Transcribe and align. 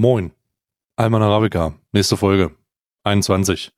Moin. 0.00 0.32
Alman 0.96 1.20
Arabica, 1.20 1.74
nächste 1.92 2.16
Folge. 2.16 2.52
21. 3.04 3.70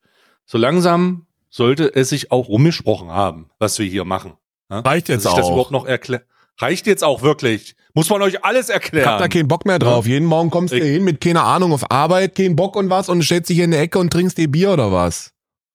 So 0.45 0.57
langsam 0.57 1.25
sollte 1.49 1.93
es 1.93 2.07
sich 2.07 2.31
auch 2.31 2.47
rumgesprochen 2.47 3.09
haben, 3.09 3.49
was 3.59 3.77
wir 3.77 3.85
hier 3.85 4.05
machen. 4.05 4.31
Ja? 4.71 4.79
Reicht 4.79 5.09
jetzt 5.09 5.25
Dass 5.25 5.33
ich 5.33 5.39
auch. 5.39 5.41
das 5.41 5.49
überhaupt 5.49 5.71
noch 5.71 5.85
erklären. 5.85 6.23
Reicht 6.59 6.87
jetzt 6.87 7.03
auch 7.03 7.23
wirklich. 7.23 7.75
Muss 7.93 8.09
man 8.09 8.21
euch 8.21 8.45
alles 8.45 8.69
erklären. 8.69 9.03
Ich 9.03 9.11
hab 9.11 9.19
da 9.19 9.27
keinen 9.27 9.49
Bock 9.49 9.65
mehr 9.65 9.79
drauf. 9.79 10.05
Ja. 10.05 10.13
Jeden 10.13 10.25
Morgen 10.25 10.49
kommst 10.49 10.73
du 10.73 10.77
hin 10.77 11.03
mit 11.03 11.19
keine 11.19 11.41
Ahnung 11.41 11.73
auf 11.73 11.91
Arbeit, 11.91 12.35
keinen 12.35 12.55
Bock 12.55 12.77
und 12.77 12.89
was 12.89 13.09
und 13.09 13.21
stellst 13.21 13.49
dich 13.49 13.59
in 13.59 13.71
die 13.71 13.77
Ecke 13.77 13.99
und 13.99 14.13
trinkst 14.13 14.37
dir 14.37 14.49
Bier 14.49 14.71
oder 14.71 14.93
was? 14.93 15.33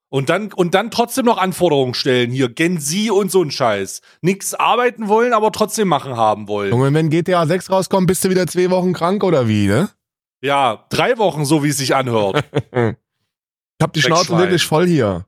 Und 0.08 0.30
dann, 0.30 0.50
und 0.54 0.72
dann 0.72 0.90
trotzdem 0.90 1.26
noch 1.26 1.36
Anforderungen 1.36 1.92
stellen. 1.92 2.30
Hier, 2.30 2.48
Gen 2.48 2.80
Z 2.80 3.10
und 3.10 3.30
so 3.30 3.42
ein 3.42 3.50
Scheiß. 3.50 4.00
Nix 4.22 4.54
arbeiten 4.54 5.08
wollen, 5.08 5.34
aber 5.34 5.52
trotzdem 5.52 5.88
machen 5.88 6.16
haben 6.16 6.48
wollen. 6.48 6.70
Junge, 6.70 6.94
wenn 6.94 7.10
GTA 7.10 7.46
6 7.46 7.70
rauskommt, 7.70 8.06
bist 8.06 8.24
du 8.24 8.30
wieder 8.30 8.46
zwei 8.46 8.70
Wochen 8.70 8.94
krank 8.94 9.22
oder 9.22 9.46
wie, 9.46 9.66
ne? 9.66 9.90
Ja, 10.40 10.86
drei 10.90 11.18
Wochen, 11.18 11.44
so 11.44 11.64
wie 11.64 11.68
es 11.68 11.78
sich 11.78 11.94
anhört. 11.94 12.44
ich 12.72 12.94
hab 13.82 13.92
die 13.92 14.02
Schnauze 14.02 14.36
wirklich 14.36 14.64
voll 14.64 14.86
hier. 14.86 15.26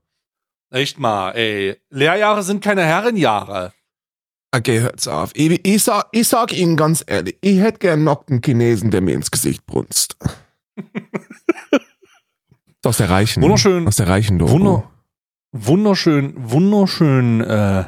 Echt 0.71 0.99
mal, 0.99 1.33
ey. 1.33 1.77
Lehrjahre 1.91 2.43
sind 2.43 2.63
keine 2.63 2.85
Herrenjahre. 2.85 3.73
Okay, 4.53 4.81
hört's 4.81 5.09
auf. 5.09 5.31
Ich, 5.35 5.65
ich, 5.65 5.83
sag, 5.83 6.09
ich 6.13 6.29
sag 6.29 6.53
Ihnen 6.53 6.77
ganz 6.77 7.05
ehrlich, 7.07 7.37
ich 7.41 7.59
hätte 7.61 7.79
gern 7.79 8.05
noch 8.05 8.27
einen 8.29 8.41
Chinesen, 8.43 8.91
der 8.91 9.01
mir 9.01 9.15
ins 9.15 9.31
Gesicht 9.31 9.65
brunst. 9.67 10.17
Aus 12.85 12.97
der 12.97 13.11
Reichen. 13.11 13.43
Wunderschön. 13.43 13.87
Aus 13.87 13.97
der 13.97 14.09
Reichen 14.09 14.39
Doku. 14.39 14.53
Wunder, 14.53 14.91
wunderschön, 15.53 16.35
wunderschön 16.37 17.43
äh, 17.43 17.85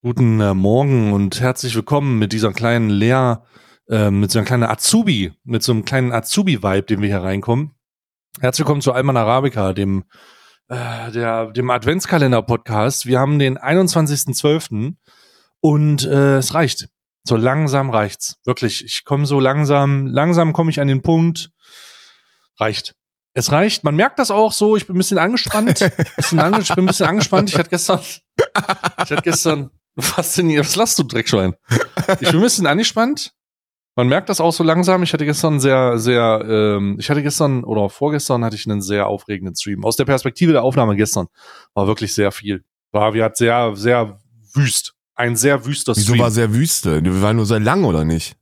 guten 0.00 0.40
äh, 0.40 0.54
Morgen 0.54 1.12
und 1.12 1.40
herzlich 1.40 1.74
willkommen 1.74 2.18
mit 2.18 2.32
dieser 2.32 2.52
kleinen 2.52 2.88
Lehr, 2.88 3.42
äh, 3.88 4.10
mit 4.10 4.30
so 4.30 4.38
einer 4.38 4.46
kleinen 4.46 4.64
Azubi, 4.64 5.32
mit 5.44 5.62
so 5.62 5.72
einem 5.72 5.84
kleinen 5.84 6.12
Azubi-Vibe, 6.12 6.82
den 6.82 7.02
wir 7.02 7.08
hier 7.08 7.22
reinkommen. 7.22 7.72
Herzlich 8.40 8.60
willkommen 8.66 8.82
zu 8.82 8.92
Alman 8.92 9.16
Arabica, 9.16 9.72
dem 9.72 10.04
äh, 10.68 11.10
der, 11.12 11.52
dem 11.52 11.70
Adventskalender-Podcast. 11.70 13.06
Wir 13.06 13.20
haben 13.20 13.38
den 13.38 13.58
21.12. 13.58 14.94
und 15.60 16.04
äh, 16.04 16.38
es 16.38 16.54
reicht. 16.54 16.88
So 17.24 17.36
langsam 17.36 17.90
reicht's. 17.90 18.36
Wirklich, 18.44 18.84
ich 18.84 19.04
komme 19.04 19.26
so 19.26 19.40
langsam, 19.40 20.06
langsam 20.06 20.52
komme 20.52 20.70
ich 20.70 20.80
an 20.80 20.88
den 20.88 21.02
Punkt. 21.02 21.50
Reicht. 22.58 22.94
Es 23.34 23.52
reicht. 23.52 23.84
Man 23.84 23.96
merkt 23.96 24.18
das 24.18 24.30
auch 24.30 24.52
so. 24.52 24.76
Ich 24.76 24.86
bin 24.86 24.96
ein 24.96 24.98
bisschen 24.98 25.18
angespannt. 25.18 25.78
bisschen 26.16 26.40
ange 26.40 26.60
ich 26.60 26.68
bin 26.68 26.84
ein 26.84 26.86
bisschen 26.86 27.06
angespannt. 27.06 27.50
Ich 27.50 27.58
hatte 27.58 27.70
gestern, 27.70 28.00
ich 28.00 29.10
hatte 29.10 29.22
gestern, 29.22 29.70
faszinierend. 29.98 30.66
Was 30.68 30.76
lasst 30.76 30.98
du, 30.98 31.02
Dreckschwein? 31.02 31.54
Ich 32.20 32.30
bin 32.30 32.36
ein 32.36 32.40
bisschen 32.40 32.66
angespannt. 32.66 33.35
Man 33.96 34.08
merkt 34.08 34.28
das 34.28 34.40
auch 34.40 34.52
so 34.52 34.62
langsam. 34.62 35.02
Ich 35.02 35.14
hatte 35.14 35.24
gestern 35.24 35.58
sehr, 35.58 35.98
sehr, 35.98 36.44
ähm, 36.46 36.96
ich 37.00 37.08
hatte 37.08 37.22
gestern 37.22 37.64
oder 37.64 37.88
vorgestern 37.88 38.44
hatte 38.44 38.54
ich 38.54 38.66
einen 38.66 38.82
sehr 38.82 39.06
aufregenden 39.06 39.56
Stream. 39.56 39.84
Aus 39.84 39.96
der 39.96 40.04
Perspektive 40.04 40.52
der 40.52 40.62
Aufnahme 40.62 40.96
gestern 40.96 41.28
war 41.72 41.86
wirklich 41.86 42.14
sehr 42.14 42.30
viel. 42.30 42.62
War, 42.92 43.14
wir 43.14 43.24
hat 43.24 43.38
sehr, 43.38 43.74
sehr 43.74 44.18
wüst. 44.52 44.94
Ein 45.14 45.34
sehr 45.34 45.64
wüster 45.64 45.94
Stream. 45.94 46.14
Wieso 46.14 46.22
war 46.22 46.30
sehr 46.30 46.52
wüste? 46.52 47.02
Wir 47.02 47.22
waren 47.22 47.36
nur 47.36 47.46
sehr 47.46 47.58
lang, 47.58 47.84
oder 47.84 48.04
nicht? 48.04 48.36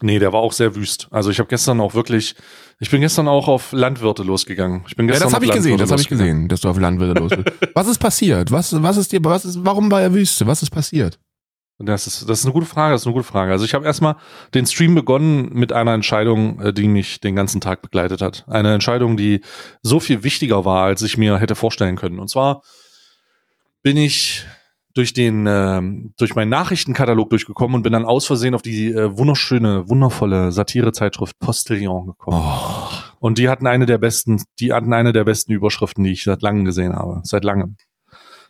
Nee, 0.00 0.20
der 0.20 0.32
war 0.32 0.40
auch 0.40 0.52
sehr 0.52 0.76
wüst. 0.76 1.08
Also 1.10 1.30
ich 1.30 1.40
habe 1.40 1.48
gestern 1.48 1.80
auch 1.80 1.94
wirklich, 1.94 2.36
ich 2.78 2.90
bin 2.90 3.00
gestern 3.00 3.26
auch 3.26 3.48
auf 3.48 3.72
Landwirte 3.72 4.22
losgegangen. 4.22 4.84
Ich 4.86 4.94
bin 4.94 5.08
gestern 5.08 5.22
ja, 5.22 5.26
das 5.26 5.34
habe 5.34 5.44
ich 5.46 5.50
gesehen, 5.50 5.78
das 5.78 5.90
habe 5.90 6.02
ich 6.02 6.08
gesehen, 6.08 6.48
dass 6.48 6.60
du 6.60 6.68
auf 6.68 6.78
Landwirte 6.78 7.18
los 7.18 7.30
bist. 7.30 7.70
was 7.74 7.88
ist 7.88 7.98
passiert? 7.98 8.52
Was, 8.52 8.80
was 8.80 8.96
ist 8.96 9.10
dir, 9.10 9.24
was 9.24 9.44
ist, 9.44 9.64
warum 9.64 9.90
war 9.90 10.02
er 10.02 10.14
Wüste? 10.14 10.46
Was 10.46 10.62
ist 10.62 10.70
passiert? 10.70 11.18
Das 11.78 12.06
ist, 12.06 12.28
das 12.28 12.40
ist 12.40 12.46
eine 12.46 12.54
gute 12.54 12.66
Frage, 12.66 12.92
das 12.92 13.02
ist 13.02 13.06
eine 13.06 13.12
gute 13.12 13.26
Frage. 13.26 13.52
Also 13.52 13.66
ich 13.66 13.74
habe 13.74 13.84
erstmal 13.84 14.16
den 14.54 14.64
Stream 14.64 14.94
begonnen 14.94 15.50
mit 15.52 15.72
einer 15.74 15.92
Entscheidung, 15.92 16.58
äh, 16.60 16.72
die 16.72 16.88
mich 16.88 17.20
den 17.20 17.36
ganzen 17.36 17.60
Tag 17.60 17.82
begleitet 17.82 18.22
hat. 18.22 18.44
Eine 18.48 18.72
Entscheidung, 18.72 19.18
die 19.18 19.42
so 19.82 20.00
viel 20.00 20.22
wichtiger 20.22 20.64
war, 20.64 20.84
als 20.84 21.02
ich 21.02 21.18
mir 21.18 21.38
hätte 21.38 21.54
vorstellen 21.54 21.96
können. 21.96 22.18
Und 22.18 22.30
zwar 22.30 22.62
bin 23.82 23.98
ich 23.98 24.46
durch 24.94 25.12
den 25.12 25.46
äh, 25.46 25.82
durch 26.16 26.34
meinen 26.34 26.48
Nachrichtenkatalog 26.48 27.28
durchgekommen 27.28 27.76
und 27.76 27.82
bin 27.82 27.92
dann 27.92 28.06
aus 28.06 28.24
Versehen 28.24 28.54
auf 28.54 28.62
die 28.62 28.92
äh, 28.92 29.16
wunderschöne, 29.16 29.86
wundervolle 29.90 30.52
Satirezeitschrift 30.52 31.38
Postillon 31.38 32.06
gekommen. 32.06 32.42
Oh. 32.42 32.88
Und 33.18 33.36
die 33.36 33.50
hatten 33.50 33.66
eine 33.66 33.84
der 33.84 33.98
besten, 33.98 34.42
die 34.60 34.72
hatten 34.72 34.94
eine 34.94 35.12
der 35.12 35.24
besten 35.24 35.52
Überschriften, 35.52 36.04
die 36.04 36.12
ich 36.12 36.24
seit 36.24 36.40
langem 36.40 36.64
gesehen 36.64 36.94
habe, 36.94 37.20
seit 37.24 37.44
langem. 37.44 37.76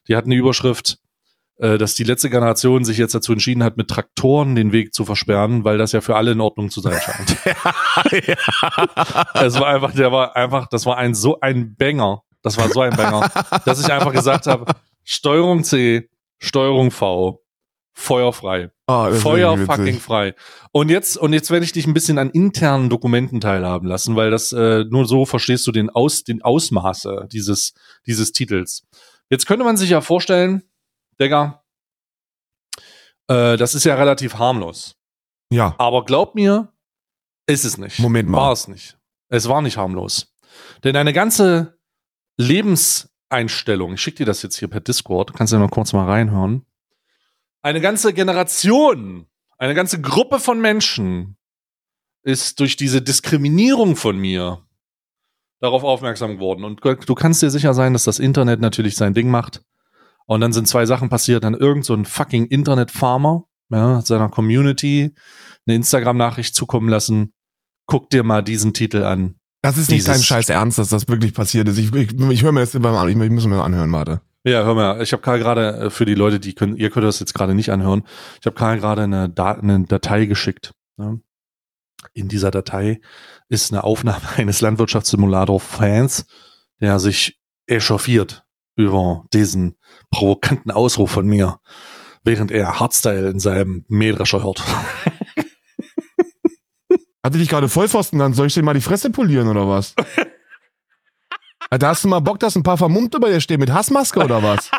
Die 0.06 0.14
hatten 0.14 0.30
eine 0.30 0.38
Überschrift, 0.38 0.98
äh, 1.58 1.78
dass 1.78 1.94
die 1.94 2.04
letzte 2.04 2.30
Generation 2.30 2.84
sich 2.84 2.98
jetzt 2.98 3.14
dazu 3.14 3.32
entschieden 3.32 3.64
hat, 3.64 3.76
mit 3.76 3.88
Traktoren 3.88 4.54
den 4.54 4.72
Weg 4.72 4.92
zu 4.92 5.04
versperren, 5.04 5.64
weil 5.64 5.78
das 5.78 5.92
ja 5.92 6.00
für 6.00 6.16
alle 6.16 6.32
in 6.32 6.40
Ordnung 6.40 6.70
zu 6.70 6.80
sein 6.80 6.98
scheint. 7.00 7.36
ja, 8.26 8.36
Es 9.34 9.58
war 9.58 9.68
einfach, 9.68 9.92
der 9.92 10.12
war 10.12 10.36
einfach, 10.36 10.68
das 10.68 10.84
war 10.86 10.98
ein 10.98 11.14
so 11.14 11.40
ein 11.40 11.74
Banger. 11.76 12.22
Das 12.42 12.58
war 12.58 12.68
so 12.68 12.80
ein 12.80 12.94
Banger, 12.94 13.30
dass 13.64 13.80
ich 13.80 13.92
einfach 13.92 14.12
gesagt 14.12 14.46
habe, 14.46 14.66
Steuerung 15.02 15.64
C, 15.64 16.08
Steuerung 16.38 16.90
V, 16.90 17.42
feuerfrei. 17.94 18.70
Oh, 18.86 19.10
Feuer 19.10 19.56
fucking 19.56 19.98
frei. 19.98 20.34
Und 20.70 20.90
jetzt, 20.90 21.16
und 21.16 21.32
jetzt 21.32 21.50
werde 21.50 21.64
ich 21.64 21.72
dich 21.72 21.86
ein 21.86 21.94
bisschen 21.94 22.18
an 22.18 22.30
internen 22.30 22.90
Dokumenten 22.90 23.40
teilhaben 23.40 23.88
lassen, 23.88 24.14
weil 24.14 24.30
das 24.30 24.52
äh, 24.52 24.84
nur 24.90 25.06
so 25.06 25.24
verstehst 25.24 25.66
du 25.66 25.72
den 25.72 25.90
Aus, 25.90 26.22
den 26.22 26.42
Ausmaße 26.42 27.26
dieses, 27.32 27.72
dieses 28.06 28.32
Titels. 28.32 28.86
Jetzt 29.30 29.46
könnte 29.46 29.64
man 29.64 29.76
sich 29.76 29.90
ja 29.90 30.02
vorstellen, 30.02 30.62
Digga, 31.20 31.64
äh, 33.28 33.56
das 33.56 33.74
ist 33.74 33.84
ja 33.84 33.94
relativ 33.94 34.34
harmlos. 34.34 34.96
Ja. 35.50 35.74
Aber 35.78 36.04
glaub 36.04 36.34
mir, 36.34 36.72
ist 37.46 37.64
es 37.64 37.78
nicht. 37.78 37.98
Moment 37.98 38.28
mal. 38.28 38.38
War 38.38 38.52
es 38.52 38.68
nicht. 38.68 38.98
Es 39.28 39.48
war 39.48 39.62
nicht 39.62 39.76
harmlos. 39.76 40.34
Denn 40.84 40.96
eine 40.96 41.12
ganze 41.12 41.78
Lebens, 42.36 43.10
Einstellung. 43.28 43.94
Ich 43.94 44.00
schicke 44.00 44.18
dir 44.18 44.26
das 44.26 44.42
jetzt 44.42 44.56
hier 44.56 44.68
per 44.68 44.80
Discord. 44.80 45.34
Kannst 45.34 45.52
du 45.52 45.56
ja 45.56 45.62
noch 45.62 45.70
kurz 45.70 45.92
mal 45.92 46.06
reinhören. 46.06 46.64
Eine 47.62 47.80
ganze 47.80 48.12
Generation, 48.12 49.26
eine 49.58 49.74
ganze 49.74 50.00
Gruppe 50.00 50.38
von 50.38 50.60
Menschen 50.60 51.36
ist 52.22 52.60
durch 52.60 52.76
diese 52.76 53.02
Diskriminierung 53.02 53.96
von 53.96 54.16
mir 54.16 54.64
darauf 55.60 55.82
aufmerksam 55.82 56.34
geworden. 56.34 56.64
Und 56.64 56.80
du 56.84 57.14
kannst 57.14 57.42
dir 57.42 57.50
sicher 57.50 57.74
sein, 57.74 57.92
dass 57.92 58.04
das 58.04 58.18
Internet 58.18 58.60
natürlich 58.60 58.96
sein 58.96 59.14
Ding 59.14 59.30
macht. 59.30 59.62
Und 60.26 60.40
dann 60.40 60.52
sind 60.52 60.68
zwei 60.68 60.86
Sachen 60.86 61.08
passiert. 61.08 61.44
Dann 61.44 61.54
irgend 61.54 61.84
so 61.84 61.94
ein 61.94 62.04
fucking 62.04 62.46
Internet-Farmer, 62.46 63.44
ja, 63.70 64.00
seiner 64.02 64.28
Community 64.28 65.14
eine 65.66 65.76
Instagram-Nachricht 65.76 66.54
zukommen 66.54 66.88
lassen. 66.88 67.32
Guck 67.86 68.10
dir 68.10 68.24
mal 68.24 68.42
diesen 68.42 68.74
Titel 68.74 69.04
an. 69.04 69.36
Das 69.62 69.78
ist 69.78 69.90
nicht 69.90 70.06
dein 70.06 70.22
scheiß 70.22 70.48
Ernst, 70.48 70.78
dass 70.78 70.90
das 70.90 71.08
wirklich 71.08 71.34
passiert 71.34 71.68
ist. 71.68 71.78
Ich, 71.78 71.92
ich, 71.92 72.12
ich 72.12 72.42
höre 72.42 72.52
mir 72.52 72.60
das 72.60 72.72
beim 72.72 72.86
an. 72.86 73.08
Ich, 73.08 73.16
ich 73.16 73.30
muss 73.30 73.46
mir 73.46 73.62
anhören, 73.62 73.90
warte. 73.92 74.20
Ja, 74.44 74.62
hör 74.64 74.74
mal. 74.74 75.02
Ich 75.02 75.12
habe 75.12 75.22
Karl 75.22 75.40
gerade 75.40 75.76
äh, 75.76 75.90
für 75.90 76.04
die 76.04 76.14
Leute, 76.14 76.38
die 76.38 76.54
können, 76.54 76.76
ihr 76.76 76.90
könnt 76.90 77.04
das 77.04 77.18
jetzt 77.18 77.34
gerade 77.34 77.54
nicht 77.54 77.70
anhören. 77.70 78.04
Ich 78.40 78.46
habe 78.46 78.54
Karl 78.54 78.78
gerade 78.78 79.02
eine, 79.02 79.28
Dat 79.28 79.60
eine 79.60 79.84
Datei 79.84 80.26
geschickt. 80.26 80.72
Ne? 80.96 81.20
In 82.12 82.28
dieser 82.28 82.52
Datei 82.52 83.00
ist 83.48 83.72
eine 83.72 83.82
Aufnahme 83.82 84.22
eines 84.36 84.60
Landwirtschaftssimulator-Fans, 84.60 86.26
der 86.80 87.00
sich 87.00 87.40
echauffiert 87.66 88.45
über 88.76 89.24
diesen 89.32 89.76
provokanten 90.10 90.70
Ausruf 90.70 91.10
von 91.10 91.26
mir, 91.26 91.58
während 92.22 92.52
er 92.52 92.78
Hardstyle 92.78 93.30
in 93.30 93.40
seinem 93.40 93.84
Mähdrescher 93.88 94.44
hört. 94.44 94.62
Hatte 97.24 97.38
dich 97.38 97.48
gerade 97.48 97.68
Vollpfosten 97.68 98.18
dann? 98.20 98.34
Soll 98.34 98.46
ich 98.46 98.54
dir 98.54 98.62
mal 98.62 98.74
die 98.74 98.80
Fresse 98.80 99.10
polieren 99.10 99.48
oder 99.48 99.68
was? 99.68 99.94
da 101.70 101.88
hast 101.88 102.04
du 102.04 102.08
mal 102.08 102.20
Bock, 102.20 102.38
dass 102.38 102.54
ein 102.54 102.62
paar 102.62 102.76
Vermummte 102.76 103.18
bei 103.18 103.30
dir 103.30 103.40
stehen 103.40 103.58
mit 103.58 103.72
Hassmaske 103.72 104.22
oder 104.22 104.42
was? 104.44 104.70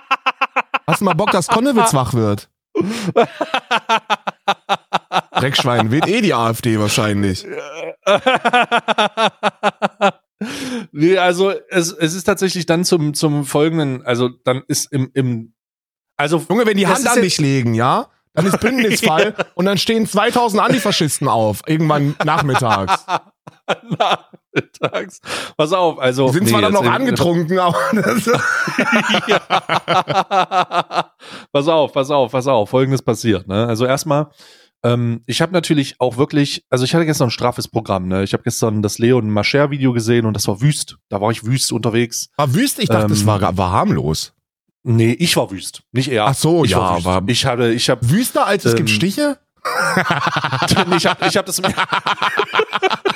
Hast 0.87 1.01
du 1.01 1.05
mal 1.05 1.15
Bock, 1.15 1.31
dass 1.31 1.47
Konnewitz 1.47 1.93
wach 1.93 2.13
wird? 2.13 2.49
Dreckschwein, 5.31 5.91
weht 5.91 6.07
eh 6.07 6.21
die 6.21 6.33
AfD 6.33 6.79
wahrscheinlich. 6.79 7.45
Nee, 10.91 11.17
also 11.17 11.51
es, 11.69 11.91
es 11.91 12.13
ist 12.13 12.23
tatsächlich 12.23 12.65
dann 12.65 12.85
zum, 12.85 13.13
zum 13.13 13.45
folgenden, 13.45 14.05
also 14.05 14.29
dann 14.29 14.63
ist 14.67 14.91
im, 14.91 15.11
im 15.13 15.53
also 16.17 16.43
Junge, 16.49 16.65
wenn 16.65 16.77
die 16.77 16.87
Hand 16.87 17.07
an 17.07 17.21
dich 17.21 17.37
legen, 17.37 17.75
ja? 17.75 18.07
Dann 18.33 18.45
ist 18.45 18.59
Bündnisfall 18.59 19.33
und 19.55 19.65
dann 19.65 19.79
stehen 19.79 20.05
2000 20.05 20.61
Antifaschisten 20.61 21.27
auf, 21.27 21.61
irgendwann 21.65 22.15
nachmittags. 22.23 23.03
nachmittags. 23.89 25.21
Pass 25.57 25.73
auf, 25.73 25.99
also. 25.99 26.27
Die 26.27 26.33
sind 26.33 26.43
nee, 26.43 26.51
zwar 26.51 26.61
dann 26.61 26.73
noch 26.73 26.85
angetrunken, 26.85 27.57
aber. 27.57 27.79
pass 31.51 31.67
auf, 31.67 31.93
pass 31.93 32.11
auf, 32.11 32.31
pass 32.31 32.47
auf. 32.47 32.69
Folgendes 32.69 33.01
passiert, 33.01 33.47
ne? 33.47 33.67
Also 33.67 33.85
erstmal, 33.85 34.27
ähm, 34.93 35.21
ich 35.25 35.41
habe 35.41 35.53
natürlich 35.53 35.95
auch 35.99 36.17
wirklich, 36.17 36.65
also 36.69 36.85
ich 36.85 36.93
hatte 36.93 37.05
gestern 37.05 37.27
ein 37.27 37.31
straffes 37.31 37.67
Programm, 37.67 38.07
ne? 38.07 38.23
Ich 38.23 38.33
habe 38.33 38.43
gestern 38.43 38.81
das 38.81 38.99
Leon 38.99 39.29
Mascher 39.29 39.69
Video 39.71 39.93
gesehen 39.93 40.25
und 40.25 40.33
das 40.33 40.47
war 40.47 40.61
wüst. 40.61 40.97
Da 41.09 41.19
war 41.19 41.31
ich 41.31 41.45
wüst 41.45 41.71
unterwegs. 41.71 42.29
War 42.37 42.53
wüst? 42.53 42.79
Ich 42.79 42.87
dachte, 42.87 43.03
ähm, 43.03 43.09
das 43.09 43.25
war, 43.25 43.57
war 43.57 43.71
harmlos. 43.71 44.33
Nee, 44.83 45.11
ich 45.11 45.35
war 45.35 45.51
wüst, 45.51 45.83
nicht 45.91 46.09
er. 46.09 46.27
Ach 46.27 46.33
so, 46.33 46.63
ich 46.63 46.71
ja, 46.71 46.79
aber 46.79 47.21
ich 47.27 47.45
habe, 47.45 47.73
ich 47.73 47.89
habe 47.89 48.09
wüster 48.09 48.47
als 48.47 48.63
es 48.63 48.71
ähm, 48.71 48.77
gibt 48.77 48.89
Stiche. 48.89 49.37
ich 50.95 51.05
habe, 51.05 51.27
ich 51.27 51.35
habe 51.35 51.45
das. 51.45 51.61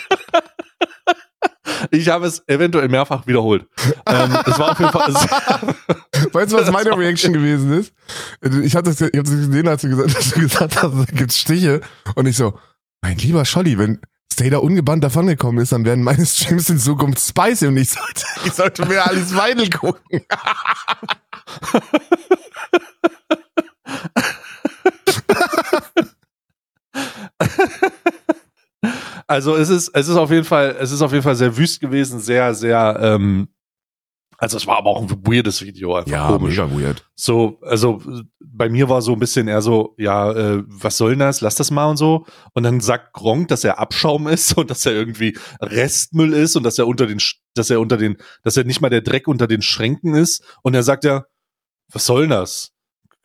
Ich 1.91 2.07
habe 2.07 2.25
es 2.25 2.41
eventuell 2.47 2.87
mehrfach 2.87 3.27
wiederholt. 3.27 3.67
ähm, 4.07 4.37
es 4.45 4.57
war 4.57 4.71
auf 4.71 4.79
jeden 4.79 4.91
Fall. 4.91 5.13
weißt 6.33 6.53
du, 6.53 6.57
was 6.57 6.71
meine 6.71 6.91
Reaction 6.97 7.33
gewesen 7.33 7.73
ist? 7.73 7.93
Ich 8.41 8.71
das, 8.71 8.75
hab 8.75 8.85
das 8.85 8.97
gesehen, 8.97 9.67
als 9.67 9.81
du 9.81 9.89
gesagt, 9.89 10.15
als 10.15 10.29
du 10.31 10.39
gesagt 10.39 10.81
hast, 10.81 10.93
da 10.93 11.05
gibt's 11.13 11.37
Stiche. 11.37 11.81
Und 12.15 12.27
ich 12.27 12.37
so, 12.37 12.57
mein 13.01 13.17
lieber 13.17 13.43
Scholli, 13.43 13.77
wenn 13.77 13.99
da 14.37 14.57
ungebannt 14.57 15.03
davongekommen 15.03 15.61
ist, 15.61 15.71
dann 15.71 15.85
werden 15.85 16.03
meine 16.03 16.25
Streams 16.25 16.69
in 16.69 16.79
Zukunft 16.79 17.19
spicy 17.19 17.67
und 17.67 17.77
ich 17.77 17.91
sollte, 17.91 18.25
ich 18.45 18.53
sollte 18.53 18.85
mir 18.87 19.05
alles 19.05 19.35
Weidel 19.35 19.69
gucken. 19.69 20.21
also 29.31 29.55
es 29.55 29.69
ist, 29.69 29.89
es 29.89 30.07
ist 30.09 30.17
auf 30.17 30.29
jeden 30.29 30.43
Fall, 30.43 30.75
es 30.79 30.91
ist 30.91 31.01
auf 31.01 31.11
jeden 31.11 31.23
Fall 31.23 31.35
sehr 31.35 31.55
wüst 31.55 31.79
gewesen, 31.79 32.19
sehr, 32.19 32.53
sehr, 32.53 32.99
ähm, 33.01 33.47
also 34.37 34.57
es 34.57 34.67
war 34.67 34.77
aber 34.77 34.89
auch 34.89 35.01
ein 35.01 35.09
weirdes 35.25 35.61
Video, 35.61 35.95
einfach 35.95 36.11
ja, 36.11 36.27
komisch. 36.27 36.57
mega 36.57 36.75
weird. 36.75 37.09
So, 37.15 37.59
also 37.61 38.01
bei 38.43 38.69
mir 38.69 38.89
war 38.89 39.01
so 39.01 39.13
ein 39.13 39.19
bisschen 39.19 39.47
eher 39.47 39.61
so, 39.61 39.93
ja, 39.97 40.31
äh, 40.31 40.63
was 40.65 40.97
soll 40.97 41.11
denn 41.11 41.19
das? 41.19 41.41
Lass 41.41 41.55
das 41.55 41.71
mal 41.71 41.85
und 41.85 41.97
so. 41.97 42.25
Und 42.53 42.63
dann 42.63 42.81
sagt 42.81 43.13
Gronk, 43.13 43.47
dass 43.47 43.63
er 43.63 43.79
Abschaum 43.79 44.27
ist 44.27 44.53
und 44.57 44.69
dass 44.69 44.85
er 44.85 44.93
irgendwie 44.93 45.37
Restmüll 45.61 46.33
ist 46.33 46.55
und 46.55 46.63
dass 46.63 46.77
er 46.77 46.87
unter 46.87 47.07
den, 47.07 47.19
dass 47.53 47.69
er 47.69 47.79
unter 47.79 47.97
den, 47.97 48.17
dass 48.43 48.57
er 48.57 48.63
nicht 48.65 48.81
mal 48.81 48.89
der 48.89 49.01
Dreck 49.01 49.27
unter 49.27 49.47
den 49.47 49.61
Schränken 49.61 50.15
ist. 50.15 50.43
Und 50.63 50.73
er 50.73 50.83
sagt 50.83 51.05
ja, 51.05 51.25
was 51.93 52.05
soll 52.05 52.21
denn 52.21 52.31
das? 52.31 52.70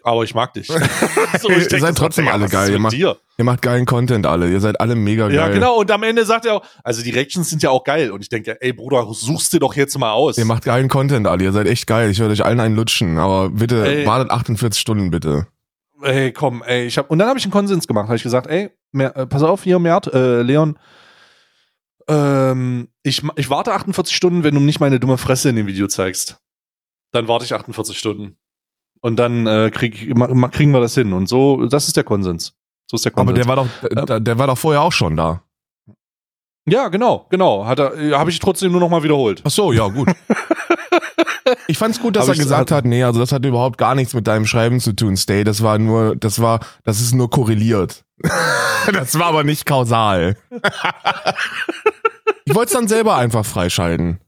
Aber 0.07 0.23
ich 0.23 0.37
mag 0.37 0.55
dich. 0.55 0.69
so, 1.41 1.51
ich 1.51 1.73
ihr 1.73 1.81
seid 1.81 1.99
trotzdem 1.99 2.29
alle 2.29 2.49
geil. 2.49 2.71
Ihr 2.71 2.79
macht, 2.79 2.95
ihr 2.95 3.17
macht 3.39 3.61
geilen 3.61 3.87
Content 3.87 4.25
alle. 4.25 4.49
Ihr 4.49 4.61
seid 4.61 4.81
alle 4.81 4.95
mega 4.95 5.27
geil. 5.27 5.35
Ja, 5.35 5.49
genau. 5.49 5.81
Und 5.81 5.91
am 5.91 6.05
Ende 6.05 6.25
sagt 6.25 6.47
er 6.47 6.55
auch, 6.55 6.63
also 6.85 7.03
die 7.03 7.11
Reactions 7.11 7.51
sind 7.51 7.61
ja 7.65 7.71
auch 7.71 7.83
geil. 7.83 8.13
Und 8.13 8.21
ich 8.21 8.29
denke, 8.29 8.57
ey 8.63 8.73
Bruder, 8.73 9.05
suchst 9.11 9.53
dir 9.53 9.59
doch 9.59 9.75
jetzt 9.75 9.99
mal 9.99 10.13
aus. 10.13 10.39
Ihr 10.39 10.45
macht 10.45 10.65
geilen 10.65 10.89
Content 10.89 11.27
alle. 11.27 11.43
Ihr 11.43 11.51
seid 11.51 11.67
echt 11.67 11.89
geil. 11.89 12.09
Ich 12.09 12.21
werde 12.21 12.33
euch 12.33 12.45
allen 12.45 12.61
einen 12.61 12.77
lutschen. 12.77 13.19
Aber 13.19 13.51
bitte, 13.51 13.85
ey. 13.85 14.07
wartet 14.07 14.31
48 14.31 14.81
Stunden 14.81 15.11
bitte. 15.11 15.49
Ey, 16.03 16.31
komm, 16.31 16.63
ey, 16.63 16.87
ich 16.87 16.99
hab, 16.99 17.11
und 17.11 17.19
dann 17.19 17.27
habe 17.27 17.41
ich 17.41 17.45
einen 17.45 17.53
Konsens 17.53 17.89
gemacht. 17.89 18.05
Habe 18.05 18.17
ich 18.17 18.23
gesagt, 18.23 18.47
ey, 18.47 18.71
mehr, 18.93 19.17
äh, 19.17 19.27
pass 19.27 19.43
auf 19.43 19.65
hier, 19.65 19.81
Mert, 19.81 20.07
äh, 20.15 20.43
Leon, 20.43 20.79
ähm, 22.07 22.91
ich, 23.03 23.25
ich 23.35 23.51
warte 23.51 23.73
48 23.73 24.15
Stunden, 24.15 24.45
wenn 24.45 24.55
du 24.55 24.61
nicht 24.61 24.79
meine 24.79 25.01
dumme 25.01 25.19
Fresse 25.19 25.49
in 25.49 25.57
dem 25.57 25.67
Video 25.67 25.89
zeigst. 25.89 26.39
Dann 27.11 27.27
warte 27.27 27.45
ich 27.45 27.55
48 27.55 27.99
Stunden. 27.99 28.37
Und 29.07 29.15
dann 29.15 29.47
äh, 29.47 29.71
krieg, 29.73 30.13
kriegen 30.51 30.73
wir 30.73 30.81
das 30.81 30.95
hin. 30.95 31.13
Und 31.13 31.29
so, 31.29 31.67
das 31.67 31.87
ist 31.87 31.97
der 31.97 32.03
Konsens. 32.03 32.55
So 32.91 32.97
ist 32.97 33.05
der 33.05 33.13
Konsens. 33.13 33.31
Aber 33.31 33.39
der 33.39 33.47
war 33.47 33.55
doch, 33.55 34.07
der, 34.09 34.19
der 34.19 34.37
war 34.37 34.49
doch 34.49 34.59
vorher 34.59 34.83
auch 34.83 34.91
schon 34.91 35.17
da. 35.17 35.43
Ja, 36.69 36.89
genau, 36.89 37.25
genau. 37.31 37.67
Hat 37.67 37.79
er, 37.79 37.97
äh, 37.97 38.15
habe 38.15 38.31
ich 38.31 38.41
trotzdem 38.41 38.73
nur 38.73 38.81
noch 38.81 38.89
mal 38.89 39.05
wiederholt. 39.05 39.43
Ach 39.45 39.51
so, 39.53 39.71
ja, 39.71 39.87
gut. 39.87 40.09
ich 41.69 41.79
fand's 41.79 42.01
gut, 42.01 42.17
dass 42.17 42.27
er 42.27 42.35
gesagt 42.35 42.73
hat, 42.73 42.85
nee, 42.85 43.05
also 43.05 43.21
das 43.21 43.31
hat 43.31 43.45
überhaupt 43.45 43.79
gar 43.79 43.95
nichts 43.95 44.13
mit 44.13 44.27
deinem 44.27 44.45
Schreiben 44.45 44.81
zu 44.81 44.93
tun, 44.93 45.17
Stay. 45.17 45.45
Das 45.45 45.63
war 45.63 45.79
nur, 45.79 46.17
das 46.17 46.41
war, 46.41 46.59
das 46.83 47.01
ist 47.01 47.15
nur 47.15 47.31
korreliert. 47.31 48.05
das 48.93 49.17
war 49.21 49.27
aber 49.27 49.45
nicht 49.45 49.67
kausal. 49.67 50.37
ich 52.45 52.57
wollte 52.57 52.71
es 52.71 52.73
dann 52.73 52.89
selber 52.89 53.15
einfach 53.15 53.47
freischalten. 53.47 54.19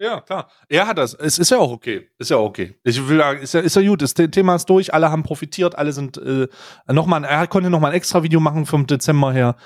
Ja, 0.00 0.20
klar. 0.20 0.48
Er 0.68 0.86
hat 0.86 0.98
das. 0.98 1.14
Es 1.14 1.38
ist 1.38 1.50
ja 1.50 1.58
auch 1.58 1.72
okay. 1.72 2.08
Ist 2.18 2.30
ja 2.30 2.36
auch 2.36 2.46
okay. 2.46 2.76
Ich 2.84 3.08
will 3.08 3.18
sagen, 3.18 3.40
ist 3.42 3.54
ja, 3.54 3.60
ist 3.60 3.74
ja 3.76 3.82
gut. 3.82 4.00
Das 4.00 4.14
Thema 4.14 4.54
ist 4.54 4.66
durch. 4.66 4.94
Alle 4.94 5.10
haben 5.10 5.24
profitiert. 5.24 5.76
Alle 5.76 5.92
sind 5.92 6.16
äh, 6.18 6.46
nochmal. 6.86 7.24
Er 7.24 7.46
konnte 7.48 7.68
nochmal 7.68 7.90
ein 7.90 7.96
extra 7.96 8.22
Video 8.22 8.38
machen 8.38 8.64
vom 8.64 8.86
Dezember 8.86 9.32
her. 9.32 9.56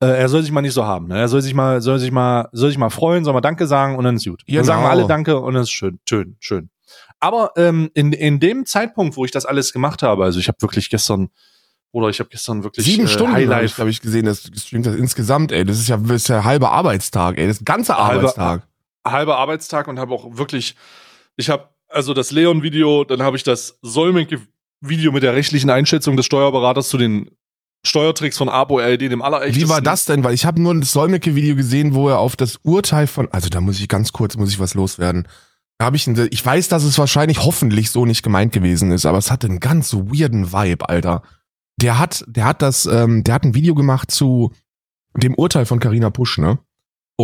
Äh, 0.00 0.06
er 0.18 0.28
soll 0.28 0.42
sich 0.42 0.52
mal 0.52 0.62
nicht 0.62 0.74
so 0.74 0.84
haben. 0.84 1.08
Ne? 1.08 1.18
Er 1.18 1.28
soll 1.28 1.42
sich 1.42 1.54
mal, 1.54 1.80
soll 1.80 1.98
sich 1.98 2.10
mal, 2.10 2.48
soll 2.52 2.70
sich 2.70 2.78
mal 2.78 2.90
freuen, 2.90 3.24
soll 3.24 3.34
mal 3.34 3.40
Danke 3.40 3.66
sagen 3.66 3.96
und 3.96 4.04
dann 4.04 4.16
ist 4.16 4.24
gut. 4.24 4.44
Genau. 4.46 4.58
Dann 4.58 4.64
sagen 4.66 4.82
wir 4.82 4.90
alle 4.90 5.06
Danke 5.06 5.38
und 5.38 5.54
dann 5.54 5.62
ist 5.62 5.70
schön, 5.70 5.98
schön, 6.08 6.36
schön. 6.40 6.70
Aber 7.20 7.52
ähm, 7.56 7.90
in 7.94 8.12
in 8.12 8.40
dem 8.40 8.66
Zeitpunkt, 8.66 9.16
wo 9.16 9.24
ich 9.24 9.30
das 9.30 9.46
alles 9.46 9.72
gemacht 9.72 10.02
habe, 10.02 10.24
also 10.24 10.40
ich 10.40 10.48
habe 10.48 10.58
wirklich 10.60 10.90
gestern 10.90 11.30
oder 11.92 12.08
ich 12.08 12.18
habe 12.18 12.30
gestern 12.30 12.64
wirklich 12.64 12.84
sieben 12.84 13.04
äh, 13.04 13.08
Stunden 13.08 13.32
habe 13.54 13.64
ich, 13.64 13.78
hab 13.78 13.86
ich 13.86 14.00
gesehen, 14.00 14.24
das 14.24 14.50
gestreamt 14.50 14.86
das 14.86 14.96
insgesamt, 14.96 15.52
ey. 15.52 15.64
Das 15.64 15.78
ist 15.78 15.88
ja, 15.88 15.98
das 15.98 16.22
ist 16.22 16.28
ja 16.28 16.42
halber 16.42 16.72
Arbeitstag, 16.72 17.38
ey. 17.38 17.46
Das 17.46 17.58
ist 17.58 17.66
ganze 17.66 17.96
Arbeitstag. 17.96 18.62
Halbe, 18.62 18.62
halber 19.06 19.38
Arbeitstag 19.38 19.88
und 19.88 19.98
habe 19.98 20.14
auch 20.14 20.36
wirklich, 20.36 20.76
ich 21.36 21.50
habe 21.50 21.68
also 21.88 22.14
das 22.14 22.30
Leon-Video, 22.30 23.04
dann 23.04 23.22
habe 23.22 23.36
ich 23.36 23.42
das 23.42 23.78
Solmenke-Video 23.82 25.12
mit 25.12 25.22
der 25.22 25.34
rechtlichen 25.34 25.70
Einschätzung 25.70 26.16
des 26.16 26.26
Steuerberaters 26.26 26.88
zu 26.88 26.98
den 26.98 27.30
Steuertricks 27.84 28.38
von 28.38 28.48
Abo 28.48 28.78
RD, 28.78 29.00
dem 29.02 29.22
allerechtesten. 29.22 29.68
Wie 29.68 29.68
war 29.68 29.80
das 29.80 30.04
denn? 30.04 30.22
Weil 30.22 30.34
ich 30.34 30.46
habe 30.46 30.62
nur 30.62 30.74
das 30.78 30.92
Solmecke-Video 30.92 31.56
gesehen, 31.56 31.94
wo 31.94 32.08
er 32.08 32.18
auf 32.18 32.36
das 32.36 32.60
Urteil 32.62 33.06
von, 33.06 33.28
also 33.32 33.48
da 33.48 33.60
muss 33.60 33.80
ich 33.80 33.88
ganz 33.88 34.12
kurz, 34.12 34.36
muss 34.36 34.50
ich 34.50 34.60
was 34.60 34.74
loswerden. 34.74 35.26
Da 35.78 35.86
habe 35.86 35.96
ich, 35.96 36.06
ich 36.06 36.46
weiß, 36.46 36.68
dass 36.68 36.84
es 36.84 36.96
wahrscheinlich 36.98 37.44
hoffentlich 37.44 37.90
so 37.90 38.06
nicht 38.06 38.22
gemeint 38.22 38.52
gewesen 38.52 38.92
ist, 38.92 39.04
aber 39.04 39.18
es 39.18 39.32
hatte 39.32 39.48
einen 39.48 39.58
ganz 39.58 39.92
weirden 39.94 40.52
Vibe, 40.52 40.88
Alter. 40.88 41.22
Der 41.80 41.98
hat, 41.98 42.24
der 42.28 42.44
hat 42.44 42.62
das, 42.62 42.86
ähm, 42.86 43.24
der 43.24 43.34
hat 43.34 43.42
ein 43.42 43.54
Video 43.54 43.74
gemacht 43.74 44.12
zu 44.12 44.52
dem 45.16 45.34
Urteil 45.34 45.66
von 45.66 45.80
Carina 45.80 46.10
Pusch, 46.10 46.38
ne? 46.38 46.58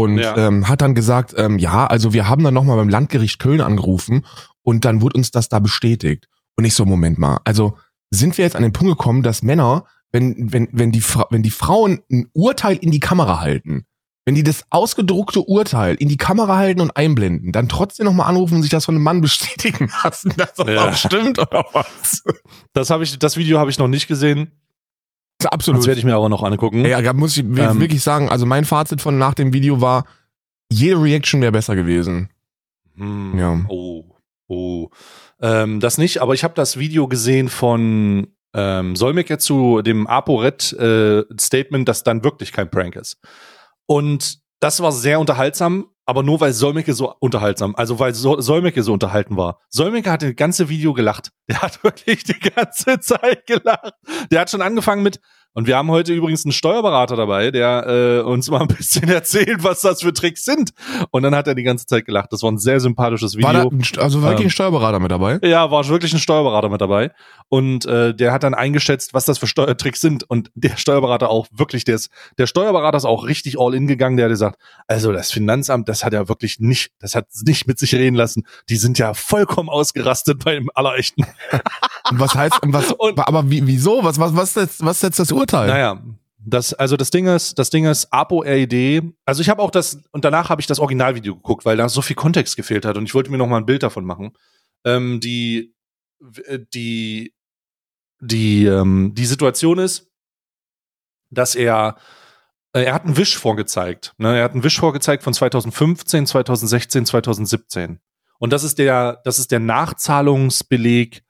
Und 0.03 0.19
ja. 0.19 0.37
ähm, 0.37 0.69
hat 0.69 0.81
dann 0.81 0.95
gesagt, 0.95 1.35
ähm, 1.37 1.59
ja, 1.59 1.87
also 1.87 2.13
wir 2.13 2.29
haben 2.29 2.45
dann 2.45 2.55
nochmal 2.55 2.77
beim 2.77 2.89
Landgericht 2.89 3.39
Köln 3.39 3.61
angerufen 3.61 4.25
und 4.63 4.85
dann 4.85 5.03
wurde 5.03 5.17
uns 5.17 5.31
das 5.31 5.49
da 5.49 5.59
bestätigt. 5.59 6.29
Und 6.57 6.65
ich 6.65 6.75
so, 6.75 6.85
Moment 6.85 7.19
mal, 7.19 7.41
also 7.45 7.77
sind 8.11 8.39
wir 8.39 8.45
jetzt 8.45 8.57
an 8.57 8.63
den 8.63 8.73
Punkt 8.73 8.97
gekommen, 8.97 9.23
dass 9.23 9.43
Männer, 9.43 9.85
wenn, 10.13 10.53
wenn, 10.53 10.69
wenn, 10.73 10.93
die, 10.93 11.03
wenn 11.31 11.43
die 11.43 11.51
Frauen 11.51 12.01
ein 12.11 12.29
Urteil 12.33 12.77
in 12.77 12.91
die 12.91 13.01
Kamera 13.01 13.41
halten, 13.41 13.85
wenn 14.25 14.35
die 14.35 14.43
das 14.43 14.65
ausgedruckte 14.71 15.41
Urteil 15.41 15.95
in 15.95 16.09
die 16.09 16.17
Kamera 16.17 16.57
halten 16.57 16.81
und 16.81 16.97
einblenden, 16.97 17.51
dann 17.51 17.69
trotzdem 17.69 18.05
nochmal 18.05 18.29
anrufen 18.29 18.57
und 18.57 18.63
sich 18.63 18.71
das 18.71 18.85
von 18.85 18.95
einem 18.95 19.05
Mann 19.05 19.21
bestätigen 19.23 19.91
lassen, 20.05 20.33
dass 20.37 20.55
das 20.55 20.69
ja. 20.69 20.89
auch 20.89 20.95
stimmt 20.95 21.39
oder 21.39 21.65
was? 21.73 22.23
Das 22.73 22.91
habe 22.91 23.05
ich, 23.05 23.19
das 23.19 23.37
Video 23.37 23.59
habe 23.59 23.71
ich 23.71 23.79
noch 23.79 23.89
nicht 23.89 24.07
gesehen. 24.07 24.53
Absolut. 25.45 25.81
Das 25.81 25.87
werde 25.87 26.01
ich 26.01 26.05
mir 26.05 26.17
aber 26.17 26.29
noch 26.29 26.43
angucken. 26.43 26.85
Ja, 26.85 27.01
da 27.01 27.13
muss 27.13 27.37
ich 27.37 27.45
ähm, 27.45 27.81
wirklich 27.81 28.03
sagen, 28.03 28.29
also 28.29 28.45
mein 28.45 28.65
Fazit 28.65 29.01
von 29.01 29.19
nach 29.19 29.35
dem 29.35 29.53
Video 29.53 29.81
war, 29.81 30.05
jede 30.71 31.01
Reaction 31.01 31.41
wäre 31.41 31.53
besser 31.53 31.77
gewesen. 31.77 32.31
Hm, 32.97 33.39
ja. 33.39 33.61
Oh, 33.69 34.05
oh. 34.49 34.89
Ähm, 35.41 35.81
das 35.81 35.99
nicht, 35.99 36.21
aber 36.21 36.35
ich 36.35 36.43
habe 36.43 36.55
das 36.55 36.79
Video 36.79 37.07
gesehen 37.07 37.49
von 37.49 38.27
ähm, 38.55 38.97
Solmecke 38.97 39.39
zu 39.39 39.83
dem 39.83 40.07
ApoRed-Statement, 40.07 41.83
äh, 41.83 41.85
dass 41.85 42.03
dann 42.03 42.25
wirklich 42.25 42.53
kein 42.53 42.71
Prank 42.71 42.97
ist. 42.97 43.19
Und 43.87 44.41
das 44.61 44.81
war 44.81 44.91
sehr 44.91 45.21
unterhaltsam, 45.21 45.87
aber 46.09 46.23
nur 46.23 46.41
weil 46.41 46.55
Solmecke 46.55 46.95
so 46.95 47.15
unterhaltsam, 47.21 47.75
also 47.77 47.99
weil 47.99 48.15
so 48.15 48.41
Solmecke 48.41 48.83
so 48.83 48.95
unterhalten 48.95 49.37
war. 49.37 49.61
Solmecke 49.69 50.11
hat 50.11 50.23
das 50.23 50.35
ganze 50.37 50.71
Video 50.71 50.95
gelacht. 50.95 51.33
Der 51.51 51.61
hat 51.61 51.85
wirklich 51.85 52.25
die 52.25 52.39
ganze 52.39 52.99
Zeit 52.99 53.47
gelacht. 53.47 53.93
Der 54.31 54.41
hat 54.41 54.51
schon 54.51 54.63
angefangen 54.63 55.03
mit, 55.03 55.21
und 55.59 55.67
wir 55.67 55.77
haben 55.77 55.91
heute 55.91 56.15
übrigens 56.15 56.45
einen 56.45 56.53
Steuerberater 56.53 57.17
dabei, 57.17 57.51
der 57.51 57.85
äh, 57.85 58.21
uns 58.21 58.49
mal 58.49 58.61
ein 58.61 58.69
bisschen 58.69 59.09
erzählt, 59.09 59.65
was 59.65 59.81
das 59.81 60.03
für 60.03 60.13
Tricks 60.13 60.45
sind. 60.45 60.71
Und 61.11 61.25
dann 61.25 61.35
hat 61.35 61.49
er 61.49 61.57
die 61.57 61.65
ganze 61.65 61.85
Zeit 61.85 62.05
gelacht. 62.05 62.33
Das 62.33 62.45
war 62.45 62.53
ein 62.53 62.59
sehr 62.59 62.79
sympathisches 62.79 63.35
Video. 63.35 63.49
War 63.49 63.55
da, 63.55 64.01
also 64.01 64.23
war 64.23 64.31
wirklich 64.31 64.43
ähm, 64.43 64.47
ein 64.47 64.51
Steuerberater 64.51 65.01
mit 65.01 65.11
dabei? 65.11 65.41
Ja, 65.43 65.69
war 65.69 65.85
wirklich 65.89 66.13
ein 66.13 66.21
Steuerberater 66.21 66.69
mit 66.69 66.81
dabei. 66.81 67.11
Und 67.49 67.87
äh, 67.87 68.15
der 68.15 68.31
hat 68.31 68.45
dann 68.45 68.55
eingeschätzt, 68.55 69.15
was 69.15 69.25
das 69.25 69.39
für 69.39 69.49
Steuertricks 69.49 70.01
sind. 70.01 70.31
Und 70.31 70.53
der 70.55 70.77
Steuerberater 70.77 71.29
auch 71.29 71.49
wirklich, 71.51 71.83
der 71.83 71.97
ist, 71.97 72.11
der 72.39 72.47
Steuerberater 72.47 72.99
ist 72.99 73.05
auch 73.05 73.27
richtig 73.27 73.59
all 73.59 73.75
in 73.75 73.89
gegangen. 73.89 74.17
Der 74.17 74.27
hat 74.27 74.31
gesagt, 74.31 74.61
also 74.87 75.11
das 75.11 75.33
Finanzamt, 75.33 75.89
das 75.89 76.05
hat 76.05 76.13
ja 76.13 76.29
wirklich 76.29 76.61
nicht, 76.61 76.93
das 77.01 77.17
hat 77.17 77.27
nicht 77.45 77.67
mit 77.67 77.81
sich 77.81 77.97
reden 77.97 78.15
lassen. 78.15 78.45
Die 78.69 78.77
sind 78.77 78.97
ja 78.97 79.13
vollkommen 79.13 79.71
ausgerastet 79.71 80.45
beim 80.45 80.71
Allerechten. 80.73 81.25
Und 82.13 82.21
was 82.21 82.37
heißt, 82.37 82.61
was, 82.63 82.93
und, 82.99 83.19
aber 83.19 83.51
wie, 83.51 83.67
wieso? 83.67 84.05
Was, 84.05 84.21
was, 84.21 84.37
was, 84.37 84.55
jetzt, 84.55 84.85
was 84.85 85.03
jetzt 85.03 85.19
das 85.19 85.33
Urteil? 85.33 85.48
Naja, 85.67 86.03
das, 86.39 86.73
also 86.75 86.97
das 86.97 87.11
Ding 87.11 87.27
ist, 87.27 87.59
das 87.59 87.71
Ding 87.71 87.85
ist, 87.85 88.13
Apo 88.13 88.41
RED, 88.41 89.03
also 89.25 89.43
ich 89.43 89.49
habe 89.49 89.63
auch 89.63 89.71
das, 89.71 90.03
und 90.13 90.25
danach 90.25 90.51
habe 90.51 90.61
ich 90.61 90.67
das 90.67 90.79
Originalvideo 90.79 91.37
geguckt, 91.37 91.65
weil 91.65 91.77
da 91.77 91.89
so 91.89 92.03
viel 92.03 92.17
Kontext 92.17 92.57
gefehlt 92.57 92.85
hat 92.85 92.97
und 92.97 93.05
ich 93.05 93.15
wollte 93.15 93.31
mir 93.31 93.39
noch 93.39 93.47
mal 93.47 93.59
ein 93.59 93.67
Bild 93.67 93.83
davon 93.83 94.05
machen. 94.05 94.33
Ähm, 94.85 95.21
die, 95.21 95.75
die, 96.75 97.35
die, 98.21 98.65
ähm, 98.65 99.13
die 99.15 99.27
Situation 99.27 99.79
ist, 99.79 100.11
dass 101.31 101.55
er, 101.55 101.97
äh, 102.73 102.85
er 102.85 102.95
hat 102.95 103.05
einen 103.05 103.17
Wisch 103.17 103.37
vorgezeigt. 103.37 104.15
Ne? 104.19 104.39
Er 104.39 104.45
hat 104.45 104.53
einen 104.53 104.65
Wisch 104.65 104.79
vorgezeigt 104.79 105.23
von 105.23 105.35
2015, 105.35 106.27
2016, 106.27 107.07
2017. 107.07 108.01
Und 108.39 108.53
das 108.53 108.63
ist 108.63 108.79
der, 108.79 109.21
das 109.25 109.39
ist 109.39 109.51
der 109.51 109.61
Nachzahlungsbeleg 109.61 111.25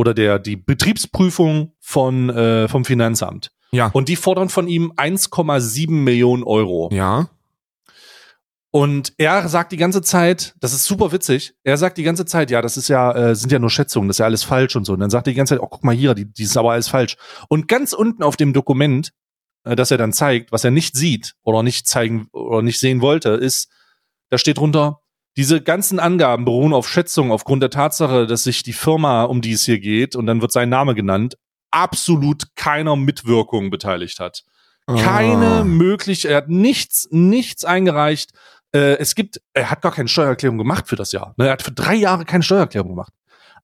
oder 0.00 0.14
der 0.14 0.38
die 0.38 0.56
Betriebsprüfung 0.56 1.74
von 1.78 2.30
äh, 2.30 2.68
vom 2.68 2.86
Finanzamt. 2.86 3.52
Ja. 3.70 3.90
Und 3.92 4.08
die 4.08 4.16
fordern 4.16 4.48
von 4.48 4.66
ihm 4.66 4.92
1,7 4.96 5.90
Millionen 5.90 6.42
Euro. 6.42 6.88
Ja. 6.90 7.28
Und 8.72 9.12
er 9.18 9.46
sagt 9.48 9.72
die 9.72 9.76
ganze 9.76 10.00
Zeit, 10.00 10.54
das 10.60 10.72
ist 10.72 10.86
super 10.86 11.12
witzig, 11.12 11.54
er 11.64 11.76
sagt 11.76 11.98
die 11.98 12.02
ganze 12.02 12.24
Zeit, 12.24 12.50
ja, 12.50 12.62
das 12.62 12.76
ist 12.76 12.88
ja, 12.88 13.12
äh, 13.12 13.34
sind 13.34 13.52
ja 13.52 13.58
nur 13.58 13.68
Schätzungen, 13.68 14.08
das 14.08 14.14
ist 14.14 14.20
ja 14.20 14.26
alles 14.26 14.42
falsch 14.42 14.74
und 14.74 14.84
so. 14.84 14.94
Und 14.94 15.00
dann 15.00 15.10
sagt 15.10 15.26
er 15.26 15.32
die 15.32 15.36
ganze 15.36 15.54
Zeit, 15.54 15.62
oh, 15.62 15.66
guck 15.68 15.84
mal 15.84 15.94
hier, 15.94 16.14
die, 16.14 16.24
die 16.24 16.44
ist 16.44 16.56
aber 16.56 16.72
alles 16.72 16.88
falsch. 16.88 17.16
Und 17.48 17.68
ganz 17.68 17.92
unten 17.92 18.22
auf 18.22 18.36
dem 18.36 18.54
Dokument, 18.54 19.12
äh, 19.64 19.76
das 19.76 19.90
er 19.90 19.98
dann 19.98 20.14
zeigt, 20.14 20.50
was 20.50 20.64
er 20.64 20.70
nicht 20.70 20.96
sieht 20.96 21.34
oder 21.42 21.62
nicht 21.62 21.86
zeigen 21.86 22.28
oder 22.32 22.62
nicht 22.62 22.80
sehen 22.80 23.02
wollte, 23.02 23.30
ist, 23.30 23.68
da 24.30 24.38
steht 24.38 24.58
drunter, 24.58 24.99
diese 25.36 25.60
ganzen 25.60 26.00
Angaben 26.00 26.44
beruhen 26.44 26.72
auf 26.72 26.88
Schätzungen 26.88 27.32
aufgrund 27.32 27.62
der 27.62 27.70
Tatsache, 27.70 28.26
dass 28.26 28.42
sich 28.44 28.62
die 28.62 28.72
Firma, 28.72 29.24
um 29.24 29.40
die 29.40 29.52
es 29.52 29.64
hier 29.64 29.78
geht, 29.78 30.16
und 30.16 30.26
dann 30.26 30.40
wird 30.40 30.52
sein 30.52 30.68
Name 30.68 30.94
genannt, 30.94 31.36
absolut 31.70 32.54
keiner 32.56 32.96
Mitwirkung 32.96 33.70
beteiligt 33.70 34.18
hat. 34.18 34.44
Keine 34.86 35.60
Ah. 35.60 35.64
möglich, 35.64 36.24
er 36.24 36.38
hat 36.38 36.48
nichts, 36.48 37.06
nichts 37.12 37.64
eingereicht. 37.64 38.32
Äh, 38.72 38.96
es 38.98 39.14
gibt, 39.14 39.40
er 39.52 39.70
hat 39.70 39.82
gar 39.82 39.92
keine 39.92 40.08
Steuererklärung 40.08 40.58
gemacht 40.58 40.88
für 40.88 40.96
das 40.96 41.12
Jahr. 41.12 41.34
Ne, 41.36 41.46
Er 41.46 41.52
hat 41.52 41.62
für 41.62 41.72
drei 41.72 41.94
Jahre 41.94 42.24
keine 42.24 42.42
Steuererklärung 42.42 42.90
gemacht. 42.90 43.12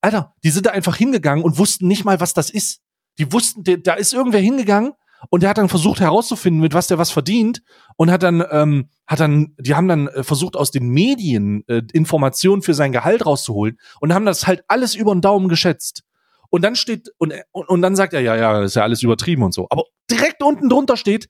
Alter, 0.00 0.34
die 0.44 0.50
sind 0.50 0.66
da 0.66 0.70
einfach 0.70 0.94
hingegangen 0.94 1.44
und 1.44 1.58
wussten 1.58 1.88
nicht 1.88 2.04
mal, 2.04 2.20
was 2.20 2.32
das 2.32 2.48
ist. 2.50 2.80
Die 3.18 3.32
wussten, 3.32 3.64
da 3.82 3.94
ist 3.94 4.12
irgendwer 4.12 4.40
hingegangen 4.40 4.92
und 5.30 5.42
der 5.42 5.50
hat 5.50 5.58
dann 5.58 5.68
versucht 5.68 6.00
herauszufinden, 6.00 6.60
mit 6.60 6.74
was 6.74 6.86
der 6.86 6.98
was 6.98 7.10
verdient 7.10 7.62
und 7.96 8.10
hat 8.10 8.22
dann, 8.22 8.44
ähm, 8.50 8.88
hat 9.06 9.20
dann, 9.20 9.54
die 9.58 9.74
haben 9.74 9.88
dann 9.88 10.08
äh, 10.08 10.22
versucht 10.22 10.56
aus 10.56 10.70
den 10.70 10.88
Medien 10.88 11.64
äh, 11.68 11.82
Informationen 11.92 12.62
für 12.62 12.74
sein 12.74 12.92
Gehalt 12.92 13.24
rauszuholen 13.26 13.78
und 14.00 14.12
haben 14.14 14.26
das 14.26 14.46
halt 14.46 14.64
alles 14.68 14.94
über 14.94 15.14
den 15.14 15.20
Daumen 15.20 15.48
geschätzt. 15.48 16.02
Und 16.50 16.62
dann 16.62 16.76
steht, 16.76 17.08
und, 17.18 17.34
und, 17.52 17.68
und 17.68 17.82
dann 17.82 17.96
sagt 17.96 18.12
er, 18.14 18.20
ja, 18.20 18.36
ja, 18.36 18.60
das 18.60 18.72
ist 18.72 18.74
ja 18.76 18.82
alles 18.82 19.02
übertrieben 19.02 19.42
und 19.42 19.52
so. 19.52 19.66
Aber 19.70 19.84
direkt 20.10 20.42
unten 20.42 20.68
drunter 20.68 20.96
steht, 20.96 21.28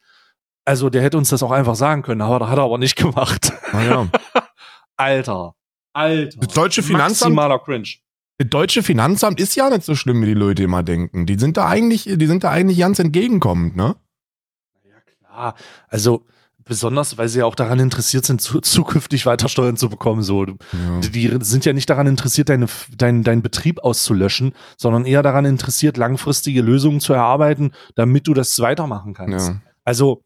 also 0.65 0.91
der 0.91 1.03
hätte 1.03 1.17
uns 1.17 1.31
das 1.31 1.43
auch 1.43 1.53
einfach 1.53 1.75
sagen 1.77 2.03
können, 2.03 2.21
aber 2.21 2.39
das 2.41 2.49
hat 2.51 2.59
er 2.59 2.65
aber 2.65 2.79
nicht 2.79 2.97
gemacht. 2.97 3.53
Ah, 3.73 3.83
ja. 3.83 4.09
Alter. 4.97 5.55
Alter. 5.93 6.39
Das 6.41 6.55
deutsche 6.55 6.83
Finanzamt- 6.83 7.35
Maximaler 7.35 7.59
Cringe. 7.61 7.89
Das 8.39 8.49
deutsche 8.51 8.83
Finanzamt 8.83 9.41
ist 9.41 9.55
ja 9.57 9.71
nicht 9.71 9.85
so 9.85 9.95
schlimm, 9.95 10.21
wie 10.23 10.27
die 10.27 10.35
Leute 10.35 10.63
immer 10.63 10.83
denken. 10.83 11.27
Die 11.27 11.39
sind 11.39 11.57
da 11.57 11.67
eigentlich, 11.67 12.05
die 12.05 12.27
sind 12.27 12.45
da 12.45 12.51
eigentlich 12.51 12.79
ganz 12.79 12.99
entgegenkommend, 12.99 13.77
ne? 13.77 13.97
Ja, 14.85 14.97
klar. 15.29 15.55
Also, 15.89 16.27
besonders, 16.67 17.17
weil 17.17 17.29
sie 17.29 17.39
ja 17.39 17.47
auch 17.47 17.55
daran 17.55 17.79
interessiert 17.79 18.27
sind, 18.27 18.43
zu, 18.43 18.61
zukünftig 18.61 19.25
weiter 19.25 19.49
Steuern 19.49 19.79
zu 19.79 19.89
bekommen. 19.89 20.23
So, 20.23 20.45
Ja. 20.45 20.55
die, 21.01 21.11
die 21.11 21.39
sind 21.41 21.65
ja 21.65 21.73
nicht 21.73 21.89
daran 21.89 22.07
interessiert, 22.07 22.51
deine, 22.51 22.67
dein, 22.99 23.23
deinen 23.23 23.41
Betrieb 23.41 23.79
auszulöschen, 23.79 24.53
sondern 24.77 25.07
eher 25.07 25.23
daran 25.23 25.47
interessiert, 25.47 25.97
langfristige 25.97 26.61
Lösungen 26.61 27.01
zu 27.01 27.15
erarbeiten, 27.15 27.71
damit 27.95 28.27
du 28.27 28.35
das 28.35 28.59
weitermachen 28.59 29.15
kannst. 29.15 29.49
Ja. 29.49 29.63
Also 29.85 30.25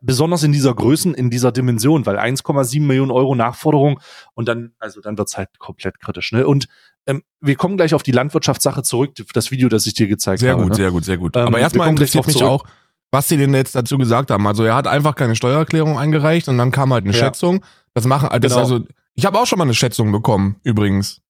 besonders 0.00 0.42
in 0.42 0.52
dieser 0.52 0.74
Größen, 0.74 1.14
in 1.14 1.30
dieser 1.30 1.52
Dimension, 1.52 2.06
weil 2.06 2.18
1,7 2.18 2.80
Millionen 2.82 3.10
Euro 3.10 3.34
Nachforderung 3.34 4.00
und 4.34 4.48
dann, 4.48 4.72
also 4.78 5.00
dann 5.00 5.18
wird's 5.18 5.36
halt 5.36 5.58
komplett 5.58 6.00
kritisch. 6.00 6.32
Ne? 6.32 6.46
Und 6.46 6.68
ähm, 7.06 7.22
wir 7.40 7.56
kommen 7.56 7.76
gleich 7.76 7.94
auf 7.94 8.02
die 8.02 8.12
Landwirtschaftssache 8.12 8.82
zurück, 8.82 9.12
das 9.34 9.50
Video, 9.50 9.68
das 9.68 9.86
ich 9.86 9.94
dir 9.94 10.06
gezeigt 10.06 10.40
Sehr 10.40 10.52
habe. 10.52 10.62
gut, 10.62 10.70
ne? 10.70 10.76
sehr 10.76 10.90
gut, 10.90 11.04
sehr 11.04 11.16
gut. 11.18 11.36
Ähm, 11.36 11.42
Aber 11.42 11.56
wir 11.56 11.60
erstmal 11.62 11.88
interessiert 11.88 12.26
mich 12.26 12.36
zurück. 12.36 12.50
auch, 12.50 12.64
was 13.10 13.28
sie 13.28 13.36
denn 13.36 13.52
jetzt 13.54 13.74
dazu 13.74 13.98
gesagt 13.98 14.30
haben. 14.30 14.46
Also 14.46 14.64
er 14.64 14.74
hat 14.74 14.86
einfach 14.86 15.14
keine 15.16 15.34
Steuererklärung 15.36 15.98
eingereicht 15.98 16.48
und 16.48 16.58
dann 16.58 16.70
kam 16.70 16.92
halt 16.92 17.04
eine 17.04 17.12
Ja. 17.12 17.18
Schätzung. 17.24 17.64
Das 17.94 18.06
machen, 18.06 18.28
das 18.40 18.52
Genau. 18.52 18.58
also, 18.62 18.80
ich 19.14 19.26
habe 19.26 19.38
auch 19.38 19.46
schon 19.46 19.58
mal 19.58 19.64
eine 19.64 19.74
Schätzung 19.74 20.12
bekommen, 20.12 20.56
übrigens. 20.62 21.20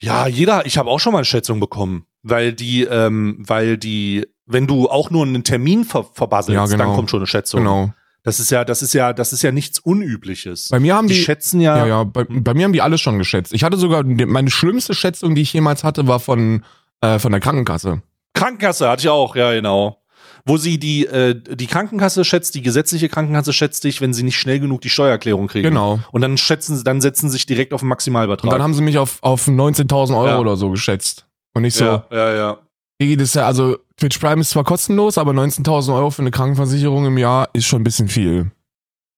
Ja, 0.00 0.26
jeder, 0.26 0.66
ich 0.66 0.78
habe 0.78 0.88
auch 0.90 0.98
schon 1.00 1.12
mal 1.12 1.18
eine 1.18 1.24
Schätzung 1.26 1.60
bekommen, 1.60 2.06
weil 2.22 2.52
die, 2.52 2.82
ähm, 2.84 3.36
weil 3.46 3.76
die, 3.78 4.26
wenn 4.52 4.66
du 4.66 4.88
auch 4.88 5.10
nur 5.10 5.24
einen 5.24 5.44
Termin 5.44 5.84
ver 5.84 6.04
verbasselst, 6.12 6.54
Ja, 6.54 6.64
genau. 6.66 6.84
dann 6.86 6.94
kommt 6.94 7.10
schon 7.10 7.20
eine 7.20 7.26
Schätzung. 7.26 7.60
Genau. 7.60 7.92
Das 8.24 8.38
ist 8.38 8.50
ja, 8.52 8.64
das 8.64 8.82
ist 8.82 8.92
ja, 8.94 9.12
das 9.12 9.32
ist 9.32 9.42
ja 9.42 9.50
nichts 9.50 9.80
Unübliches. 9.80 10.68
Bei 10.70 10.78
mir 10.78 10.94
haben 10.94 11.08
die, 11.08 11.14
die, 11.14 11.20
schätzen 11.20 11.60
ja, 11.60 11.76
ja, 11.78 11.86
ja, 11.86 12.04
bei, 12.04 12.24
bei 12.24 12.54
mir 12.54 12.64
haben 12.64 12.72
die 12.72 12.80
alles 12.82 13.00
schon 13.00 13.18
geschätzt. 13.18 13.52
Ich 13.52 13.64
hatte 13.64 13.76
sogar, 13.76 14.04
meine 14.04 14.50
schlimmste 14.50 14.94
Schätzung, 14.94 15.34
die 15.34 15.42
ich 15.42 15.52
jemals 15.52 15.82
hatte, 15.82 16.06
war 16.06 16.20
von, 16.20 16.62
äh, 17.00 17.18
von 17.18 17.32
der 17.32 17.40
Krankenkasse. 17.40 18.00
Krankenkasse 18.34 18.88
hatte 18.88 19.00
ich 19.02 19.08
auch, 19.08 19.34
ja 19.34 19.52
genau. 19.52 19.98
Wo 20.44 20.56
sie 20.56 20.78
die, 20.78 21.06
äh, 21.06 21.34
die 21.34 21.66
Krankenkasse 21.66 22.24
schätzt, 22.24 22.54
die 22.54 22.62
gesetzliche 22.62 23.08
Krankenkasse 23.08 23.52
schätzt 23.52 23.84
dich, 23.84 24.00
wenn 24.00 24.12
sie 24.14 24.22
nicht 24.24 24.36
schnell 24.38 24.58
genug 24.60 24.80
die 24.80 24.90
Steuererklärung 24.90 25.46
kriegen. 25.48 25.68
Genau. 25.68 26.00
Und 26.12 26.20
dann 26.20 26.36
schätzen 26.36 26.76
sie, 26.76 26.84
dann 26.84 27.00
setzen 27.00 27.28
sie 27.28 27.34
sich 27.34 27.46
direkt 27.46 27.72
auf 27.72 27.80
den 27.80 27.88
Maximalbetrag. 27.88 28.44
Und 28.44 28.50
dann 28.52 28.62
haben 28.62 28.74
sie 28.74 28.82
mich 28.82 28.98
auf, 28.98 29.18
auf 29.22 29.46
19.000 29.46 30.16
Euro 30.16 30.26
Ja. 30.26 30.38
oder 30.38 30.56
so 30.56 30.70
geschätzt. 30.70 31.26
Und 31.54 31.64
ich 31.64 31.74
so, 31.74 31.84
ja, 31.84 32.06
ja, 32.10 32.34
ja. 32.34 32.58
Das 33.00 33.22
ist 33.28 33.34
ja, 33.34 33.46
also 33.46 33.78
Twitch 34.02 34.18
Prime 34.18 34.40
ist 34.40 34.50
zwar 34.50 34.64
kostenlos, 34.64 35.16
aber 35.16 35.30
19.000 35.30 35.94
Euro 35.94 36.10
für 36.10 36.22
eine 36.22 36.32
Krankenversicherung 36.32 37.06
im 37.06 37.18
Jahr 37.18 37.48
ist 37.52 37.66
schon 37.66 37.82
ein 37.82 37.84
bisschen 37.84 38.08
viel. 38.08 38.50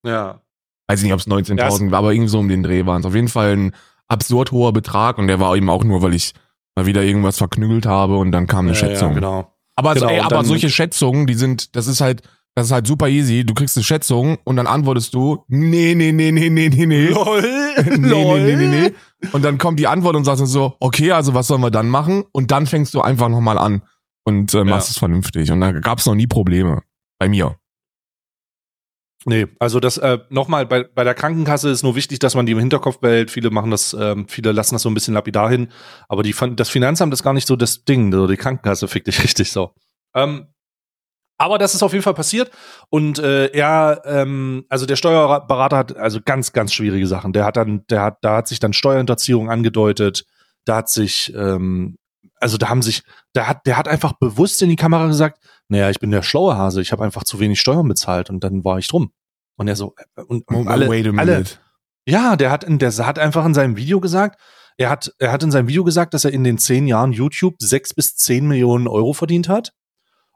Ja. 0.05 0.43
Weiß 0.89 1.03
nicht, 1.03 1.15
ob 1.15 1.21
es 1.21 1.27
19.000 1.27 1.91
war, 1.91 2.01
aber 2.01 2.13
irgendwie 2.13 2.29
so 2.29 2.39
um 2.39 2.51
den 2.51 2.63
Dreh 2.63 2.85
waren 2.85 3.01
es. 3.01 3.07
Auf 3.07 3.15
jeden 3.15 3.29
Fall 3.29 3.57
ein 3.57 3.73
absurd 4.09 4.53
hoher 4.53 4.75
Betrag 4.75 5.17
und 5.17 5.27
der 5.27 5.41
war 5.41 5.57
eben 5.57 5.71
auch 5.71 5.85
nur, 5.85 6.03
weil 6.03 6.13
ich 6.13 6.35
mal 6.77 6.85
wieder 6.85 7.03
irgendwas 7.03 7.39
verknügelt 7.39 7.87
habe 7.87 8.19
und 8.19 8.31
dann 8.31 8.47
kam 8.47 8.67
eine 8.67 8.75
ja, 8.75 8.75
Schätzung. 8.75 9.09
Ja, 9.11 9.15
genau. 9.15 9.55
Aber, 9.75 9.95
Genau, 9.95 10.09
ey, 10.09 10.19
und 10.19 10.27
aber 10.27 10.37
dann- 10.37 10.45
solche 10.45 10.69
Schätzungen, 10.69 11.27
die 11.27 11.33
sind, 11.33 11.75
das 11.77 11.87
ist 11.87 12.03
halt, 12.03 12.21
das 12.55 12.67
ist 12.67 12.73
halt 12.73 12.87
super 12.87 13.09
easy. 13.09 13.47
Du 13.47 13.55
kriegst 13.55 13.79
eine 13.79 13.85
Schätzung 13.85 14.37
und 14.45 14.57
dann 14.57 14.67
antwortest 14.67 15.15
du, 15.15 15.45
nee, 15.49 15.95
nee, 15.95 16.13
nee, 16.13 16.31
nee, 16.31 16.51
nee, 16.51 16.69
nee, 16.69 16.85
nee. 16.87 17.07
LOL. 17.09 17.43
nee, 17.87 17.97
nee, 17.97 18.39
nee, 18.39 18.57
nee, 18.57 18.69
nee. 18.69 18.93
Und 19.33 19.43
dann 19.47 19.57
kommt 19.57 19.79
die 19.81 19.87
Antwort 19.87 20.15
und 20.15 20.25
sagst 20.25 20.43
du 20.43 20.47
so, 20.47 20.77
okay, 20.79 21.13
also 21.13 21.33
was 21.33 21.47
sollen 21.47 21.63
wir 21.63 21.71
dann 21.71 21.89
machen? 21.89 22.25
Und 22.33 22.51
dann 22.51 22.67
fängst 22.67 22.93
du 22.93 23.01
einfach 23.01 23.31
nochmal 23.31 23.57
an 23.57 23.81
und 24.25 24.53
äh, 24.55 24.65
machst 24.65 24.89
Ja. 24.89 24.93
es 24.93 24.99
vernünftig. 24.99 25.51
Und 25.51 25.61
da 25.61 25.73
gab 25.73 25.99
es 25.99 26.07
noch 26.07 26.15
nie 26.15 26.27
Probleme. 26.27 26.83
Bei 27.19 27.29
mir. 27.29 27.57
Nee, 29.27 29.47
also 29.59 29.81
das 29.81 29.97
äh, 29.97 30.19
nochmal, 30.29 30.67
bei, 30.67 30.85
bei 30.85 31.03
der 31.03 31.15
Krankenkasse 31.15 31.71
ist 31.71 31.83
nur 31.83 31.95
wichtig, 31.97 32.19
dass 32.19 32.35
man 32.35 32.45
die 32.45 32.53
im 32.53 32.59
Hinterkopf 32.59 32.99
behält. 32.99 33.31
Viele 33.31 33.49
machen 33.51 33.71
das, 33.71 33.95
ähm, 33.99 34.29
viele 34.29 34.53
lassen 34.53 34.75
das 34.75 34.83
so 34.83 34.91
ein 34.91 34.95
bisschen 34.95 35.15
lapidar 35.15 35.49
hin, 35.49 35.69
aber 36.09 36.23
die, 36.23 36.35
fin- 36.35 36.57
das 36.57 36.69
Finanzamt 36.69 37.15
ist 37.15 37.23
gar 37.23 37.33
nicht 37.33 37.47
so 37.47 37.57
das 37.57 37.85
Ding, 37.85 38.13
also 38.13 38.27
die 38.27 38.37
Krankenkasse 38.37 38.87
fickt 38.87 39.07
dich 39.07 39.23
richtig 39.23 39.51
so. 39.51 39.73
Ähm, 40.15 40.49
aber 41.39 41.57
das 41.57 41.75
ist 41.75 41.83
auf 41.83 41.93
jeden 41.93 42.03
Fall 42.03 42.13
passiert 42.15 42.51
und 42.91 43.19
äh, 43.19 43.47
er, 43.47 44.03
ähm, 44.05 44.67
also 44.69 44.85
der 44.85 44.97
Steuerberater 44.97 45.77
hat 45.79 45.97
also 45.97 46.21
ganz, 46.23 46.53
ganz 46.53 46.75
schwierige 46.75 47.07
Sachen. 47.07 47.33
Der 47.33 47.47
hat 47.47 47.57
dann, 47.57 47.87
der 47.89 48.03
hat, 48.03 48.19
da 48.21 48.37
hat 48.37 48.49
sich 48.49 48.61
dann 48.61 48.75
Steuerhinterziehung 48.75 49.49
angedeutet, 49.51 50.27
da 50.67 50.77
hat 50.77 50.91
sich, 50.91 51.33
ähm, 51.35 51.97
also 52.41 52.59
da 52.59 52.69
haben 52.69 52.83
sich, 52.83 53.03
der 53.35 53.49
hat, 53.49 53.67
der 53.67 53.77
hat 53.77 53.89
einfach 53.89 54.13
bewusst 54.15 54.63
in 54.63 54.69
die 54.69 54.77
Kamera 54.77 55.07
gesagt, 55.07 55.41
naja, 55.69 55.91
ich 55.91 55.99
bin 55.99 56.11
der 56.11 56.23
schlaue 56.23 56.57
Hase, 56.57 56.81
ich 56.81 56.93
habe 56.93 57.05
einfach 57.05 57.25
zu 57.25 57.41
wenig 57.41 57.61
Steuern 57.61 57.89
bezahlt 57.89 58.31
und 58.31 58.45
dann 58.45 58.65
war 58.65 58.79
ich 58.79 58.89
drum. 58.89 59.13
Und 59.57 59.69
er 59.69 59.77
so, 59.77 59.95
äh, 60.17 60.23
und, 60.23 60.47
und 60.49 60.69
alle, 60.69 60.89
Wait 60.89 61.07
a 61.07 61.11
alle, 61.17 61.33
minute. 61.33 61.59
ja, 62.07 62.37
der 62.37 62.51
hat, 62.51 62.65
in, 62.65 62.79
der 62.79 62.93
hat 62.93 63.19
einfach 63.19 63.45
in 63.45 63.55
seinem 63.55 63.77
Video 63.77 64.01
gesagt, 64.01 64.41
er 64.77 64.91
hat, 64.91 65.13
er 65.19 65.31
hat 65.31 65.43
in 65.43 65.51
seinem 65.51 65.69
Video 65.69 65.85
gesagt, 65.85 66.15
dass 66.15 66.25
er 66.25 66.33
in 66.33 66.45
den 66.45 66.59
zehn 66.59 66.87
Jahren 66.87 67.13
YouTube 67.13 67.55
sechs 67.61 67.95
bis 67.95 68.17
zehn 68.17 68.47
Millionen 68.47 68.89
Euro 68.89 69.13
verdient 69.13 69.49
hat. 69.49 69.73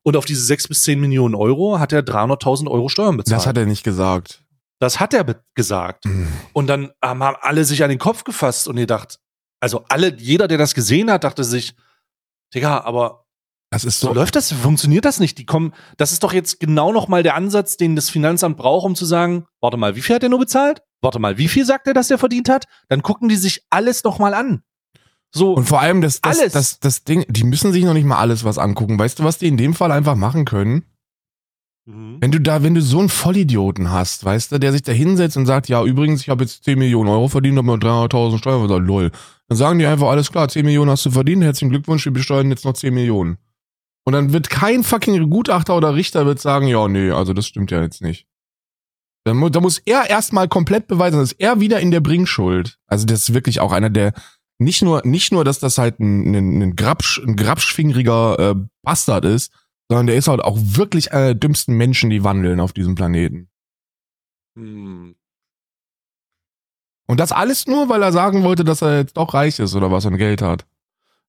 Und 0.04 0.16
auf 0.16 0.24
diese 0.24 0.44
sechs 0.44 0.68
bis 0.68 0.84
zehn 0.84 1.00
Millionen 1.00 1.34
Euro 1.34 1.80
hat 1.80 1.92
er 1.92 2.02
300.000 2.02 2.70
Euro 2.70 2.88
Steuern 2.88 3.16
bezahlt. 3.16 3.40
Das 3.40 3.46
hat 3.46 3.58
er 3.58 3.66
nicht 3.66 3.82
gesagt. 3.82 4.44
Das 4.78 5.00
hat 5.00 5.12
er 5.12 5.42
gesagt. 5.54 6.04
Hm. 6.04 6.28
Und 6.52 6.68
dann 6.68 6.92
haben 7.02 7.20
alle 7.22 7.64
sich 7.64 7.82
an 7.82 7.90
den 7.90 7.98
Kopf 7.98 8.22
gefasst 8.22 8.68
und 8.68 8.76
ihr 8.76 8.86
dacht, 8.86 9.18
also 9.60 9.84
alle, 9.88 10.16
jeder, 10.16 10.46
der 10.46 10.56
das 10.56 10.74
gesehen 10.74 11.10
hat, 11.10 11.24
dachte 11.24 11.42
sich, 11.42 11.74
Digga, 12.54 12.80
aber 12.80 13.24
Das 13.70 13.84
ist 13.84 14.00
so 14.00 14.08
so. 14.08 14.12
läuft 14.14 14.36
das, 14.36 14.52
funktioniert 14.52 15.04
das 15.04 15.20
nicht. 15.20 15.38
Die 15.38 15.46
kommen, 15.46 15.72
das 15.96 16.12
ist 16.12 16.22
doch 16.22 16.32
jetzt 16.32 16.60
genau 16.60 16.92
noch 16.92 17.08
mal 17.08 17.22
der 17.22 17.34
Ansatz, 17.34 17.76
den 17.76 17.96
das 17.96 18.10
Finanzamt 18.10 18.56
braucht, 18.56 18.86
um 18.86 18.94
zu 18.94 19.04
sagen, 19.04 19.46
warte 19.60 19.76
mal, 19.76 19.96
wie 19.96 20.00
viel 20.02 20.16
hat 20.16 20.22
er 20.22 20.28
nur 20.28 20.38
bezahlt? 20.40 20.82
Warte 21.00 21.18
mal, 21.18 21.38
wie 21.38 21.48
viel 21.48 21.64
sagt 21.64 21.86
er, 21.86 21.94
dass 21.94 22.10
er 22.10 22.18
verdient 22.18 22.48
hat? 22.48 22.64
Dann 22.88 23.02
gucken 23.02 23.28
die 23.28 23.36
sich 23.36 23.64
alles 23.70 24.02
noch 24.04 24.18
mal 24.18 24.34
an. 24.34 24.62
So, 25.30 25.52
Und 25.52 25.66
vor 25.68 25.80
allem 25.80 26.00
das, 26.00 26.20
das, 26.22 26.38
Alles. 26.40 26.52
das, 26.54 26.80
das 26.80 27.04
Ding, 27.04 27.24
die 27.28 27.44
müssen 27.44 27.70
sich 27.72 27.84
noch 27.84 27.92
nicht 27.92 28.06
mal 28.06 28.16
alles 28.18 28.44
was 28.44 28.56
angucken. 28.56 28.98
Weißt 28.98 29.18
du, 29.18 29.24
was 29.24 29.36
die 29.38 29.46
in 29.46 29.58
dem 29.58 29.74
Fall 29.74 29.92
einfach 29.92 30.14
machen 30.16 30.46
können? 30.46 30.86
Mhm. 31.84 32.16
Wenn 32.20 32.30
du 32.32 32.40
da, 32.40 32.62
wenn 32.62 32.74
du 32.74 32.80
so 32.80 32.98
einen 32.98 33.10
Vollidioten 33.10 33.90
hast, 33.90 34.24
weißt 34.24 34.52
du, 34.52 34.58
der 34.58 34.72
sich 34.72 34.82
da 34.82 34.92
hinsetzt 34.92 35.36
und 35.36 35.44
sagt, 35.46 35.68
ja, 35.68 35.84
übrigens, 35.84 36.22
ich 36.22 36.30
habe 36.30 36.44
jetzt 36.44 36.64
10 36.64 36.78
Millionen 36.78 37.10
Euro 37.10 37.28
verdient, 37.28 37.58
aber 37.58 37.74
300.000 37.74 38.38
Steuern, 38.38 38.68
sagt, 38.68 38.86
lol. 38.86 39.10
Dann 39.48 39.56
sagen 39.56 39.78
die 39.78 39.86
einfach, 39.86 40.08
alles 40.08 40.30
klar, 40.30 40.48
10 40.48 40.64
Millionen 40.64 40.90
hast 40.90 41.06
du 41.06 41.10
verdient, 41.10 41.42
herzlichen 41.42 41.70
Glückwunsch, 41.70 42.04
wir 42.04 42.12
besteuern 42.12 42.50
jetzt 42.50 42.64
noch 42.64 42.74
10 42.74 42.92
Millionen. 42.92 43.38
Und 44.04 44.12
dann 44.12 44.32
wird 44.32 44.50
kein 44.50 44.84
fucking 44.84 45.28
Gutachter 45.30 45.76
oder 45.76 45.94
Richter 45.94 46.26
wird 46.26 46.40
sagen, 46.40 46.66
ja, 46.66 46.88
nee, 46.88 47.10
also 47.10 47.32
das 47.32 47.46
stimmt 47.46 47.70
ja 47.70 47.82
jetzt 47.82 48.02
nicht. 48.02 48.26
Da, 49.24 49.34
mu 49.34 49.48
da 49.48 49.60
muss 49.60 49.78
er 49.84 50.08
erstmal 50.08 50.48
komplett 50.48 50.86
beweisen, 50.86 51.18
dass 51.18 51.32
er 51.32 51.60
wieder 51.60 51.80
in 51.80 51.90
der 51.90 52.00
Bringschuld. 52.00 52.78
Also 52.86 53.04
das 53.04 53.20
ist 53.28 53.34
wirklich 53.34 53.60
auch 53.60 53.72
einer 53.72 53.90
der, 53.90 54.12
nicht 54.58 54.82
nur, 54.82 55.02
nicht 55.04 55.32
nur, 55.32 55.44
dass 55.44 55.58
das 55.60 55.78
halt 55.78 56.00
ein, 56.00 56.34
ein, 56.34 56.62
ein, 56.62 56.76
Grabsch, 56.76 57.20
ein 57.22 57.36
grabschfingeriger 57.36 58.38
äh, 58.38 58.54
Bastard 58.82 59.24
ist, 59.24 59.52
sondern 59.88 60.06
der 60.06 60.16
ist 60.16 60.28
halt 60.28 60.42
auch 60.42 60.58
wirklich 60.58 61.12
einer 61.12 61.26
der 61.26 61.34
dümmsten 61.34 61.76
Menschen, 61.76 62.10
die 62.10 62.24
wandeln 62.24 62.60
auf 62.60 62.72
diesem 62.72 62.94
Planeten. 62.94 63.48
Hm. 64.56 65.14
Und 67.08 67.18
das 67.20 67.32
alles 67.32 67.66
nur, 67.66 67.88
weil 67.88 68.02
er 68.02 68.12
sagen 68.12 68.44
wollte, 68.44 68.64
dass 68.64 68.82
er 68.82 68.98
jetzt 68.98 69.16
doch 69.16 69.34
reich 69.34 69.58
ist 69.58 69.74
oder 69.74 69.90
was 69.90 70.04
und 70.06 70.16
Geld 70.18 70.42
hat. 70.42 70.66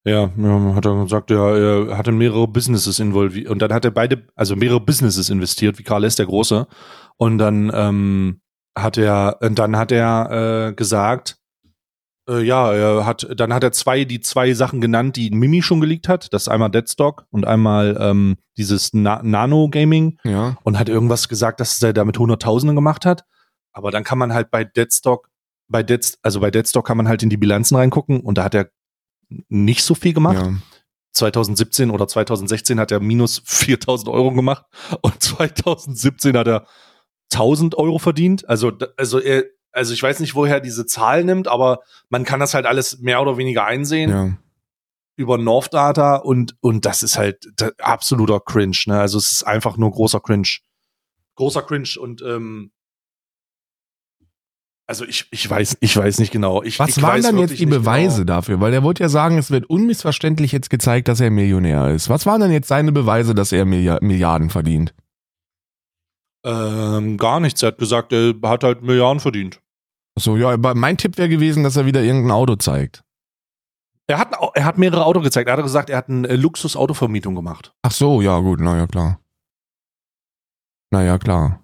Ja, 0.05 0.29
ja, 0.38 0.75
hat 0.75 0.86
er 0.86 1.03
gesagt, 1.03 1.29
ja, 1.29 1.55
er 1.55 1.98
hatte 1.98 2.12
mehrere 2.12 2.48
Businesses 2.48 3.00
involviert 3.00 3.50
und 3.50 3.62
dann 3.62 3.74
hat 3.74 3.83
er 3.86 3.91
beide, 3.91 4.24
also 4.36 4.55
mehrere 4.55 4.79
Businesses 4.79 5.29
investiert, 5.29 5.77
wie 5.77 5.83
Karl 5.83 6.03
S. 6.05 6.15
der 6.15 6.25
Große. 6.25 6.67
Und 7.17 7.38
dann 7.38 7.71
ähm, 7.74 8.41
hat 8.77 8.98
er, 8.98 9.38
und 9.41 9.59
dann 9.59 9.75
hat 9.77 9.91
er 9.91 10.69
äh, 10.69 10.74
gesagt, 10.74 11.38
äh, 12.29 12.41
ja, 12.41 12.71
er 12.74 13.05
hat, 13.05 13.27
dann 13.36 13.53
hat 13.53 13.63
er 13.63 13.74
zwei, 13.74 14.05
die 14.05 14.21
zwei 14.21 14.53
Sachen 14.53 14.79
genannt, 14.79 15.17
die 15.17 15.31
Mimi 15.31 15.62
schon 15.62 15.81
geleakt 15.81 16.07
hat. 16.07 16.31
Das 16.33 16.43
ist 16.43 16.48
einmal 16.48 16.71
Deadstock 16.71 17.25
und 17.29 17.45
einmal 17.45 17.98
ähm, 18.00 18.38
dieses 18.57 18.91
Na 18.93 19.21
Nano-Gaming 19.21 20.17
Ja. 20.24 20.57
und 20.63 20.79
hat 20.79 20.88
irgendwas 20.88 21.27
gesagt, 21.27 21.59
dass 21.59 21.81
er 21.83 21.91
damit 21.93 22.17
Hunderttausende 22.19 22.74
gemacht 22.74 23.05
hat. 23.05 23.25
Aber 23.74 23.91
dann 23.91 24.03
kann 24.05 24.17
man 24.17 24.33
halt 24.33 24.50
bei 24.50 24.63
Deadstock 24.63 25.29
bei 25.69 25.83
Dead, 25.83 26.17
also 26.21 26.39
bei 26.39 26.51
Deadstock 26.51 26.85
kann 26.85 26.97
man 26.97 27.07
halt 27.07 27.23
in 27.23 27.29
die 27.29 27.38
Bilanzen 27.38 27.75
reingucken 27.75 28.19
und 28.21 28.38
da 28.38 28.43
hat 28.43 28.55
er 28.55 28.71
nicht 29.47 29.83
so 29.83 29.95
viel 29.95 30.13
gemacht. 30.13 30.38
Ja. 30.38 30.53
2017 31.13 31.91
oder 31.91 32.07
2016 32.07 32.79
hat 32.79 32.91
er 32.91 32.99
minus 32.99 33.41
4000 33.45 34.09
Euro 34.09 34.31
gemacht 34.31 34.65
und 35.01 35.21
2017 35.23 36.38
hat 36.38 36.47
er 36.47 36.67
1000 37.31 37.75
Euro 37.75 37.99
verdient. 37.99 38.47
Also, 38.49 38.71
also 38.97 39.19
er, 39.19 39.45
also 39.71 39.93
ich 39.93 40.01
weiß 40.01 40.19
nicht, 40.19 40.35
woher 40.35 40.55
er 40.55 40.61
diese 40.61 40.85
Zahl 40.85 41.23
nimmt, 41.23 41.47
aber 41.47 41.79
man 42.09 42.23
kann 42.23 42.39
das 42.39 42.53
halt 42.53 42.65
alles 42.65 42.99
mehr 42.99 43.21
oder 43.21 43.38
weniger 43.38 43.65
einsehen 43.65 44.09
ja. 44.09 44.38
über 45.15 45.38
North 45.38 45.73
Data 45.73 46.15
und, 46.17 46.55
und 46.61 46.85
das 46.85 47.03
ist 47.03 47.17
halt 47.17 47.47
absoluter 47.79 48.39
Cringe, 48.39 48.77
ne? 48.88 48.99
Also 48.99 49.17
es 49.17 49.31
ist 49.31 49.43
einfach 49.43 49.77
nur 49.77 49.91
großer 49.91 50.19
Cringe. 50.19 50.49
Großer 51.35 51.61
Cringe 51.61 51.89
und 51.99 52.21
ähm, 52.21 52.71
also 54.89 55.05
ich, 55.05 55.27
ich 55.29 55.48
weiß, 55.48 55.77
ich 55.81 55.96
weiß 55.96 56.17
nicht 56.19 56.31
genau. 56.31 56.63
Ich, 56.63 56.79
Was 56.79 56.89
ich 56.98 57.01
waren 57.03 57.17
weiß 57.19 57.25
dann 57.25 57.38
jetzt 57.38 57.60
die 57.60 57.65
nicht 57.67 57.77
Beweise 57.77 58.22
Genau. 58.25 58.34
dafür? 58.38 58.60
Weil 58.60 58.74
er 58.74 58.81
wollte 58.81 59.03
ja 59.03 59.10
sagen, 59.10 59.38
es 59.38 59.51
wird 59.51 59.69
unmissverständlich 59.69 60.51
jetzt 60.51 60.72
gezeigt, 60.72 61.08
dass 61.08 61.19
er 61.19 61.29
Millionär 61.29 61.89
ist. 61.89 62.10
Was 62.10 62.25
waren 62.25 62.41
denn 62.41 62.51
jetzt 62.51 62.67
seine 62.67 62.91
Beweise, 62.91 63.36
dass 63.36 63.51
er 63.51 63.65
Millia- 63.65 64.00
Milliarden 64.01 64.50
verdient? 64.50 64.96
Ähm, 66.43 67.17
gar 67.17 67.39
nichts. 67.39 67.62
Er 67.62 67.67
hat 67.67 67.77
gesagt, 67.77 68.12
er 68.13 68.34
hat 68.43 68.63
halt 68.63 68.81
Milliarden 68.81 69.19
verdient. 69.19 69.62
So, 70.17 70.38
ja, 70.38 70.50
aber 70.50 70.74
mein 70.74 70.98
Tipp 70.98 71.17
wäre 71.17 71.29
gewesen, 71.29 71.63
dass 71.63 71.75
er 71.77 71.86
wieder 71.86 72.01
irgendein 72.01 72.31
Auto 72.31 72.55
zeigt. 72.55 73.03
Er 74.08 74.17
hat, 74.17 74.34
er 74.55 74.65
hat 74.65 74.77
mehrere 74.79 75.05
Autos 75.05 75.24
gezeigt. 75.24 75.48
Er 75.50 75.55
hat 75.58 75.63
gesagt, 75.63 75.89
er 75.91 75.98
hat 75.98 76.10
eine 76.10 76.36
Luxus-Autovermietung 76.36 77.36
gemacht. 77.36 77.74
Ach 77.84 77.91
so, 77.91 78.22
ja, 78.22 78.39
gut, 78.39 78.60
naja, 78.60 78.88
klar. 78.88 79.19
Naja, 80.91 81.19
klar. 81.19 81.62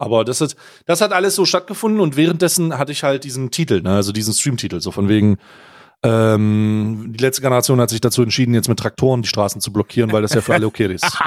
Aber 0.00 0.24
das 0.24 0.40
hat, 0.40 0.56
das 0.86 1.02
hat 1.02 1.12
alles 1.12 1.34
so 1.34 1.44
stattgefunden 1.44 2.00
und 2.00 2.16
währenddessen 2.16 2.78
hatte 2.78 2.90
ich 2.90 3.04
halt 3.04 3.22
diesen 3.24 3.50
Titel, 3.50 3.82
ne, 3.82 3.96
also 3.96 4.12
diesen 4.12 4.32
Stream-Titel, 4.32 4.80
so 4.80 4.90
von 4.90 5.08
wegen, 5.10 5.36
ähm, 6.02 7.12
die 7.14 7.22
letzte 7.22 7.42
Generation 7.42 7.80
hat 7.82 7.90
sich 7.90 8.00
dazu 8.00 8.22
entschieden, 8.22 8.54
jetzt 8.54 8.68
mit 8.68 8.78
Traktoren 8.78 9.20
die 9.20 9.28
Straßen 9.28 9.60
zu 9.60 9.72
blockieren, 9.72 10.10
weil 10.10 10.22
das 10.22 10.32
ja 10.32 10.40
für 10.40 10.54
alle 10.54 10.66
okay 10.66 10.86
ist. 10.94 11.04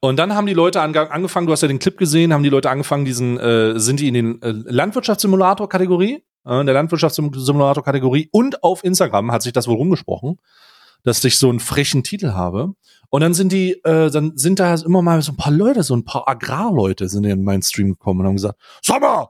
Und 0.00 0.18
dann 0.18 0.34
haben 0.34 0.46
die 0.46 0.52
Leute 0.52 0.82
ange 0.82 1.10
angefangen, 1.10 1.46
du 1.46 1.52
hast 1.54 1.62
ja 1.62 1.68
den 1.68 1.78
Clip 1.78 1.96
gesehen, 1.96 2.34
haben 2.34 2.42
die 2.42 2.50
Leute 2.50 2.68
angefangen, 2.68 3.06
diesen, 3.06 3.38
äh, 3.38 3.80
sind 3.80 4.00
die 4.00 4.08
in 4.08 4.12
den 4.12 4.42
äh, 4.42 4.50
Landwirtschaftssimulator-Kategorie, 4.50 6.22
äh, 6.44 6.60
in 6.60 6.66
der 6.66 6.74
Landwirtschaftssimulator-Kategorie 6.74 8.28
und 8.30 8.62
auf 8.62 8.84
Instagram 8.84 9.32
hat 9.32 9.40
sich 9.40 9.54
das 9.54 9.66
wohl 9.66 9.76
rumgesprochen, 9.76 10.38
dass 11.04 11.24
ich 11.24 11.38
so 11.38 11.48
einen 11.48 11.60
frechen 11.60 12.02
Titel 12.02 12.32
habe. 12.32 12.74
Und 13.10 13.20
dann 13.20 13.34
sind 13.34 13.52
die, 13.52 13.72
äh, 13.84 14.10
dann 14.10 14.36
sind 14.36 14.58
da 14.60 14.74
immer 14.74 15.02
mal 15.02 15.22
so 15.22 15.32
ein 15.32 15.36
paar 15.36 15.52
Leute, 15.52 15.82
so 15.82 15.94
ein 15.94 16.04
paar 16.04 16.28
Agrarleute 16.28 17.08
sind 17.08 17.24
in 17.24 17.44
meinen 17.44 17.62
Stream 17.62 17.90
gekommen 17.90 18.20
und 18.20 18.26
haben 18.26 18.36
gesagt, 18.36 18.58
sag 18.82 19.00
mal, 19.00 19.28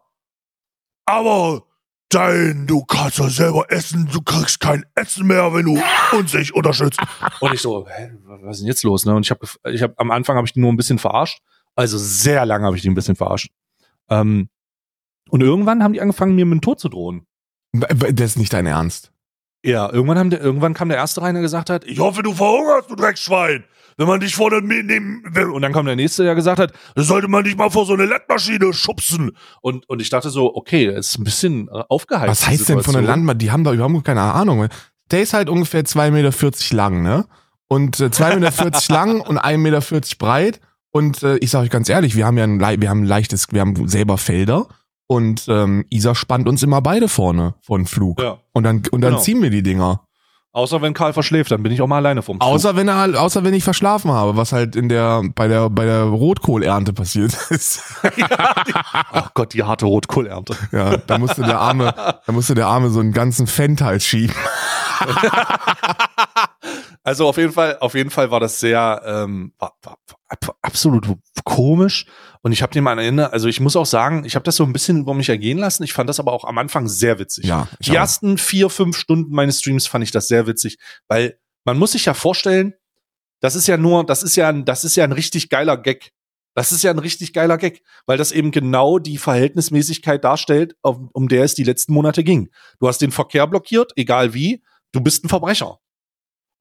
aber 1.06 1.64
dein, 2.08 2.66
du 2.66 2.84
kannst 2.84 3.18
doch 3.18 3.28
selber 3.28 3.70
essen, 3.70 4.08
du 4.12 4.22
kriegst 4.22 4.60
kein 4.60 4.84
Essen 4.94 5.26
mehr, 5.26 5.52
wenn 5.52 5.66
du 5.66 5.78
uns 6.18 6.32
nicht 6.34 6.54
unterstützt. 6.54 7.00
Und 7.40 7.52
ich 7.54 7.60
so, 7.60 7.86
hä, 7.88 8.12
was 8.24 8.56
ist 8.56 8.60
denn 8.60 8.68
jetzt 8.68 8.82
los? 8.84 9.04
Ne? 9.04 9.14
Und 9.14 9.26
ich 9.26 9.30
habe, 9.30 9.46
ich 9.72 9.82
habe 9.82 9.94
am 9.98 10.10
Anfang 10.10 10.36
habe 10.36 10.46
ich 10.46 10.52
die 10.52 10.60
nur 10.60 10.72
ein 10.72 10.76
bisschen 10.76 10.98
verarscht, 10.98 11.40
also 11.74 11.98
sehr 11.98 12.46
lange 12.46 12.66
habe 12.66 12.76
ich 12.76 12.82
die 12.82 12.88
ein 12.88 12.94
bisschen 12.94 13.16
verarscht. 13.16 13.50
Ähm, 14.08 14.48
und 15.30 15.40
irgendwann 15.40 15.82
haben 15.82 15.92
die 15.94 16.00
angefangen, 16.00 16.34
mir 16.34 16.44
mit 16.46 16.58
dem 16.58 16.60
Tod 16.60 16.78
zu 16.78 16.88
drohen. 16.88 17.26
B- 17.72 18.12
Das 18.12 18.30
ist 18.32 18.38
nicht 18.38 18.52
dein 18.52 18.66
Ernst. 18.66 19.10
Ja, 19.64 19.90
irgendwann, 19.90 20.18
haben 20.18 20.30
der, 20.30 20.42
irgendwann 20.42 20.74
kam 20.74 20.90
der 20.90 20.98
erste 20.98 21.22
rein, 21.22 21.34
der 21.34 21.42
gesagt 21.42 21.70
hat, 21.70 21.84
ich 21.84 21.98
hoffe, 21.98 22.22
du 22.22 22.34
verhungerst, 22.34 22.90
du 22.90 22.96
Dreckschwein. 22.96 23.64
Wenn 23.96 24.08
man 24.08 24.20
dich 24.20 24.34
vor 24.34 24.50
der 24.50 24.60
nehmen 24.60 25.22
will. 25.30 25.50
Und 25.50 25.62
dann 25.62 25.72
kam 25.72 25.86
der 25.86 25.96
nächste, 25.96 26.24
der 26.24 26.34
gesagt 26.34 26.58
hat, 26.58 26.72
das 26.96 27.06
sollte 27.06 27.28
man 27.28 27.44
dich 27.44 27.56
mal 27.56 27.70
vor 27.70 27.86
so 27.86 27.94
eine 27.94 28.06
Lettmaschine 28.06 28.72
schubsen. 28.74 29.30
Und, 29.62 29.88
und 29.88 30.02
ich 30.02 30.10
dachte 30.10 30.30
so, 30.30 30.54
okay, 30.54 30.92
das 30.92 31.10
ist 31.10 31.18
ein 31.18 31.24
bisschen 31.24 31.68
äh, 31.68 31.82
aufgeheizt. 31.88 32.28
Was 32.28 32.46
heißt 32.46 32.68
denn 32.68 32.82
von 32.82 32.94
der. 32.94 33.02
Landmann? 33.02 33.38
Die 33.38 33.52
haben 33.52 33.62
da 33.62 33.72
überhaupt 33.72 34.04
keine 34.04 34.20
Ahnung. 34.20 34.68
Der 35.12 35.22
ist 35.22 35.32
halt 35.32 35.48
ungefähr 35.48 35.84
2,40 35.84 36.10
Meter 36.10 36.76
lang, 36.76 37.02
ne? 37.02 37.24
Und 37.68 38.00
äh, 38.00 38.06
2,40 38.06 38.38
Meter 38.40 38.80
lang 38.92 39.20
und 39.26 39.38
1,40 39.38 39.58
Meter 39.58 39.80
breit. 40.18 40.60
Und 40.90 41.22
äh, 41.22 41.36
ich 41.38 41.50
sage 41.50 41.64
euch 41.64 41.70
ganz 41.70 41.88
ehrlich, 41.88 42.16
wir 42.16 42.26
haben 42.26 42.36
ja 42.36 42.44
ein, 42.44 42.60
wir 42.60 42.90
haben 42.90 43.02
ein 43.02 43.06
leichtes, 43.06 43.46
wir 43.52 43.60
haben 43.60 43.88
selber 43.88 44.18
Felder. 44.18 44.66
Und 45.06 45.46
ähm, 45.48 45.84
Isa 45.90 46.14
spannt 46.14 46.48
uns 46.48 46.62
immer 46.62 46.80
beide 46.80 47.08
vorne 47.08 47.54
vor 47.60 47.78
den 47.78 47.86
Flug. 47.86 48.20
Ja. 48.22 48.38
Und 48.52 48.64
dann, 48.64 48.82
und 48.90 49.00
dann 49.02 49.12
Genau. 49.12 49.22
ziehen 49.22 49.42
wir 49.42 49.50
die 49.50 49.62
Dinger. 49.62 50.00
Außer 50.52 50.80
wenn 50.82 50.94
Karl 50.94 51.12
verschläft, 51.12 51.50
dann 51.50 51.64
bin 51.64 51.72
ich 51.72 51.82
auch 51.82 51.88
mal 51.88 51.96
alleine 51.96 52.22
vom 52.22 52.38
Flug. 52.38 52.48
Außer 52.48 52.76
wenn 52.76 52.86
er, 52.88 53.20
außer 53.20 53.42
wenn 53.42 53.54
ich 53.54 53.64
verschlafen 53.64 54.12
habe, 54.12 54.36
was 54.36 54.52
halt 54.52 54.76
in 54.76 54.88
der, 54.88 55.22
bei 55.34 55.48
der, 55.48 55.68
bei 55.68 55.84
der 55.84 56.04
Rotkohlernte 56.04 56.92
passiert 56.92 57.34
ist. 57.50 57.82
Ach 59.10 59.34
Gott, 59.34 59.52
die 59.52 59.64
harte 59.64 59.86
Rotkohlernte. 59.86 60.56
ja, 60.70 60.96
da 60.96 61.18
musste 61.18 61.42
der 61.42 61.58
Arme, 61.58 61.92
da 62.24 62.32
musste 62.32 62.54
der 62.54 62.68
Arme 62.68 62.90
so 62.90 63.00
einen 63.00 63.12
ganzen 63.12 63.46
Fental 63.48 64.00
schieben. 64.00 64.34
Also 67.06 67.28
auf 67.28 67.36
jeden 67.36 67.52
Fall, 67.52 67.76
auf 67.80 67.94
jeden 67.94 68.08
Fall 68.08 68.30
war 68.30 68.40
das 68.40 68.60
sehr 68.60 69.02
ähm, 69.04 69.52
war, 69.58 69.74
war, 69.82 69.98
war 70.42 70.56
absolut 70.62 71.06
komisch. 71.44 72.06
Und 72.42 72.52
ich 72.52 72.62
habe 72.62 72.72
den 72.72 72.84
mal 72.84 72.98
erinnert, 72.98 73.32
also 73.32 73.48
ich 73.48 73.60
muss 73.60 73.76
auch 73.76 73.86
sagen, 73.86 74.24
ich 74.24 74.34
habe 74.34 74.44
das 74.44 74.56
so 74.56 74.64
ein 74.64 74.72
bisschen 74.72 75.00
über 75.00 75.14
mich 75.14 75.28
ergehen 75.28 75.58
lassen. 75.58 75.82
Ich 75.82 75.92
fand 75.92 76.08
das 76.08 76.20
aber 76.20 76.32
auch 76.32 76.44
am 76.44 76.58
Anfang 76.58 76.88
sehr 76.88 77.18
witzig. 77.18 77.46
Ja, 77.46 77.68
Die 77.80 77.92
auch. 77.92 77.96
ersten 77.96 78.38
vier, 78.38 78.70
fünf 78.70 78.96
Stunden 78.96 79.34
meines 79.34 79.60
Streams 79.60 79.86
fand 79.86 80.04
ich 80.04 80.10
das 80.10 80.28
sehr 80.28 80.46
witzig, 80.46 80.78
weil 81.08 81.38
man 81.64 81.78
muss 81.78 81.92
sich 81.92 82.04
ja 82.04 82.14
vorstellen, 82.14 82.74
das 83.40 83.54
ist 83.54 83.66
ja 83.66 83.76
nur, 83.76 84.04
das 84.04 84.22
ist 84.22 84.36
ja, 84.36 84.48
ein, 84.48 84.64
das 84.64 84.84
ist 84.84 84.96
ja 84.96 85.04
ein 85.04 85.12
richtig 85.12 85.48
geiler 85.48 85.76
Gag. 85.76 86.12
Das 86.54 86.70
ist 86.70 86.84
ja 86.84 86.92
ein 86.92 86.98
richtig 87.00 87.32
geiler 87.32 87.58
Gag, 87.58 87.82
weil 88.06 88.16
das 88.16 88.30
eben 88.30 88.52
genau 88.52 88.98
die 89.00 89.18
Verhältnismäßigkeit 89.18 90.22
darstellt, 90.22 90.76
auf, 90.82 90.98
um 91.12 91.28
der 91.28 91.42
es 91.42 91.54
die 91.54 91.64
letzten 91.64 91.92
Monate 91.92 92.22
ging. 92.22 92.48
Du 92.78 92.86
hast 92.86 92.98
den 92.98 93.10
Verkehr 93.10 93.46
blockiert, 93.46 93.92
egal 93.96 94.34
wie, 94.34 94.62
du 94.92 95.00
bist 95.00 95.24
ein 95.24 95.28
Verbrecher. 95.28 95.78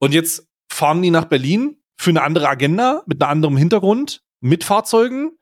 Und 0.00 0.12
jetzt 0.12 0.48
fahren 0.68 1.00
die 1.00 1.10
nach 1.10 1.26
Berlin 1.26 1.76
für 1.96 2.10
eine 2.10 2.22
andere 2.22 2.48
Agenda, 2.48 3.02
mit 3.06 3.22
einem 3.22 3.30
anderen 3.30 3.56
Hintergrund, 3.56 4.22
mit 4.40 4.64
Fahrzeugen 4.64 5.32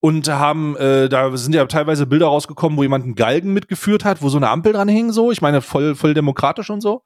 und 0.00 0.28
haben, 0.28 0.76
äh, 0.76 1.08
da 1.08 1.36
sind 1.36 1.54
ja 1.54 1.66
teilweise 1.66 2.06
Bilder 2.06 2.26
rausgekommen, 2.26 2.78
wo 2.78 2.82
jemand 2.82 3.04
einen 3.04 3.14
Galgen 3.14 3.52
mitgeführt 3.52 4.04
hat, 4.04 4.22
wo 4.22 4.28
so 4.28 4.36
eine 4.36 4.48
Ampel 4.48 4.72
dran 4.72 4.88
hing, 4.88 5.12
so. 5.12 5.32
Ich 5.32 5.42
meine, 5.42 5.60
voll, 5.60 5.94
voll 5.94 6.14
demokratisch 6.14 6.70
und 6.70 6.80
so. 6.80 7.02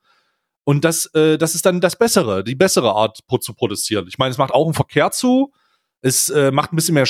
Und 0.65 0.85
das, 0.85 1.07
äh, 1.15 1.38
das 1.38 1.55
ist 1.55 1.67
dann 1.67 1.81
das 1.81 1.97
Bessere, 1.97 2.45
die 2.45 2.55
bessere 2.55 2.95
Art 2.95 3.21
zu 3.41 3.55
protestieren. 3.55 4.07
Ich 4.09 4.19
meine, 4.19 4.31
es 4.31 4.38
macht 4.38 4.53
auch 4.53 4.67
einen 4.67 4.75
Verkehr 4.75 5.11
zu, 5.11 5.53
es 6.03 6.29
äh, 6.31 6.51
macht 6.51 6.73
ein 6.73 6.77
bisschen 6.77 6.95
mehr, 6.95 7.07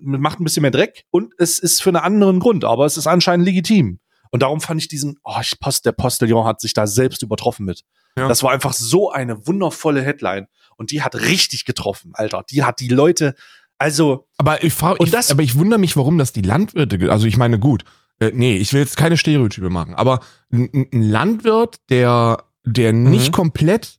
macht 0.00 0.40
ein 0.40 0.44
bisschen 0.44 0.62
mehr 0.62 0.70
Dreck 0.70 1.04
und 1.10 1.32
es 1.38 1.58
ist 1.58 1.82
für 1.82 1.90
einen 1.90 1.96
anderen 1.96 2.40
Grund, 2.40 2.64
aber 2.64 2.84
es 2.84 2.96
ist 2.96 3.06
anscheinend 3.06 3.46
legitim. 3.46 4.00
Und 4.30 4.42
darum 4.42 4.60
fand 4.60 4.80
ich 4.80 4.88
diesen, 4.88 5.18
oh, 5.22 5.36
ich 5.40 5.60
Post, 5.60 5.86
der 5.86 5.92
Postillon 5.92 6.44
hat 6.44 6.60
sich 6.60 6.74
da 6.74 6.86
selbst 6.86 7.22
übertroffen 7.22 7.64
mit. 7.66 7.82
Ja. 8.18 8.26
Das 8.26 8.42
war 8.42 8.50
einfach 8.50 8.72
so 8.72 9.10
eine 9.10 9.46
wundervolle 9.46 10.02
Headline 10.02 10.48
und 10.76 10.90
die 10.90 11.02
hat 11.02 11.14
richtig 11.14 11.64
getroffen, 11.64 12.12
Alter. 12.14 12.44
Die 12.50 12.62
hat 12.64 12.80
die 12.80 12.88
Leute, 12.88 13.34
also 13.78 14.26
Aber 14.38 14.62
ich 14.64 14.72
frage, 14.72 14.98
Und 14.98 15.06
ich, 15.06 15.12
das- 15.12 15.30
aber 15.30 15.42
ich 15.42 15.56
wundere 15.56 15.78
mich, 15.80 15.96
warum 15.96 16.18
das 16.18 16.32
die 16.32 16.42
Landwirte, 16.42 17.10
also 17.10 17.26
ich 17.26 17.36
meine, 17.36 17.58
gut, 17.58 17.84
äh, 18.20 18.30
nee, 18.34 18.56
ich 18.56 18.72
will 18.72 18.80
jetzt 18.80 18.96
keine 18.96 19.16
Stereotype 19.16 19.70
machen, 19.70 19.94
aber 19.94 20.20
ein, 20.52 20.70
ein- 20.92 21.02
Landwirt, 21.02 21.80
der, 21.90 22.44
der 22.64 22.92
nicht 22.92 23.28
Mhm. 23.28 23.32
komplett 23.32 23.98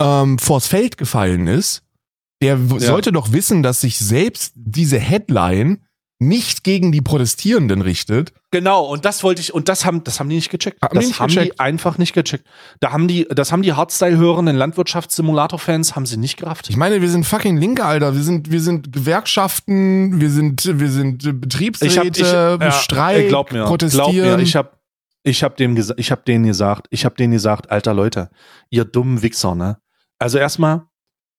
ähm, 0.00 0.38
vors 0.38 0.66
Feld 0.66 0.96
gefallen 0.96 1.46
ist, 1.46 1.82
der 2.40 2.56
Ja. 2.58 2.78
sollte 2.80 3.12
doch 3.12 3.32
wissen, 3.32 3.62
dass 3.62 3.80
sich 3.82 3.98
selbst 3.98 4.52
diese 4.56 4.98
Headline 4.98 5.84
nicht 6.28 6.64
gegen 6.64 6.92
die 6.92 7.00
Protestierenden 7.00 7.82
richtet. 7.82 8.32
Genau, 8.50 8.84
und 8.84 9.04
das 9.04 9.22
wollte 9.22 9.40
ich, 9.40 9.54
und 9.54 9.68
das 9.68 9.84
haben, 9.84 10.04
das 10.04 10.20
haben 10.20 10.28
die 10.28 10.36
nicht 10.36 10.50
gecheckt. 10.50 10.82
Haben 10.82 10.92
die 10.92 10.96
das 10.96 11.06
nicht 11.06 11.20
haben 11.20 11.28
gecheckt? 11.28 11.54
die 11.54 11.60
einfach 11.60 11.98
nicht 11.98 12.12
gecheckt. 12.12 12.46
Da 12.80 12.92
haben 12.92 13.08
die, 13.08 13.26
das 13.28 13.52
haben 13.52 13.62
die 13.62 13.72
Hardstyle-hörenden 13.72 14.56
Landwirtschaftssimulator-Fans, 14.56 15.96
haben 15.96 16.06
sie 16.06 16.16
nicht 16.16 16.36
gerafft. 16.36 16.68
Ich 16.68 16.76
meine, 16.76 17.00
wir 17.00 17.08
sind 17.08 17.24
fucking 17.24 17.56
Linke, 17.56 17.84
Alter. 17.84 18.14
Wir 18.14 18.22
sind, 18.22 18.50
wir 18.50 18.60
sind 18.60 18.92
Gewerkschaften, 18.92 20.20
wir 20.20 20.30
sind, 20.30 20.78
wir 20.78 20.90
sind 20.90 21.24
äh, 21.24 21.32
Betriebsräte, 21.32 22.58
ja, 22.60 22.70
Streik, 22.72 23.16
ey, 23.16 23.28
glaub 23.28 23.52
mir, 23.52 23.64
protestieren. 23.64 24.12
Glaub 24.12 24.36
mir, 24.36 24.42
ich 24.42 24.56
habe 24.56 24.70
ich 25.22 25.42
hab 25.42 25.56
dem 25.56 25.76
ich 25.96 26.10
hab 26.10 26.24
denen 26.24 26.46
gesagt, 26.46 26.88
ich 26.90 27.04
habe 27.04 27.14
denen 27.14 27.32
gesagt, 27.32 27.70
alter 27.70 27.94
Leute, 27.94 28.30
ihr 28.70 28.84
dummen 28.84 29.22
Wichser, 29.22 29.54
ne? 29.54 29.78
Also 30.18 30.38
erstmal, 30.38 30.82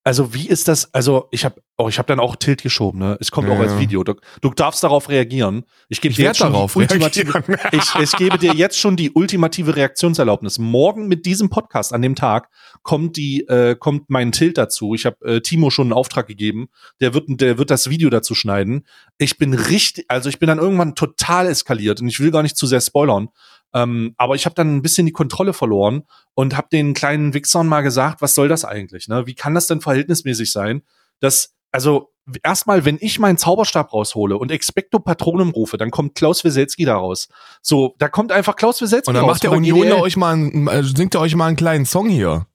also 0.06 0.34
wie 0.34 0.48
ist 0.48 0.68
das? 0.68 0.94
Also 0.94 1.30
ich 1.32 1.46
habe 1.46 1.62
oh, 1.78 1.88
ich 1.88 1.98
habe 1.98 2.08
dann 2.08 2.20
auch 2.20 2.36
Tilt 2.36 2.62
geschoben, 2.62 3.00
ne? 3.00 3.18
Es 3.22 3.32
kommt 3.32 3.48
Ja, 3.48 3.56
auch 3.56 3.60
als. 3.60 3.80
Video. 3.80 4.04
Du, 4.04 4.16
du 4.42 4.50
darfst 4.50 4.84
darauf 4.84 5.08
reagieren. 5.10 5.63
Ich 5.88 6.02
gebe 6.02 6.12
ich 6.12 6.18
dir 6.18 6.26
jetzt 6.26 6.38
schon 6.38 6.52
darauf 6.52 6.74
die 6.74 6.80
ultimative 6.80 7.44
ich, 7.72 7.96
ich 7.96 8.12
gebe 8.13 8.38
dir 8.38 8.54
jetzt 8.54 8.78
schon 8.78 8.98
die 8.98 9.12
ultimative 9.12 9.76
Reaktionserlaubnis. 9.76 10.60
Morgen 10.60 11.08
mit 11.08 11.26
diesem 11.26 11.50
Podcast 11.50 11.94
an 11.94 12.02
dem 12.02 12.16
Tag 12.16 12.50
kommt 12.82 13.16
die 13.16 13.48
äh, 13.48 13.76
kommt 13.76 14.10
mein 14.10 14.34
Tilt 14.34 14.58
dazu. 14.58 14.94
Ich 14.94 15.06
habe 15.06 15.26
äh, 15.26 15.42
Timo 15.42 15.70
schon 15.70 15.88
einen 15.88 15.94
Auftrag 15.94 16.28
gegeben. 16.28 16.68
Der 17.00 17.13
wird 17.13 17.26
der 17.28 17.58
wird 17.58 17.72
das 17.72 17.89
Video 17.89 18.10
dazu 18.10 18.36
schneiden. 18.36 18.86
Ich 19.18 19.38
bin 19.38 19.54
richtig, 19.54 20.06
also 20.10 20.28
ich 20.28 20.38
bin 20.38 20.48
dann 20.48 20.60
irgendwann 20.60 20.96
total 20.96 21.48
eskaliert 21.48 22.02
und 22.02 22.10
ich 22.10 22.20
will 22.20 22.32
gar 22.32 22.44
nicht 22.44 22.58
zu 22.58 22.68
sehr 22.68 22.82
spoilern. 22.82 23.30
Ähm, 23.73 24.13
aber 24.17 24.36
ich 24.36 24.45
habe 24.45 24.55
dann 24.55 24.75
ein 24.75 24.81
bisschen 24.81 25.05
die 25.05 25.12
Kontrolle 25.12 25.53
verloren 25.53 26.03
und 26.36 26.55
habe 26.55 26.67
den 26.71 26.93
kleinen 26.93 27.33
Wichsern 27.33 27.67
mal 27.67 27.81
gesagt, 27.81 28.21
was 28.21 28.36
soll 28.36 28.47
das 28.47 28.65
eigentlich? 28.65 29.07
Ne? 29.07 29.25
Wie 29.27 29.36
kann 29.36 29.53
das 29.55 29.67
denn 29.67 29.81
verhältnismäßig 29.81 30.51
sein, 30.51 30.83
dass 31.19 31.53
also 31.71 32.12
erstmal, 32.43 32.86
wenn 32.86 32.97
ich 33.01 33.17
meinen 33.17 33.38
Zauberstab 33.38 33.91
raushole 33.91 34.38
und 34.38 34.51
Expecto 34.51 34.99
Patronum 34.99 35.49
rufe, 35.49 35.77
dann 35.77 35.89
kommt 35.89 36.13
Klaus 36.13 36.43
Weselski 36.43 36.86
da 36.86 36.97
raus. 36.97 37.29
So, 37.63 37.95
da 37.97 38.09
kommt 38.09 38.31
einfach 38.31 38.55
Klaus 38.55 38.79
Weselski 38.81 39.09
Und 39.09 39.15
dann 39.15 39.23
raus. 39.25 39.33
macht 39.33 39.43
der 39.43 39.51
Union 39.53 39.91
euch 39.93 40.15
mal, 40.17 40.33
einen- 40.33 40.67
äh, 40.67 40.83
singt 40.83 41.15
er 41.15 41.21
euch 41.21 41.36
mal 41.36 41.47
einen 41.47 41.55
kleinen 41.57 41.86
Song 41.86 42.07
hier. 42.09 42.45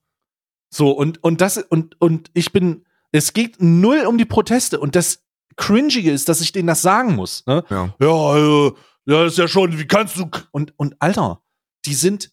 So, 0.70 0.92
und, 0.92 1.22
und 1.24 1.40
das, 1.40 1.57
und, 1.59 2.00
und 2.00 2.31
ich 2.35 2.52
bin, 2.52 2.85
es 3.11 3.33
geht 3.33 3.57
null 3.61 4.04
um 4.07 4.18
die 4.18 4.24
Proteste 4.24 4.78
und 4.78 4.94
das 4.94 5.24
Cringige 5.57 6.12
ist, 6.12 6.28
dass 6.28 6.40
ich 6.40 6.52
denen 6.52 6.68
das 6.68 6.83
sagen 6.83 7.16
muss. 7.16 7.44
Ne? 7.46 7.64
Ja. 7.68 7.92
Ja, 8.00 8.37
äh, 8.68 8.72
ja, 9.09 9.25
ist 9.25 9.38
ja 9.38 9.49
schon, 9.49 9.79
wie 9.79 9.87
kannst 9.87 10.16
du. 10.18 10.29
Und, 10.51 10.75
und 10.77 10.97
Alter, 10.99 11.40
die 11.87 11.94
sind 11.94 12.31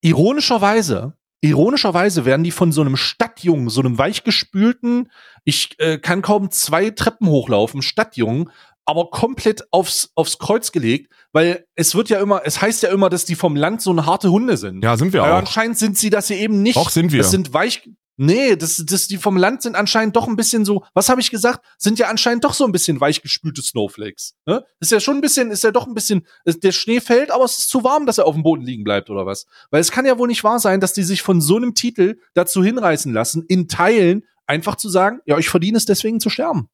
ironischerweise, 0.00 1.14
ironischerweise 1.42 2.24
werden 2.24 2.44
die 2.44 2.50
von 2.50 2.72
so 2.72 2.80
einem 2.80 2.96
Stadtjungen, 2.96 3.68
so 3.68 3.80
einem 3.80 3.98
weichgespülten, 3.98 5.10
ich 5.44 5.78
äh, 5.78 5.98
kann 5.98 6.22
kaum 6.22 6.50
zwei 6.50 6.90
Treppen 6.90 7.28
hochlaufen, 7.28 7.82
Stadtjungen, 7.82 8.50
aber 8.86 9.10
komplett 9.10 9.66
aufs, 9.70 10.10
aufs 10.14 10.38
Kreuz 10.38 10.72
gelegt, 10.72 11.12
weil 11.32 11.66
es 11.74 11.94
wird 11.94 12.08
ja 12.08 12.20
immer, 12.20 12.42
es 12.44 12.60
heißt 12.60 12.82
ja 12.82 12.90
immer, 12.90 13.10
dass 13.10 13.24
die 13.24 13.34
vom 13.34 13.56
Land 13.56 13.82
so 13.82 13.90
eine 13.90 14.06
harte 14.06 14.30
Hunde 14.30 14.56
sind. 14.56 14.82
Ja, 14.82 14.96
sind 14.96 15.12
wir 15.12 15.22
Aber 15.22 15.34
auch. 15.34 15.38
anscheinend 15.38 15.78
sind 15.78 15.96
sie 15.98 16.10
das 16.10 16.28
hier 16.28 16.38
eben 16.38 16.62
nicht. 16.62 16.76
Doch, 16.76 16.90
sind 16.90 17.12
wir. 17.12 17.18
Das 17.18 17.30
sind 17.30 17.52
weich. 17.52 17.88
Nee, 18.16 18.54
das, 18.54 18.82
das, 18.86 19.08
die 19.08 19.16
vom 19.16 19.36
Land 19.36 19.62
sind 19.62 19.74
anscheinend 19.74 20.14
doch 20.14 20.28
ein 20.28 20.36
bisschen 20.36 20.64
so, 20.64 20.84
was 20.94 21.08
habe 21.08 21.20
ich 21.20 21.30
gesagt? 21.30 21.64
Sind 21.78 21.98
ja 21.98 22.08
anscheinend 22.08 22.44
doch 22.44 22.54
so 22.54 22.64
ein 22.64 22.70
bisschen 22.70 23.00
weichgespülte 23.00 23.60
Snowflakes. 23.60 24.34
Ne? 24.46 24.64
Ist 24.78 24.92
ja 24.92 25.00
schon 25.00 25.16
ein 25.16 25.20
bisschen, 25.20 25.50
ist 25.50 25.64
ja 25.64 25.72
doch 25.72 25.86
ein 25.86 25.94
bisschen, 25.94 26.26
der 26.46 26.72
Schnee 26.72 27.00
fällt, 27.00 27.32
aber 27.32 27.44
es 27.44 27.58
ist 27.58 27.70
zu 27.70 27.82
warm, 27.82 28.06
dass 28.06 28.18
er 28.18 28.26
auf 28.26 28.34
dem 28.34 28.44
Boden 28.44 28.62
liegen 28.62 28.84
bleibt 28.84 29.10
oder 29.10 29.26
was? 29.26 29.46
Weil 29.70 29.80
es 29.80 29.90
kann 29.90 30.06
ja 30.06 30.16
wohl 30.18 30.28
nicht 30.28 30.44
wahr 30.44 30.60
sein, 30.60 30.80
dass 30.80 30.92
die 30.92 31.02
sich 31.02 31.22
von 31.22 31.40
so 31.40 31.56
einem 31.56 31.74
Titel 31.74 32.18
dazu 32.34 32.62
hinreißen 32.62 33.12
lassen, 33.12 33.44
in 33.48 33.66
Teilen 33.66 34.24
einfach 34.46 34.76
zu 34.76 34.88
sagen, 34.88 35.20
ja, 35.26 35.38
ich 35.38 35.48
verdiene 35.48 35.76
es 35.76 35.86
deswegen 35.86 36.20
zu 36.20 36.30
sterben. 36.30 36.68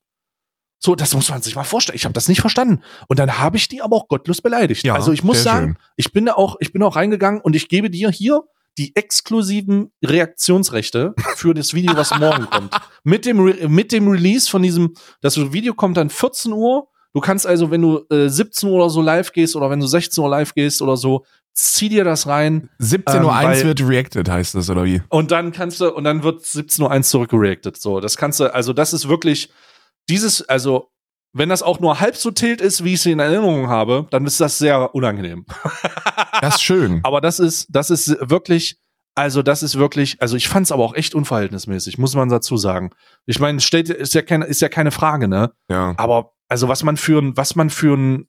So, 0.82 0.94
das 0.94 1.14
muss 1.14 1.28
man 1.28 1.42
sich 1.42 1.54
mal 1.54 1.64
vorstellen. 1.64 1.96
Ich 1.96 2.04
habe 2.04 2.14
das 2.14 2.26
nicht 2.26 2.40
verstanden. 2.40 2.82
Und 3.06 3.18
dann 3.18 3.38
habe 3.38 3.58
ich 3.58 3.68
die 3.68 3.82
aber 3.82 3.96
auch 3.96 4.08
gottlos 4.08 4.40
beleidigt. 4.40 4.82
Ja, 4.84 4.94
also 4.94 5.12
ich 5.12 5.22
muss 5.22 5.42
sagen, 5.42 5.66
schön. 5.66 5.76
ich 5.96 6.12
bin 6.12 6.24
da 6.24 6.34
auch, 6.34 6.56
ich 6.60 6.72
bin 6.72 6.82
auch 6.82 6.96
reingegangen 6.96 7.42
und 7.42 7.54
ich 7.54 7.68
gebe 7.68 7.90
dir 7.90 8.10
hier 8.10 8.44
die 8.80 8.96
exklusiven 8.96 9.92
Reaktionsrechte 10.02 11.14
für 11.36 11.52
das 11.54 11.74
Video, 11.74 11.94
was 11.96 12.18
morgen 12.18 12.46
kommt. 12.50 12.74
Mit 13.04 13.26
dem, 13.26 13.38
Re 13.38 13.68
mit 13.68 13.92
dem 13.92 14.08
Release 14.08 14.50
von 14.50 14.62
diesem, 14.62 14.94
das 15.20 15.36
Video 15.52 15.74
kommt 15.74 15.96
dann 15.98 16.08
14 16.10 16.50
Uhr. 16.52 16.88
Du 17.12 17.20
kannst 17.20 17.46
also, 17.46 17.70
wenn 17.70 17.82
du 17.82 18.04
äh, 18.10 18.28
17 18.28 18.68
Uhr 18.70 18.76
oder 18.76 18.88
so 18.90 19.02
live 19.02 19.32
gehst 19.32 19.54
oder 19.54 19.68
wenn 19.68 19.80
du 19.80 19.86
16 19.86 20.22
Uhr 20.24 20.30
live 20.30 20.54
gehst 20.54 20.80
oder 20.80 20.96
so, 20.96 21.24
zieh 21.52 21.88
dir 21.90 22.04
das 22.04 22.26
rein 22.26 22.70
17.01 22.80 23.16
Ähm, 23.16 23.24
Uhr 23.24 23.30
weil- 23.34 23.64
wird 23.64 23.80
reacted, 23.86 24.28
heißt 24.30 24.54
das, 24.54 24.70
oder 24.70 24.84
wie? 24.84 25.02
und 25.10 25.30
dann 25.30 25.52
kannst 25.52 25.80
du, 25.80 25.92
und 25.92 26.04
dann 26.04 26.22
wird 26.22 26.42
17.01 26.42 26.96
Uhr 26.96 27.02
zurückgereactet. 27.02 27.76
So, 27.76 28.00
das 28.00 28.16
kannst 28.16 28.40
du, 28.40 28.54
also 28.54 28.72
das 28.72 28.92
ist 28.94 29.08
wirklich 29.08 29.50
dieses, 30.08 30.48
also 30.48 30.88
wenn 31.32 31.48
das 31.48 31.62
auch 31.62 31.80
nur 31.80 32.00
halb 32.00 32.16
so 32.16 32.30
tilt 32.30 32.60
ist, 32.60 32.84
wie 32.84 32.94
ich 32.94 33.02
sie 33.02 33.12
in 33.12 33.20
Erinnerung 33.20 33.68
habe, 33.68 34.06
dann 34.10 34.26
ist 34.26 34.40
das 34.40 34.58
sehr 34.58 34.94
unangenehm. 34.94 35.46
Das 36.40 36.54
ist 36.54 36.62
schön. 36.62 37.00
Aber 37.02 37.20
das 37.20 37.38
ist, 37.38 37.66
das 37.68 37.90
ist 37.90 38.16
wirklich, 38.22 38.78
also 39.14 39.42
das 39.42 39.62
ist 39.62 39.76
wirklich, 39.76 40.22
also 40.22 40.36
ich 40.36 40.48
fand 40.48 40.64
es 40.64 40.72
aber 40.72 40.82
auch 40.82 40.94
echt 40.94 41.14
unverhältnismäßig, 41.14 41.98
muss 41.98 42.14
man 42.14 42.30
dazu 42.30 42.56
sagen. 42.56 42.92
Ich 43.26 43.38
meine, 43.38 43.60
steht, 43.60 43.90
ist 43.90 44.14
ja 44.14 44.22
keine, 44.22 44.46
ist 44.46 44.62
ja 44.62 44.70
keine 44.70 44.90
Frage, 44.90 45.28
ne? 45.28 45.52
Ja. 45.68 45.92
Aber 45.98 46.32
also 46.48 46.68
was 46.68 46.82
man 46.82 46.96
für 46.96 47.20
ein, 47.20 47.36
was 47.36 47.56
man 47.56 47.68
für 47.68 47.94
ein, 47.94 48.28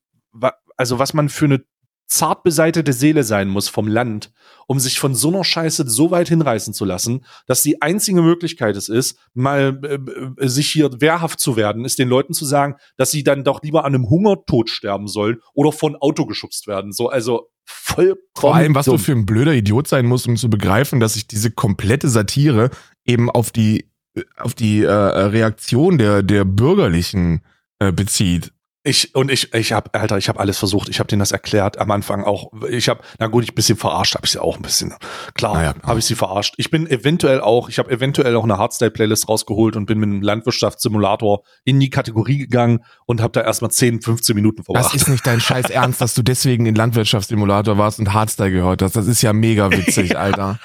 also 0.76 1.00
was 1.00 1.14
man 1.14 1.30
für 1.30 1.46
eine 1.46 1.64
zart 2.12 2.44
beseitete 2.44 2.92
Seele 2.92 3.24
sein 3.24 3.48
muss 3.48 3.70
vom 3.70 3.88
Land, 3.88 4.34
um 4.68 4.80
sich 4.80 5.00
von 5.00 5.16
so 5.16 5.30
einer 5.30 5.46
Scheiße 5.46 5.90
so 5.90 6.12
weit 6.12 6.28
hinreißen 6.28 6.74
zu 6.74 6.84
lassen, 6.84 7.24
dass 7.48 7.64
die 7.64 7.82
einzige 7.82 8.22
Möglichkeit 8.22 8.76
es 8.76 8.90
ist, 8.90 9.18
mal 9.34 9.80
äh, 9.84 10.44
äh, 10.44 10.48
sich 10.48 10.68
hier 10.68 10.90
wehrhaft 11.00 11.40
zu 11.40 11.56
werden, 11.56 11.86
ist 11.86 12.00
den 12.00 12.10
Leuten 12.10 12.34
zu 12.34 12.44
sagen, 12.44 12.76
dass 12.98 13.12
sie 13.12 13.24
dann 13.24 13.46
doch 13.46 13.64
lieber 13.64 13.86
an 13.86 13.96
einem 13.96 14.10
Hungertod 14.10 14.70
sterben 14.70 15.08
sollen 15.08 15.38
oder 15.54 15.72
von 15.72 15.96
Auto 15.96 16.26
geschubst 16.26 16.68
werden. 16.68 16.92
So, 16.92 17.08
also 17.08 17.50
vollkommen 17.64 18.20
Vor 18.36 18.56
allem, 18.56 18.76
was 18.76 18.88
dumm. 18.88 18.98
du 18.98 19.04
für 19.04 19.14
ein 19.14 19.26
blöder 19.26 19.54
Idiot 19.54 19.88
sein 19.88 20.06
musst, 20.06 20.28
um 20.28 20.36
zu 20.36 20.50
begreifen, 20.50 21.00
dass 21.00 21.14
sich 21.14 21.28
diese 21.28 21.50
komplette 21.50 22.10
Satire 22.10 22.72
eben 23.06 23.30
auf 23.30 23.52
die 23.52 23.90
auf 24.36 24.54
die 24.54 24.84
äh, 24.84 24.92
Reaktion 24.92 25.98
der 25.98 26.24
der 26.24 26.44
Bürgerlichen 26.44 27.42
äh, 27.80 27.94
bezieht. 27.94 28.52
Ich 28.84 29.14
und 29.14 29.30
ich 29.30 29.54
ich 29.54 29.74
habe 29.74 29.94
Alter, 29.94 30.18
ich 30.18 30.28
habe 30.28 30.40
alles 30.40 30.58
versucht. 30.58 30.90
Ich 30.90 30.98
habe 31.00 31.06
denen 31.08 31.20
das 31.20 31.32
erklärt 31.32 31.78
am 31.78 31.92
Anfang 31.92 32.24
auch. 32.24 32.52
Ich 32.68 32.90
habe 32.90 33.02
na 33.20 33.28
gut, 33.28 33.44
ich 33.44 33.54
bisschen 33.54 33.78
verarscht, 33.78 34.16
habe 34.16 34.26
ich 34.26 34.32
sie 34.32 34.42
auch 34.42 34.56
ein 34.56 34.64
bisschen. 34.64 34.92
Klar, 35.36 35.54
Na 35.54 35.64
ja, 35.64 35.74
klar. 35.74 35.88
habe 35.88 36.00
ich 36.00 36.06
sie 36.06 36.16
verarscht. 36.16 36.56
Ich 36.58 36.72
bin 36.72 36.88
eventuell 36.90 37.42
auch, 37.42 37.70
ich 37.70 37.78
habe 37.78 37.92
eventuell 37.92 38.36
auch 38.36 38.44
eine 38.44 38.58
Hardstyle 38.58 38.90
Playlist 38.90 39.30
rausgeholt 39.30 39.76
und 39.76 39.86
bin 39.86 40.00
mit 40.00 40.10
einem 40.10 40.24
Landwirtschaftssimulator 40.24 41.44
in 41.64 41.80
die 41.80 41.92
Kategorie 41.92 42.40
gegangen 42.40 42.84
und 43.06 43.22
habe 43.22 43.34
da 43.34 43.42
erstmal 43.42 43.70
10, 43.70 44.02
15 44.02 44.36
Minuten 44.36 44.58
Das 44.58 44.66
verbracht. 44.66 44.96
ist 44.96 45.08
nicht 45.10 45.28
dein 45.28 45.40
scheiß 45.40 45.66
Ernst, 45.70 46.02
dass 46.02 46.16
du 46.16 46.24
deswegen 46.24 46.66
in 46.66 46.74
Landwirtschaftssimulator 46.74 47.78
warst 47.78 48.00
und 48.00 48.14
Hardstyle 48.14 48.50
gehört 48.52 48.82
hast. 48.82 48.96
Das 48.96 49.06
ist 49.06 49.22
ja 49.22 49.32
mega 49.32 49.70
witzig, 49.72 50.18
Alter. 50.18 50.58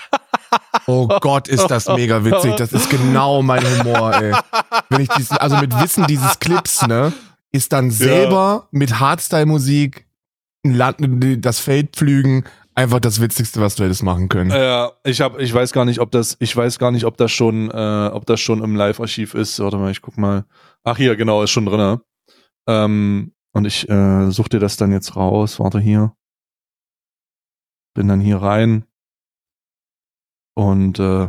Oh 0.87 1.07
Gott, 1.20 1.48
ist 1.48 1.66
das 1.66 1.87
mega 1.88 2.24
witzig. 2.24 2.55
Das 2.57 2.72
ist 2.72 2.88
genau 2.88 3.42
mein 3.42 3.62
Humor, 3.79 4.14
ey. 4.14 4.35
Wenn 4.88 5.00
ich 5.02 5.09
diesen, 5.11 5.37
also 5.37 5.57
mit 5.59 5.79
Wissen 5.81 6.07
dieses 6.07 6.38
Clips, 6.38 6.87
ne, 6.87 7.12
ist 7.57 7.73
dann 7.73 7.90
selber 7.90 8.69
mit 8.71 9.01
Hardstyle-Musik 9.01 10.07
das 10.62 11.61
Feld 11.61 11.97
pflügen 11.97 12.45
einfach 12.77 13.01
das 13.01 13.21
Witzigste, 13.21 13.61
was 13.61 13.75
du 13.75 13.85
hättest 13.85 14.05
machen 14.05 14.29
können. 14.29 14.51
Ja, 14.51 14.92
ich 15.03 15.21
habe, 15.21 15.42
ich 15.42 15.53
weiß 15.53 15.73
gar 15.73 15.85
nicht, 15.85 15.99
ob 15.99 16.11
das, 16.12 16.37
ich 16.38 16.55
weiß 16.55 16.79
gar 16.79 16.92
nicht, 16.92 17.05
ob 17.05 17.16
das 17.16 17.33
schon, 17.33 17.71
äh, 17.71 18.11
ob 18.12 18.27
das 18.27 18.38
schon 18.40 18.62
im 18.62 18.77
Live-Archiv 18.77 19.35
ist. 19.35 19.59
Warte 19.59 19.79
mal, 19.79 19.90
ich 19.90 20.03
guck 20.03 20.19
mal. 20.19 20.45
Ach 20.85 20.97
hier, 20.97 21.16
genau, 21.16 21.42
ist 21.42 21.51
schon 21.51 21.66
drinne. 21.66 22.03
Ähm, 22.69 23.33
und 23.53 23.64
ich 23.64 23.88
äh, 23.88 24.31
such 24.31 24.49
dir 24.49 24.61
das 24.61 24.77
dann 24.77 24.92
jetzt 24.92 25.16
raus. 25.16 25.59
Warte 25.59 25.81
hier. 25.81 26.14
Bin 27.95 28.09
dann 28.09 28.21
hier 28.21 28.37
rein. 28.37 28.85
Und 30.55 30.99
äh, 30.99 31.29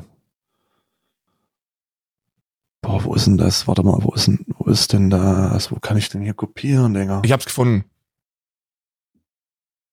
boah, 2.81 3.03
wo 3.03 3.15
ist 3.15 3.27
denn 3.27 3.37
das? 3.37 3.67
Warte 3.67 3.83
mal, 3.83 4.03
wo 4.03 4.13
ist 4.13 4.27
denn, 4.27 4.45
ist 4.67 4.93
denn 4.93 5.09
das? 5.09 5.71
Wo 5.71 5.79
kann 5.79 5.97
ich 5.97 6.09
denn 6.09 6.21
hier 6.21 6.33
kopieren, 6.33 6.93
Digga? 6.93 7.21
Ich 7.23 7.31
hab's 7.31 7.45
gefunden. 7.45 7.85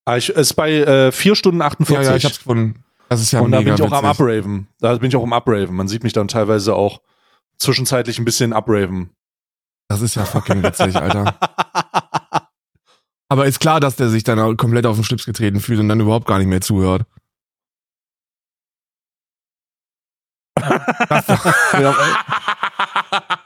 Ah, 0.05 0.17
ich, 0.17 0.29
ist 0.29 0.53
bei 0.53 0.71
äh, 0.71 1.11
4 1.11 1.35
Stunden 1.35 1.61
48. 1.61 2.05
Ja, 2.05 2.11
ja, 2.11 2.15
ich 2.15 2.25
hab's 2.25 2.37
gefunden. 2.37 2.83
Das 3.09 3.21
ist 3.21 3.31
ja 3.31 3.41
und 3.41 3.51
da 3.51 3.61
bin 3.61 3.73
ich 3.73 3.81
auch 3.81 3.91
am 3.91 4.03
witzig. 4.03 4.21
Upraven. 4.21 4.67
Da 4.79 4.95
bin 4.97 5.09
ich 5.09 5.15
auch 5.15 5.23
am 5.23 5.33
Upraven. 5.33 5.75
Man 5.75 5.87
sieht 5.87 6.03
mich 6.03 6.13
dann 6.13 6.27
teilweise 6.27 6.75
auch 6.75 7.01
zwischenzeitlich 7.57 8.19
ein 8.19 8.25
bisschen 8.25 8.53
Upraven. 8.53 9.11
Das 9.87 10.01
ist 10.01 10.15
ja 10.15 10.25
fucking 10.25 10.63
witzig, 10.63 10.95
Alter. 10.95 11.35
Aber 13.29 13.45
ist 13.45 13.59
klar, 13.59 13.79
dass 13.79 13.95
der 13.95 14.09
sich 14.09 14.23
dann 14.23 14.57
komplett 14.57 14.85
auf 14.85 14.95
den 14.95 15.03
Schlips 15.03 15.25
getreten 15.25 15.59
fühlt 15.59 15.79
und 15.79 15.89
dann 15.89 15.99
überhaupt 15.99 16.27
gar 16.27 16.37
nicht 16.37 16.47
mehr 16.47 16.61
zuhört. 16.61 17.05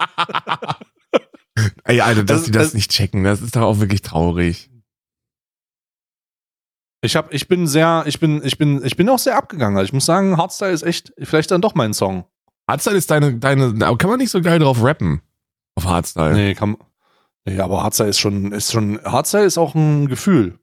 Ey, 1.89 2.01
Alter, 2.01 2.23
dass 2.23 2.37
Das- 2.41 2.45
die 2.45 2.51
das, 2.51 2.63
das- 2.67 2.73
nicht 2.75 2.91
checken, 2.91 3.23
das 3.23 3.41
ist 3.41 3.55
doch 3.55 3.63
auch 3.63 3.79
wirklich 3.79 4.01
traurig. 4.01 4.69
Ich 7.01 7.15
hab, 7.15 7.33
ich 7.33 7.47
bin 7.47 7.65
sehr, 7.65 8.03
ich 8.05 8.19
bin, 8.19 8.43
ich 8.43 8.57
bin, 8.57 8.83
ich 8.83 8.97
bin 8.97 9.07
auch 9.09 9.19
sehr 9.19 9.37
abgegangen. 9.37 9.77
Also 9.77 9.85
ich 9.87 9.93
muss 9.93 10.05
sagen, 10.05 10.37
Hardstyle 10.37 10.71
ist 10.73 10.83
echt 10.83 11.13
vielleicht 11.21 11.49
dann 11.51 11.61
doch 11.61 11.73
mein 11.73 11.93
Song. 11.93 12.25
Hardstyle 12.69 12.97
ist 12.97 13.09
deine, 13.09 13.35
deine, 13.35 13.73
aber 13.87 13.97
kann 13.97 14.09
man 14.09 14.19
nicht 14.19 14.31
so 14.31 14.41
geil 14.41 14.59
drauf 14.59 14.83
rappen? 14.83 15.21
Auf 15.75 15.85
Hardstyle. 15.85 16.33
Nee, 16.33 16.53
kann, 16.55 16.77
nee, 17.45 17.57
aber 17.59 17.81
Hardstyle 17.83 18.09
ist 18.09 18.19
schon, 18.19 18.51
ist 18.51 18.71
schon, 18.73 18.99
Hardstyle 19.03 19.45
ist 19.45 19.57
auch 19.57 19.73
ein 19.75 20.07
Gefühl. 20.09 20.59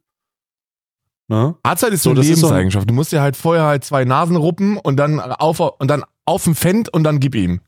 Ne? 1.29 1.57
Hardstyle 1.67 1.95
ist 1.95 2.03
So, 2.03 2.11
so 2.11 2.13
eine 2.13 2.21
das 2.21 2.29
ist 2.29 2.39
so 2.41 2.47
ein- 2.47 2.51
Lebenseigenschaft. 2.51 2.89
Du 2.91 2.95
musst 2.95 3.11
dir 3.13 3.23
halt 3.23 3.35
vorher 3.35 3.65
halt 3.65 3.83
zwei 3.85 4.05
Nasen 4.05 4.37
ruppen 4.37 4.77
und 4.77 4.97
dann 4.99 5.19
auf, 5.19 5.59
und 5.59 5.89
dann 5.89 6.05
auf 6.27 6.45
den 6.45 6.55
Fend 6.55 6.89
und 6.93 7.03
dann 7.03 7.19
gib 7.19 7.35
ihm. 7.35 7.61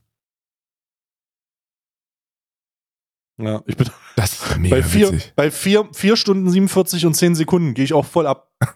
Ja, 3.39 3.63
ich 3.67 3.77
bin 3.77 3.89
Das 4.17 4.33
ist 4.33 4.57
mega 4.59 4.77
bei 4.77 4.83
vier, 4.83 5.13
witzig. 5.13 5.33
bei 5.37 5.51
vier, 5.51 5.89
vier 5.93 6.17
Stunden 6.17 6.51
47 6.51 7.07
und 7.07 7.15
10 7.15 7.37
Sekunden 7.37 7.75
gehe 7.75 7.85
ich 7.85 7.95
auch 7.95 8.05
voll 8.05 8.27
ab. 8.27 8.51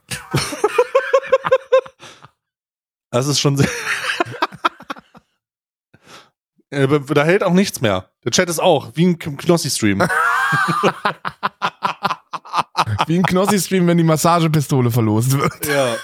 das 3.10 3.26
ist 3.26 3.40
schon 3.40 3.56
sehr. 3.56 3.68
Äh, 6.70 6.88
da 6.88 7.22
hält 7.22 7.44
auch 7.44 7.52
nichts 7.52 7.82
mehr. 7.82 8.08
Der 8.24 8.32
Chat 8.32 8.48
ist 8.48 8.58
auch, 8.58 8.92
wie 8.94 9.04
ein 9.04 9.18
Knossi-Stream. 9.18 10.08
Wie 13.06 13.18
ein 13.18 13.24
Knossi-Stream, 13.24 13.86
wenn 13.86 13.98
die 13.98 14.04
Massagepistole 14.04 14.90
verlost 14.90 15.38
wird. 15.38 15.52
Ja. 15.66 15.96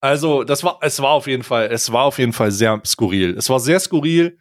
also, 0.00 0.44
das 0.44 0.64
war, 0.64 0.78
es 0.80 1.02
war 1.02 1.10
auf 1.10 1.26
jeden 1.26 1.42
Fall, 1.42 1.66
es 1.70 1.92
war 1.92 2.04
auf 2.04 2.18
jeden 2.18 2.32
Fall 2.32 2.50
sehr 2.52 2.80
skurril. 2.86 3.36
Es 3.36 3.50
war 3.50 3.60
sehr 3.60 3.80
skurril 3.80 4.38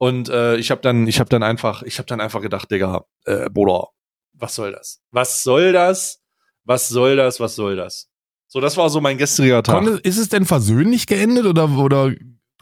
und 0.00 0.30
äh, 0.30 0.56
ich 0.56 0.70
habe 0.70 0.80
dann, 0.80 1.06
ich 1.06 1.20
habe 1.20 1.28
dann 1.28 1.42
einfach, 1.42 1.82
ich 1.82 1.98
habe 1.98 2.06
dann 2.06 2.22
einfach 2.22 2.40
gedacht, 2.40 2.70
Digga, 2.70 3.04
äh, 3.26 3.50
Bruder, 3.50 3.88
was 4.32 4.54
soll 4.54 4.72
das? 4.72 5.02
Was 5.10 5.42
soll 5.42 5.72
das? 5.72 6.22
Was 6.64 6.88
soll 6.88 7.16
das? 7.16 7.38
Was 7.38 7.54
soll 7.54 7.76
das? 7.76 8.08
So, 8.46 8.60
das 8.60 8.78
war 8.78 8.88
so 8.88 9.02
mein 9.02 9.18
gestriger 9.18 9.62
Tag. 9.62 9.74
Konnte, 9.74 10.00
ist 10.02 10.16
es 10.16 10.30
denn 10.30 10.46
versöhnlich 10.46 11.06
geendet 11.06 11.44
oder, 11.44 11.68
oder 11.68 12.12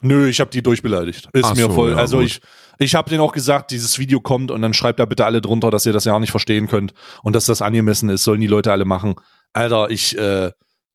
Nö, 0.01 0.29
ich 0.29 0.41
habe 0.41 0.51
die 0.51 0.65
durchbeleidigt. 0.65 1.29
Ist 1.33 1.45
Ach 1.45 1.55
mir 1.55 1.63
so, 1.63 1.71
voll. 1.71 1.91
ja, 1.93 1.97
also 1.97 2.19
gut. 2.19 2.27
ich, 2.27 2.41
ich 2.79 2.97
habe 2.97 3.09
denen 3.09 3.21
auch 3.21 3.33
gesagt, 3.33 3.71
dieses 3.71 4.01
Video 4.01 4.21
kommt 4.21 4.51
und 4.51 4.61
dann 4.61 4.75
schreibt 4.75 4.99
da 4.99 5.05
bitte 5.05 5.25
alle 5.25 5.41
drunter, 5.41 5.71
dass 5.71 5.87
ihr 5.87 5.93
das 5.93 6.07
ja 6.07 6.15
auch 6.15 6.21
nicht 6.21 6.33
verstehen 6.33 6.67
könnt 6.67 6.93
und 7.23 7.37
dass 7.37 7.47
das 7.47 7.63
angemessen 7.63 8.09
ist, 8.09 8.25
sollen 8.25 8.41
die 8.41 8.49
Leute 8.49 8.73
alle 8.73 8.85
machen. 8.85 9.15
Alter, 9.53 9.91
ich, 9.91 10.19
äh, 10.19 10.51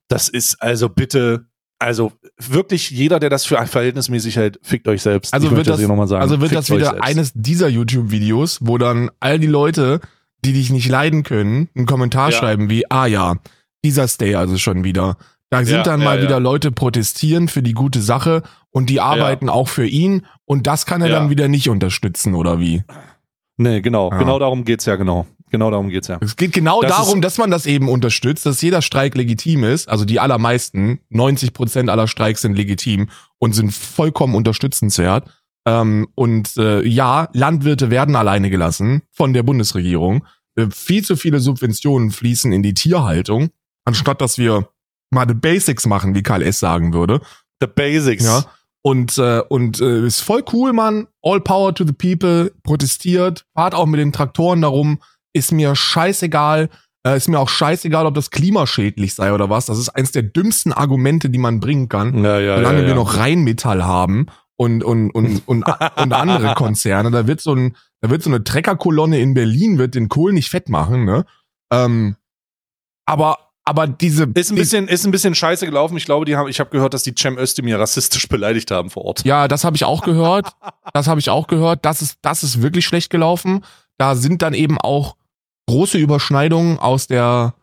das 0.10 0.28
ist 0.28 0.62
also 0.62 0.90
bitte, 0.90 1.46
also 1.84 2.12
wirklich 2.38 2.90
jeder, 2.90 3.20
der 3.20 3.30
das 3.30 3.46
für 3.46 3.64
verhältnismäßig 3.66 4.36
hält, 4.38 4.60
fickt 4.64 4.88
euch 4.88 5.02
selbst. 5.02 5.34
Also 5.34 5.48
Ich 5.48 5.56
wird 5.56 5.68
das, 5.68 5.80
hier 5.80 5.88
noch 5.88 5.96
mal 5.96 6.08
sagen. 6.08 6.22
also 6.22 6.40
wird 6.42 6.50
Fickt 6.50 6.60
das 6.60 6.70
wieder 6.72 6.86
selbst. 6.92 7.04
eines 7.04 7.32
dieser 7.36 7.68
YouTube-Videos, 7.68 8.60
wo 8.62 8.78
dann 8.78 9.12
all 9.20 9.40
die 9.40 9.48
Leute, 9.48 10.00
die 10.46 10.54
dich 10.54 10.72
nicht 10.72 10.90
leiden 10.90 11.24
können, 11.24 11.70
einen 11.76 11.86
Kommentar 11.86 12.32
Ja. 12.32 12.38
schreiben 12.38 12.70
wie, 12.70 12.90
ah 12.92 13.06
ja, 13.06 13.36
dieser 13.84 14.08
Stay 14.08 14.36
also 14.36 14.58
schon 14.58 14.84
wieder. 14.84 15.18
Da 15.50 15.64
sind 15.64 15.76
Ja, 15.78 15.84
dann 15.84 16.00
ja, 16.02 16.06
mal 16.06 16.22
wieder 16.22 16.40
Leute 16.40 16.72
protestieren 16.72 17.48
für 17.48 17.62
die 17.62 17.74
gute 17.74 18.02
Sache 18.02 18.42
und 18.72 18.90
die 18.90 19.00
arbeiten 19.00 19.50
auch 19.50 19.68
für 19.68 19.86
ihn 19.86 20.26
und 20.46 20.66
das 20.66 20.86
kann 20.88 21.02
er 21.04 21.10
dann 21.10 21.30
wieder 21.30 21.48
nicht 21.48 21.70
unterstützen 21.70 22.34
oder 22.34 22.60
wie? 22.60 22.82
Nee, 23.58 23.82
genau, 23.82 24.10
genau 24.10 24.40
darum 24.40 24.66
geht's 24.66 24.86
ja, 24.86 24.96
genau. 24.96 25.28
Genau 25.54 25.70
darum 25.70 25.90
geht's 25.90 26.08
ja. 26.08 26.18
Es 26.20 26.36
geht 26.36 26.52
genau 26.52 26.82
Das 26.82 26.90
darum, 26.90 27.22
dass 27.22 27.38
man 27.38 27.52
das 27.52 27.68
eben 27.68 27.88
unterstützt, 27.88 28.44
dass 28.48 28.60
jeder 28.64 28.82
Streik 28.82 29.14
legitim 29.14 29.64
ist. 29.64 29.88
Also 29.88 30.04
die 30.04 30.20
allermeisten, 30.20 31.00
90 31.10 31.54
Prozent 31.54 31.92
aller 31.92 32.08
Streiks 32.08 32.42
sind 32.42 32.56
legitim 32.56 33.10
und 33.38 33.54
sind 33.54 33.72
vollkommen 33.72 34.34
unterstützenswert. 34.34 35.30
Ähm, 35.68 36.08
und 36.16 36.58
äh, 36.58 36.84
ja, 36.84 37.30
Landwirte 37.34 37.92
werden 37.92 38.16
alleine 38.16 38.50
gelassen 38.50 39.04
von 39.12 39.34
der 39.34 39.44
Bundesregierung. 39.44 40.26
Äh, 40.56 40.72
viel 40.72 41.04
zu 41.04 41.16
viele 41.16 41.40
Subventionen 41.40 42.10
fließen 42.10 42.52
in 42.52 42.64
die 42.64 42.74
Tierhaltung, 42.74 43.52
anstatt 43.86 44.22
dass 44.22 44.40
wir 44.40 44.70
mal 45.12 45.28
the 45.28 45.36
Basics 45.36 45.86
machen, 45.86 46.16
wie 46.16 46.24
Karl 46.24 46.42
S. 46.42 46.58
sagen 46.58 46.96
würde. 46.96 47.22
The 47.62 47.68
Basics. 47.68 48.26
Ja. 48.26 48.44
Und, 48.82 49.20
äh, 49.20 49.44
und 49.50 49.80
äh, 49.82 50.08
ist 50.08 50.22
voll 50.22 50.44
cool, 50.52 50.74
Mann. 50.74 51.06
All 51.22 51.40
power 51.42 51.76
to 51.76 51.86
the 51.86 51.94
people. 51.94 52.52
Protestiert. 52.64 53.46
Fahrt 53.54 53.76
auch 53.76 53.86
mit 53.86 54.00
den 54.00 54.12
Traktoren 54.12 54.64
darum. 54.64 54.98
Ist 55.34 55.52
mir 55.52 55.76
scheißegal. 55.76 56.70
Äh, 57.06 57.18
ist 57.18 57.28
mir 57.28 57.40
auch 57.40 57.50
scheißegal, 57.50 58.06
ob 58.06 58.16
das 58.16 58.32
klimaschädlich 58.32 59.14
sei 59.14 59.34
oder 59.34 59.50
was. 59.50 59.66
Das 59.66 59.78
ist 59.78 59.90
eins 59.90 60.12
der 60.12 60.24
dümmsten 60.24 60.72
Argumente, 60.72 61.30
die 61.30 61.38
man 61.38 61.60
bringen 61.60 61.90
kann. 61.90 62.24
Ja, 62.24 62.40
ja, 62.40 62.58
Solange 62.58 62.82
ja, 62.82 62.88
wir 62.88 62.96
noch 62.96 63.18
Rheinmetall 63.18 63.84
haben 63.84 64.28
und, 64.56 64.84
und, 64.84 65.12
und, 65.12 65.44
und, 65.48 65.64
und 65.68 66.14
andere 66.14 66.54
Konzerne. 66.56 67.12
Da 67.12 67.28
wird 67.28 67.42
so 67.42 67.54
ein, 67.56 67.76
da 68.02 68.10
wird 68.10 68.24
so 68.24 68.30
eine 68.30 68.44
Treckerkolonne 68.44 69.20
in 69.20 69.34
Berlin, 69.34 69.78
wird 69.78 69.96
den 69.96 70.10
Kohl 70.10 70.34
nicht 70.34 70.50
fett 70.50 70.70
machen, 70.70 71.06
ne? 71.06 71.26
Ähm, 71.72 72.16
aber, 73.06 73.38
aber 73.66 73.88
diese. 73.88 74.24
Ist 74.34 74.52
ein 74.52 74.56
bisschen, 74.56 74.88
ist 74.88 75.06
ein 75.06 75.12
bisschen 75.12 75.36
scheiße 75.36 75.66
gelaufen. 75.66 75.98
Ich 75.98 76.06
glaube, 76.06 76.26
die 76.26 76.36
haben, 76.36 76.48
ich 76.48 76.60
habe 76.60 76.70
gehört, 76.70 76.94
dass 76.94 77.04
die 77.04 77.16
Cem 77.18 77.38
Özdemir 77.38 77.80
rassistisch 77.80 78.28
beleidigt 78.30 78.72
haben 78.72 78.90
vor 78.90 79.06
Ort. 79.06 79.26
Ja, 79.26 79.48
das 79.48 79.64
habe 79.64 79.76
ich 79.76 79.84
auch 79.84 80.04
gehört. 80.04 80.54
Das 80.94 81.08
habe 81.08 81.20
ich 81.20 81.30
auch 81.30 81.48
gehört. 81.48 81.86
Das 81.86 82.02
ist, 82.02 82.20
das 82.22 82.44
ist 82.44 82.62
wirklich 82.62 82.86
schlecht 82.86 83.10
gelaufen. 83.10 83.66
Da 83.98 84.16
sind 84.16 84.42
dann 84.42 84.54
eben 84.54 84.78
auch 84.78 85.16
große 85.68 85.98
Überschneidungen 85.98 86.80
aus 86.80 87.08
der 87.08 87.56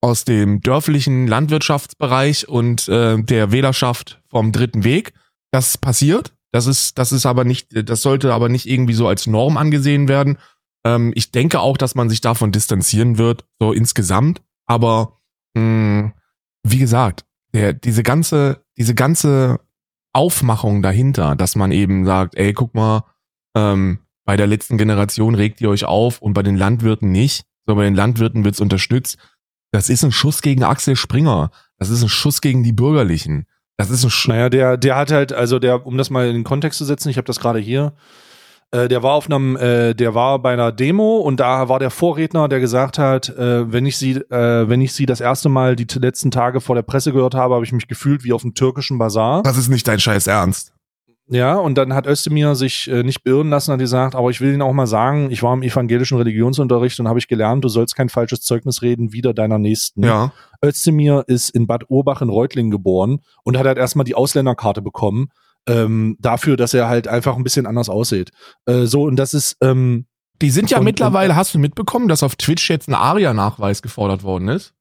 aus 0.00 0.24
dem 0.24 0.60
dörflichen 0.60 1.26
Landwirtschaftsbereich 1.26 2.48
und 2.48 2.88
äh, 2.88 3.20
der 3.20 3.50
Wählerschaft 3.50 4.22
vom 4.28 4.52
dritten 4.52 4.84
Weg. 4.84 5.12
Das 5.50 5.76
passiert. 5.76 6.34
Das 6.52 6.66
ist, 6.66 6.98
das 6.98 7.12
ist 7.12 7.26
aber 7.26 7.44
nicht, 7.44 7.68
das 7.88 8.02
sollte 8.02 8.32
aber 8.32 8.48
nicht 8.48 8.66
irgendwie 8.66 8.94
so 8.94 9.08
als 9.08 9.26
Norm 9.26 9.56
angesehen 9.56 10.08
werden. 10.08 10.38
Ähm, 10.84 11.12
ich 11.14 11.30
denke 11.30 11.60
auch, 11.60 11.76
dass 11.76 11.94
man 11.94 12.08
sich 12.08 12.20
davon 12.20 12.52
distanzieren 12.52 13.18
wird, 13.18 13.44
so 13.58 13.72
insgesamt. 13.72 14.40
Aber 14.66 15.18
mh, 15.54 16.12
wie 16.62 16.78
gesagt, 16.78 17.26
der, 17.52 17.72
diese 17.72 18.02
ganze, 18.02 18.64
diese 18.76 18.94
ganze 18.94 19.60
Aufmachung 20.12 20.80
dahinter, 20.80 21.36
dass 21.36 21.56
man 21.56 21.72
eben 21.72 22.04
sagt, 22.06 22.36
ey, 22.36 22.52
guck 22.52 22.74
mal, 22.74 23.04
ähm, 23.54 23.98
bei 24.28 24.36
der 24.36 24.46
letzten 24.46 24.76
Generation 24.76 25.34
regt 25.34 25.62
ihr 25.62 25.70
euch 25.70 25.86
auf 25.86 26.20
und 26.20 26.34
bei 26.34 26.42
den 26.42 26.54
Landwirten 26.54 27.10
nicht. 27.10 27.46
So, 27.66 27.74
bei 27.74 27.84
den 27.84 27.94
Landwirten 27.94 28.44
wird's 28.44 28.60
unterstützt. 28.60 29.16
Das 29.70 29.88
ist 29.88 30.04
ein 30.04 30.12
Schuss 30.12 30.42
gegen 30.42 30.64
Axel 30.64 30.96
Springer. 30.96 31.50
Das 31.78 31.88
ist 31.88 32.02
ein 32.02 32.10
Schuss 32.10 32.42
gegen 32.42 32.62
die 32.62 32.74
Bürgerlichen. 32.74 33.46
Das 33.78 33.88
ist 33.88 34.04
ein 34.04 34.10
Schuss. 34.10 34.28
Naja, 34.28 34.50
der, 34.50 34.76
der 34.76 34.96
hat 34.96 35.12
halt, 35.12 35.32
also 35.32 35.58
der, 35.58 35.86
um 35.86 35.96
das 35.96 36.10
mal 36.10 36.28
in 36.28 36.34
den 36.34 36.44
Kontext 36.44 36.76
zu 36.76 36.84
setzen, 36.84 37.08
ich 37.08 37.16
habe 37.16 37.24
das 37.24 37.40
gerade 37.40 37.58
hier, 37.58 37.94
äh, 38.70 38.86
der 38.88 39.02
war 39.02 39.14
auf 39.14 39.24
einem, 39.30 39.56
äh, 39.56 39.94
der 39.94 40.14
war 40.14 40.38
bei 40.40 40.52
einer 40.52 40.72
Demo 40.72 41.20
und 41.20 41.40
da 41.40 41.70
war 41.70 41.78
der 41.78 41.90
Vorredner, 41.90 42.50
der 42.50 42.60
gesagt 42.60 42.98
hat, 42.98 43.30
äh, 43.30 43.72
wenn 43.72 43.86
ich 43.86 43.96
sie, 43.96 44.16
äh, 44.16 44.68
wenn 44.68 44.82
ich 44.82 44.92
sie 44.92 45.06
das 45.06 45.22
erste 45.22 45.48
Mal 45.48 45.74
die 45.74 45.86
letzten 45.98 46.30
Tage 46.30 46.60
vor 46.60 46.74
der 46.74 46.82
Presse 46.82 47.14
gehört 47.14 47.34
habe, 47.34 47.54
habe 47.54 47.64
ich 47.64 47.72
mich 47.72 47.88
gefühlt 47.88 48.24
wie 48.24 48.34
auf 48.34 48.42
dem 48.42 48.52
türkischen 48.52 48.98
Bazar. 48.98 49.42
Das 49.42 49.56
ist 49.56 49.70
nicht 49.70 49.88
dein 49.88 50.00
Scheiß 50.00 50.26
Ernst. 50.26 50.74
Ja, 51.30 51.56
und 51.56 51.76
dann 51.76 51.92
hat 51.92 52.06
Özdemir 52.06 52.54
sich 52.54 52.88
äh, 52.90 53.02
nicht 53.02 53.22
beirren 53.22 53.50
lassen, 53.50 53.72
hat 53.72 53.78
gesagt, 53.80 54.14
aber 54.14 54.30
ich 54.30 54.40
will 54.40 54.52
Ihnen 54.52 54.62
auch 54.62 54.72
mal 54.72 54.86
sagen, 54.86 55.30
ich 55.30 55.42
war 55.42 55.52
im 55.52 55.62
evangelischen 55.62 56.16
Religionsunterricht 56.16 56.98
und 57.00 57.06
habe 57.08 57.18
ich 57.18 57.28
gelernt, 57.28 57.62
du 57.64 57.68
sollst 57.68 57.94
kein 57.96 58.08
falsches 58.08 58.40
Zeugnis 58.40 58.80
reden, 58.80 59.12
wieder 59.12 59.34
deiner 59.34 59.58
Nächsten. 59.58 60.02
Ja. 60.04 60.32
Özdemir 60.64 61.24
ist 61.26 61.50
in 61.50 61.66
Bad 61.66 61.84
Urbach 61.88 62.22
in 62.22 62.30
Reutlingen 62.30 62.70
geboren 62.70 63.20
und 63.44 63.58
hat 63.58 63.66
halt 63.66 63.76
erstmal 63.78 64.04
die 64.04 64.14
Ausländerkarte 64.14 64.80
bekommen, 64.80 65.28
ähm, 65.68 66.16
dafür, 66.18 66.56
dass 66.56 66.72
er 66.72 66.88
halt 66.88 67.08
einfach 67.08 67.36
ein 67.36 67.44
bisschen 67.44 67.66
anders 67.66 67.90
aussieht. 67.90 68.30
Äh, 68.64 68.86
so, 68.86 69.02
und 69.02 69.16
das 69.16 69.34
ist, 69.34 69.56
ähm, 69.60 70.06
Die 70.40 70.50
sind 70.50 70.70
ja 70.70 70.78
Und- 70.78 70.84
mittlerweile, 70.84 71.34
hast 71.36 71.52
du 71.54 71.58
mitbekommen, 71.58 72.08
dass 72.08 72.22
auf 72.22 72.36
Twitch 72.36 72.70
jetzt 72.70 72.88
ein 72.88 72.94
ARIA-Nachweis 72.94 73.82
gefordert 73.82 74.22
worden 74.22 74.48
ist? 74.48 74.72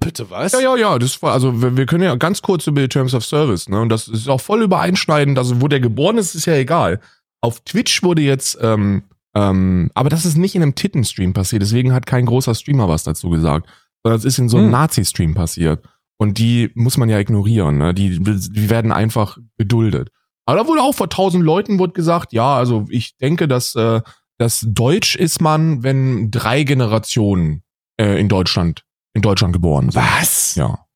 Bitte 0.00 0.30
was? 0.30 0.52
Ja, 0.52 0.60
ja, 0.60 0.76
ja, 0.76 0.98
das 0.98 1.20
war, 1.22 1.32
also 1.32 1.60
wir, 1.60 1.76
wir 1.76 1.86
können 1.86 2.04
ja 2.04 2.14
ganz 2.16 2.42
kurz 2.42 2.66
über 2.66 2.80
die 2.80 2.88
Terms 2.88 3.14
of 3.14 3.24
Service, 3.24 3.68
ne? 3.68 3.80
Und 3.80 3.90
das 3.90 4.08
ist 4.08 4.28
auch 4.28 4.40
voll 4.40 4.62
übereinschneidend. 4.62 5.38
Also, 5.38 5.60
wo 5.60 5.68
der 5.68 5.80
geboren 5.80 6.18
ist, 6.18 6.34
ist 6.34 6.46
ja 6.46 6.54
egal. 6.54 7.00
Auf 7.42 7.60
Twitch 7.60 8.02
wurde 8.02 8.22
jetzt, 8.22 8.58
ähm, 8.62 9.02
ähm, 9.34 9.90
aber 9.94 10.08
das 10.08 10.24
ist 10.24 10.36
nicht 10.36 10.54
in 10.54 10.62
einem 10.62 10.74
Tittenstream 10.74 11.34
passiert, 11.34 11.62
deswegen 11.62 11.92
hat 11.92 12.06
kein 12.06 12.26
großer 12.26 12.54
Streamer 12.54 12.88
was 12.88 13.04
dazu 13.04 13.28
gesagt. 13.28 13.68
Sondern 14.02 14.18
es 14.18 14.24
ist 14.24 14.38
in 14.38 14.48
so 14.48 14.56
einem 14.56 14.66
Hm. 14.66 14.72
Nazi-Stream 14.72 15.34
passiert. 15.34 15.84
Und 16.18 16.38
die 16.38 16.70
muss 16.74 16.96
man 16.96 17.10
ja 17.10 17.18
ignorieren, 17.18 17.76
ne? 17.76 17.92
Die, 17.92 18.18
die 18.18 18.70
werden 18.70 18.92
einfach 18.92 19.36
geduldet. 19.58 20.10
Aber 20.46 20.58
da 20.58 20.66
wurde 20.66 20.80
auch 20.80 20.94
vor 20.94 21.10
tausend 21.10 21.44
Leuten 21.44 21.78
wurde 21.78 21.92
gesagt, 21.92 22.32
ja, 22.32 22.56
also 22.56 22.86
ich 22.88 23.16
denke, 23.18 23.48
dass, 23.48 23.74
äh, 23.74 24.00
dass 24.38 24.64
Deutsch 24.66 25.16
ist 25.16 25.42
man, 25.42 25.82
wenn 25.82 26.30
drei 26.30 26.62
Generationen 26.62 27.62
äh, 28.00 28.18
in 28.18 28.28
Deutschland, 28.28 28.85
in 29.16 29.22
Deutschland 29.22 29.52
geboren 29.52 29.90
sind. 29.90 30.02
Was? 30.02 30.54
Ja. 30.54 30.86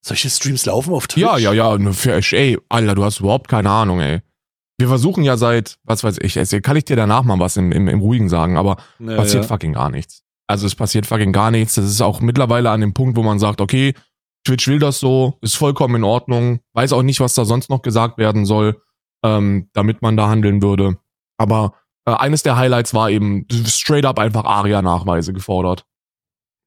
Solche 0.00 0.30
Streams 0.30 0.64
laufen 0.64 0.94
auf 0.94 1.08
Twitch? 1.08 1.22
Ja, 1.22 1.36
ja, 1.36 1.52
ja, 1.52 1.92
für, 1.92 2.20
ey, 2.32 2.56
Alter, 2.68 2.94
du 2.94 3.04
hast 3.04 3.20
überhaupt 3.20 3.48
keine 3.48 3.68
Ahnung, 3.68 4.00
ey. 4.00 4.22
Wir 4.78 4.88
versuchen 4.88 5.24
ja 5.24 5.36
seit, 5.36 5.78
was 5.82 6.04
weiß 6.04 6.18
ich, 6.20 6.34
kann 6.62 6.76
ich 6.76 6.84
dir 6.84 6.96
danach 6.96 7.24
mal 7.24 7.38
was 7.40 7.56
im, 7.56 7.72
im, 7.72 7.88
im 7.88 7.98
Ruhigen 7.98 8.28
sagen, 8.28 8.56
aber 8.56 8.76
ja, 9.00 9.16
passiert 9.16 9.46
fucking 9.46 9.72
gar 9.72 9.90
nichts. 9.90 10.22
Also 10.46 10.66
es 10.66 10.76
passiert 10.76 11.06
fucking 11.06 11.32
gar 11.32 11.50
nichts. 11.50 11.74
Das 11.74 11.86
ist 11.86 12.00
auch 12.00 12.20
mittlerweile 12.20 12.70
an 12.70 12.80
dem 12.80 12.94
Punkt, 12.94 13.16
wo 13.16 13.22
man 13.22 13.40
sagt, 13.40 13.60
okay, 13.60 13.94
Twitch 14.44 14.68
will 14.68 14.78
das 14.78 15.00
so, 15.00 15.38
ist 15.40 15.56
vollkommen 15.56 15.96
in 15.96 16.04
Ordnung, 16.04 16.60
weiß 16.74 16.92
auch 16.92 17.02
nicht, 17.02 17.18
was 17.18 17.34
da 17.34 17.44
sonst 17.44 17.68
noch 17.68 17.82
gesagt 17.82 18.18
werden 18.18 18.46
soll, 18.46 18.80
ähm, 19.24 19.70
damit 19.72 20.02
man 20.02 20.16
da 20.16 20.28
handeln 20.28 20.62
würde. 20.62 20.98
Aber 21.36 21.72
äh, 22.04 22.12
eines 22.12 22.44
der 22.44 22.56
Highlights 22.56 22.94
war 22.94 23.10
eben 23.10 23.46
straight 23.66 24.04
up 24.04 24.20
einfach 24.20 24.44
ARIA-Nachweise 24.44 25.32
gefordert. 25.32 25.84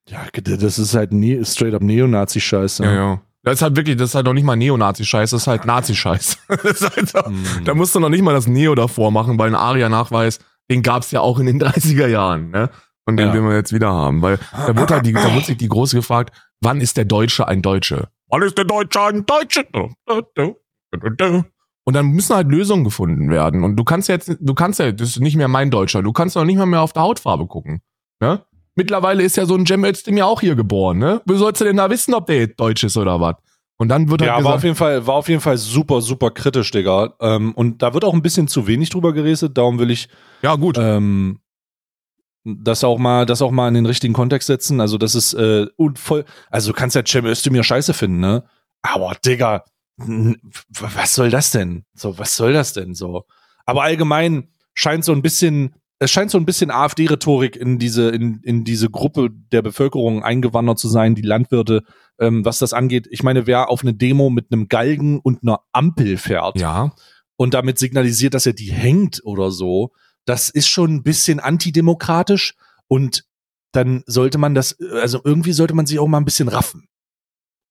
Ja, 0.10 0.26
das 0.34 0.80
ist 0.80 0.96
halt 0.96 1.12
ne 1.14 1.44
straight 1.46 1.74
up 1.74 1.82
Neonazi-Scheiße. 1.82 2.84
Ja, 2.84 2.94
ja. 2.94 3.22
Das 3.44 3.56
ist 3.56 3.62
halt 3.62 3.76
wirklich, 3.78 3.96
das 3.96 4.10
ist 4.10 4.16
halt 4.16 4.26
noch 4.26 4.34
nicht 4.34 4.44
mal 4.44 4.56
Neonazi-Scheiß, 4.56 5.30
das 5.32 5.42
ist 5.44 5.48
halt 5.48 5.66
Nazi-Scheiß. 5.66 6.38
Das 6.50 6.82
ist 6.82 6.96
halt 6.96 7.10
so, 7.10 7.20
Hm. 7.26 7.64
Da 7.66 7.74
musst 7.74 7.96
du 7.96 8.00
noch 8.00 8.10
nicht 8.10 8.22
mal 8.22 8.34
das 8.34 8.48
Neo 8.48 8.76
davor 8.76 9.12
machen, 9.12 9.38
weil 9.40 9.50
ein 9.50 9.56
ARIA-Nachweis, 9.56 10.40
den 10.70 10.82
gab's 10.82 11.12
ja 11.12 11.22
auch 11.22 11.40
in 11.40 11.46
den 11.46 11.60
30er 11.64 12.08
Jahren, 12.08 12.50
ne? 12.52 12.70
Und 13.06 13.18
den 13.18 13.28
Ja. 13.30 13.34
will 13.34 13.42
man 13.42 13.54
jetzt 13.54 13.72
wieder 13.74 13.92
haben. 13.92 14.22
Weil 14.22 14.40
da 14.52 14.76
wurde 14.76 14.94
halt 14.96 15.06
die, 15.06 15.14
da 15.14 15.34
wurde 15.34 15.46
sich 15.46 15.58
die 15.58 15.70
Große 15.70 15.96
gefragt, 15.96 16.36
wann 16.62 16.80
ist 16.82 16.98
der 16.98 17.06
Deutsche 17.06 17.48
ein 17.48 17.62
Deutsche? 17.62 18.10
Wann 18.28 18.42
ist 18.44 18.58
der 18.58 18.66
Deutsche 18.66 19.02
ein 19.02 19.26
Deutsche? 19.26 19.66
Und 21.86 21.94
dann 21.96 22.08
müssen 22.08 22.36
halt 22.36 22.50
Lösungen 22.50 22.84
gefunden 22.84 23.32
werden. 23.32 23.64
Und 23.64 23.76
du 23.78 23.84
kannst 23.84 24.10
jetzt, 24.10 24.36
du 24.40 24.54
kannst 24.54 24.80
ja, 24.80 24.92
das 24.92 25.10
ist 25.10 25.20
nicht 25.22 25.38
mehr 25.38 25.48
mein 25.48 25.72
Deutscher, 25.72 26.04
du 26.04 26.12
kannst 26.12 26.36
doch 26.36 26.46
nicht 26.46 26.58
mal 26.58 26.66
mehr 26.68 26.82
auf 26.82 26.94
der 26.94 27.02
Hautfarbe 27.04 27.48
gucken. 27.48 27.82
Ne? 28.22 28.44
Mittlerweile 28.76 29.24
ist 29.24 29.36
ja 29.38 29.46
so 29.46 29.56
ein 29.56 29.66
Cem 29.66 29.84
Özdemir 29.84 30.26
auch 30.26 30.42
hier 30.42 30.56
geboren, 30.56 31.00
ne? 31.00 31.22
Wie 31.26 31.36
sollst 31.38 31.62
du 31.62 31.66
denn 31.66 31.78
da 31.78 31.90
wissen, 31.90 32.14
ob 32.14 32.28
der 32.28 32.48
Deutsch 32.48 32.84
ist 32.84 32.98
oder 32.98 33.20
was? 33.20 33.36
Und 33.78 33.90
dann 33.90 34.10
wird 34.10 34.22
halt 34.22 34.28
Ja, 34.28 34.34
war 34.34 34.40
gesagt, 34.40 34.56
auf 34.56 34.64
jeden 34.64 34.76
Fall, 34.76 35.08
war 35.08 35.16
auf 35.16 35.30
jeden 35.30 35.42
Fall 35.42 35.58
super, 35.58 36.02
super 36.02 36.32
kritisch, 36.32 36.72
Digga. 36.72 37.14
Ähm, 37.22 37.54
und 37.54 37.82
da 37.82 37.94
wird 37.94 38.04
auch 38.06 38.14
ein 38.14 38.22
bisschen 38.22 38.48
zu 38.48 38.68
wenig 38.68 38.90
drüber 38.90 39.14
geredet, 39.14 39.58
darum 39.58 39.80
will 39.80 39.90
ich 39.90 40.10
ja 40.42 40.56
gut, 40.56 40.78
ähm, 40.78 41.40
das 42.44 42.84
auch 42.84 42.98
mal, 42.98 43.26
das 43.26 43.42
auch 43.42 43.52
mal 43.52 43.68
in 43.68 43.74
den 43.74 43.86
richtigen 43.86 44.14
Kontext 44.14 44.48
setzen. 44.48 44.82
Also 44.82 44.98
das 44.98 45.16
ist 45.16 45.34
äh, 45.34 45.68
und 45.76 46.00
voll, 46.00 46.26
also 46.50 46.72
du 46.72 46.78
kannst 46.78 46.96
ja 46.96 47.04
Cem 47.06 47.26
Özdemir 47.26 47.64
scheiße 47.64 47.94
finden, 47.94 48.20
ne? 48.20 48.44
Aber 48.82 49.16
Digga, 49.26 49.66
was 49.98 51.16
soll 51.16 51.30
das 51.30 51.52
denn? 51.52 51.86
So, 51.94 52.18
was 52.18 52.36
soll 52.36 52.54
das 52.54 52.74
denn 52.74 52.96
so? 52.96 53.26
Aber 53.66 53.84
allgemein 53.84 54.50
scheint 54.74 55.04
so 55.04 55.12
ein 55.12 55.22
bisschen 55.22 55.76
es 56.00 56.12
scheint 56.12 56.32
so 56.32 56.38
ein 56.38 56.46
bisschen 56.46 56.72
AfD-Rhetorik 56.72 57.56
in 57.58 57.78
diese, 57.78 58.10
in, 58.10 58.40
in 58.44 58.64
diese 58.64 58.90
Gruppe 58.90 59.30
der 59.52 59.62
Bevölkerung 59.62 60.24
eingewandert 60.24 60.80
zu 60.80 60.88
sein, 60.88 61.14
die 61.14 61.22
Landwirte, 61.22 61.84
ähm, 62.20 62.46
was 62.46 62.60
das 62.60 62.74
angeht. 62.74 63.08
Ich 63.12 63.22
meine, 63.22 63.48
wer 63.48 63.70
auf 63.70 63.82
eine 63.82 63.94
Demo 63.94 64.30
mit 64.30 64.48
einem 64.52 64.70
Galgen 64.70 65.20
und 65.20 65.44
einer 65.44 65.60
Ampel 65.74 66.18
fährt 66.18 66.60
Ja. 66.60 66.94
und 67.36 67.54
damit 67.54 67.80
signalisiert, 67.80 68.34
dass 68.34 68.46
er 68.46 68.54
die 68.54 68.72
hängt 68.72 69.22
oder 69.24 69.52
so, 69.52 69.92
das 70.26 70.50
ist 70.50 70.68
schon 70.68 70.96
ein 70.96 71.04
bisschen 71.04 71.40
antidemokratisch 71.40 72.56
und 72.88 73.26
dann 73.72 74.04
sollte 74.08 74.38
man 74.38 74.56
das, 74.56 74.78
also 75.02 75.22
irgendwie 75.24 75.54
sollte 75.54 75.74
man 75.74 75.86
sich 75.86 76.00
auch 76.00 76.08
mal 76.08 76.18
ein 76.18 76.26
bisschen 76.26 76.48
raffen. 76.48 76.89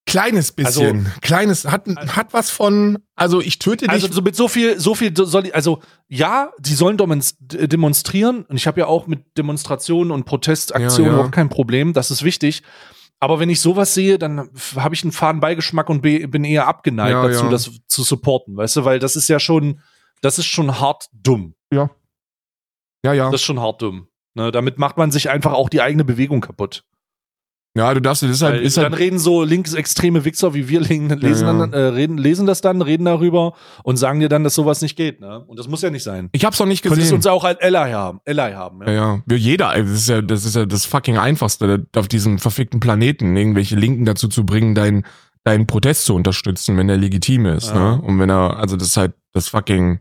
Kleines 0.09 0.53
bisschen. 0.53 1.12
Kleines, 1.21 1.64
hat, 1.66 1.87
hat 1.87 2.33
was 2.33 2.51
von, 2.51 2.99
also 3.14 3.40
ich 3.40 3.59
töte 3.59 3.85
dich. 3.85 3.90
Also 3.90 4.11
so 4.11 4.23
mit 4.23 4.35
so 4.35 4.49
viel, 4.49 4.81
so 4.81 4.94
viel 4.94 5.14
soll 5.16 5.47
ich, 5.47 5.55
also 5.55 5.81
ja, 6.09 6.51
die 6.59 6.75
sollen 6.75 6.97
demonst- 6.97 7.37
demonstrieren 7.40 8.44
und 8.47 8.57
ich 8.57 8.66
habe 8.66 8.81
ja 8.81 8.87
auch 8.87 9.07
mit 9.07 9.37
Demonstrationen 9.37 10.11
und 10.11 10.25
Protestaktionen 10.25 11.05
Ja, 11.05 11.11
ja. 11.11 11.14
überhaupt 11.14 11.35
kein 11.35 11.51
Problem, 11.51 11.92
das 11.92 12.11
ist 12.11 12.23
wichtig. 12.25 12.62
Aber 13.21 13.38
wenn 13.40 13.51
ich 13.51 13.61
sowas 13.61 13.92
sehe, 13.94 14.18
dann 14.18 14.49
habe 14.77 14.94
ich 14.94 15.03
einen 15.03 15.12
faden 15.12 15.40
Beigeschmack 15.40 15.90
und 15.90 16.01
bin 16.03 16.44
eher 16.44 16.68
abgeneigt 16.68 17.11
Ja, 17.12 17.27
dazu, 17.29 17.44
ja. 17.44 17.51
das 17.51 17.71
zu 17.87 18.03
supporten, 18.03 18.57
weißt 18.57 18.77
du, 18.77 18.85
weil 18.85 19.01
das 19.01 19.14
ist 19.16 19.29
ja 19.29 19.38
schon, 19.40 19.81
das 20.23 20.38
ist 20.38 20.47
schon 20.47 20.81
hart 20.81 21.09
dumm. 21.12 21.55
ja, 21.71 21.90
ja. 23.05 23.27
Das 23.31 23.40
ist 23.40 23.44
schon 23.44 23.61
hart 23.61 23.83
dumm. 23.83 24.09
Ne, 24.35 24.53
damit 24.53 24.79
macht 24.79 24.97
man 24.97 25.11
sich 25.11 25.31
einfach 25.31 25.53
auch 25.53 25.68
die 25.68 25.81
eigene 25.83 26.05
Bewegung 26.05 26.40
kaputt. 26.40 26.85
Ja, 27.79 27.95
du 27.95 28.01
darfst, 28.01 28.23
das 28.23 28.31
ist 28.31 28.43
halt, 28.43 28.61
ist 28.61 28.77
dann 28.77 28.85
halt, 28.91 28.99
reden 28.99 29.19
so 29.19 29.43
linksextreme 29.45 30.25
Wichser 30.25 30.53
wie 30.53 30.69
wir 30.69 30.81
lesen, 30.81 31.09
lesen, 31.21 31.47
Ja, 31.47 31.53
ja. 31.53 31.59
Dann, 31.67 31.73
äh, 31.73 31.79
reden, 31.79 32.19
lesen 32.19 32.47
das 32.47 32.61
dann, 32.61 32.83
reden 32.83 33.05
darüber 33.05 33.55
und 33.85 33.97
sagen 33.97 34.21
dir 34.21 34.29
dann, 34.29 34.45
dass 34.45 34.55
sowas 34.55 34.83
nicht 34.83 34.97
geht. 34.97 35.21
Ne? 35.21 35.45
Und 35.47 35.59
das 35.59 35.69
muss 35.69 35.81
ja 35.83 35.91
nicht 35.91 36.03
sein. 36.03 36.29
ich 36.33 36.45
hab's 36.45 36.59
noch 36.59 36.67
nicht 36.67 36.83
Könntest 36.83 37.03
gesehen. 37.03 37.17
uns 37.17 37.27
auch 37.27 37.45
als 37.45 37.61
Ally 37.62 37.93
haben. 37.93 38.21
Ally 38.27 38.53
haben 38.53 38.81
Ja, 38.87 38.93
ja. 38.93 39.23
ja. 39.31 39.37
Jeder, 39.37 39.75
das 39.81 39.91
ist 39.93 40.09
ja, 40.09 40.21
das 40.23 40.45
ist 40.45 40.57
ja 40.57 40.67
das 40.67 40.85
fucking 40.85 41.17
einfachste, 41.19 41.87
auf 41.97 42.09
diesem 42.09 42.38
verfickten 42.38 42.81
Planeten 42.81 43.37
irgendwelche 43.37 43.77
Linken 43.77 44.05
dazu 44.05 44.29
zu 44.29 44.45
bringen, 44.45 44.75
deinen 44.75 45.05
deinen 45.45 45.67
Protest 45.67 46.05
zu 46.05 46.14
unterstützen, 46.14 46.77
wenn 46.77 46.88
er 46.91 46.97
legitim 46.99 47.47
ist, 47.47 47.69
Ja. 47.69 47.97
ne? 47.97 48.03
Und 48.03 48.19
wenn 48.19 48.29
er, 48.29 48.59
also 48.59 48.77
das 48.77 48.88
ist 48.88 48.97
halt 48.99 49.14
das 49.33 49.49
fucking 49.49 50.01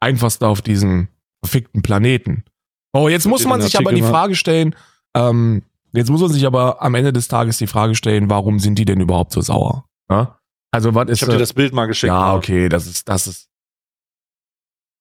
einfachste 0.00 0.46
auf 0.48 0.62
diesem 0.62 1.08
verfickten 1.44 1.82
Planeten. 1.82 2.44
Oh, 2.92 3.08
jetzt 3.08 3.26
muss 3.26 3.44
man 3.46 3.60
sich 3.60 3.78
aber 3.78 3.92
die 3.92 4.00
mal. 4.02 4.10
Frage 4.10 4.34
stellen, 4.34 4.74
ähm, 5.14 5.62
jetzt 5.92 6.10
muss 6.10 6.20
man 6.20 6.30
sich 6.30 6.46
aber 6.46 6.82
am 6.82 6.94
Ende 6.94 7.12
des 7.12 7.28
Tages 7.28 7.58
die 7.58 7.66
Frage 7.66 7.94
stellen, 7.94 8.30
warum 8.30 8.58
sind 8.58 8.78
die 8.78 8.84
denn 8.84 9.00
überhaupt 9.00 9.32
so 9.32 9.40
sauer? 9.40 9.84
Ne? 10.08 10.28
Also 10.72 10.94
was 10.94 11.08
ist 11.08 11.18
Ich 11.18 11.22
habe 11.22 11.32
dir 11.32 11.38
das 11.38 11.52
Bild 11.52 11.72
mal 11.72 11.86
geschickt. 11.86 12.08
ja, 12.08 12.32
ne? 12.32 12.38
okay, 12.38 12.68
das 12.68 12.86
ist, 12.86 13.08
das 13.08 13.26
ist, 13.26 13.48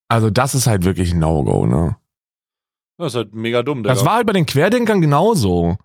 also 0.10 0.30
das 0.30 0.56
ist 0.56 0.67
halt 0.67 0.84
wirklich 0.86 1.13
ein 1.13 1.19
No-Go, 1.19 1.65
ne? 1.65 1.97
Das 2.97 3.13
ist 3.13 3.15
halt 3.15 3.34
mega 3.34 3.63
dumm. 3.63 3.84
Das 3.84 3.99
Digga. 3.99 4.10
war 4.10 4.17
halt 4.17 4.28
bei 4.28 4.34
den 4.34 4.45
Querdenkern 4.45 4.99
genauso. 4.99 5.78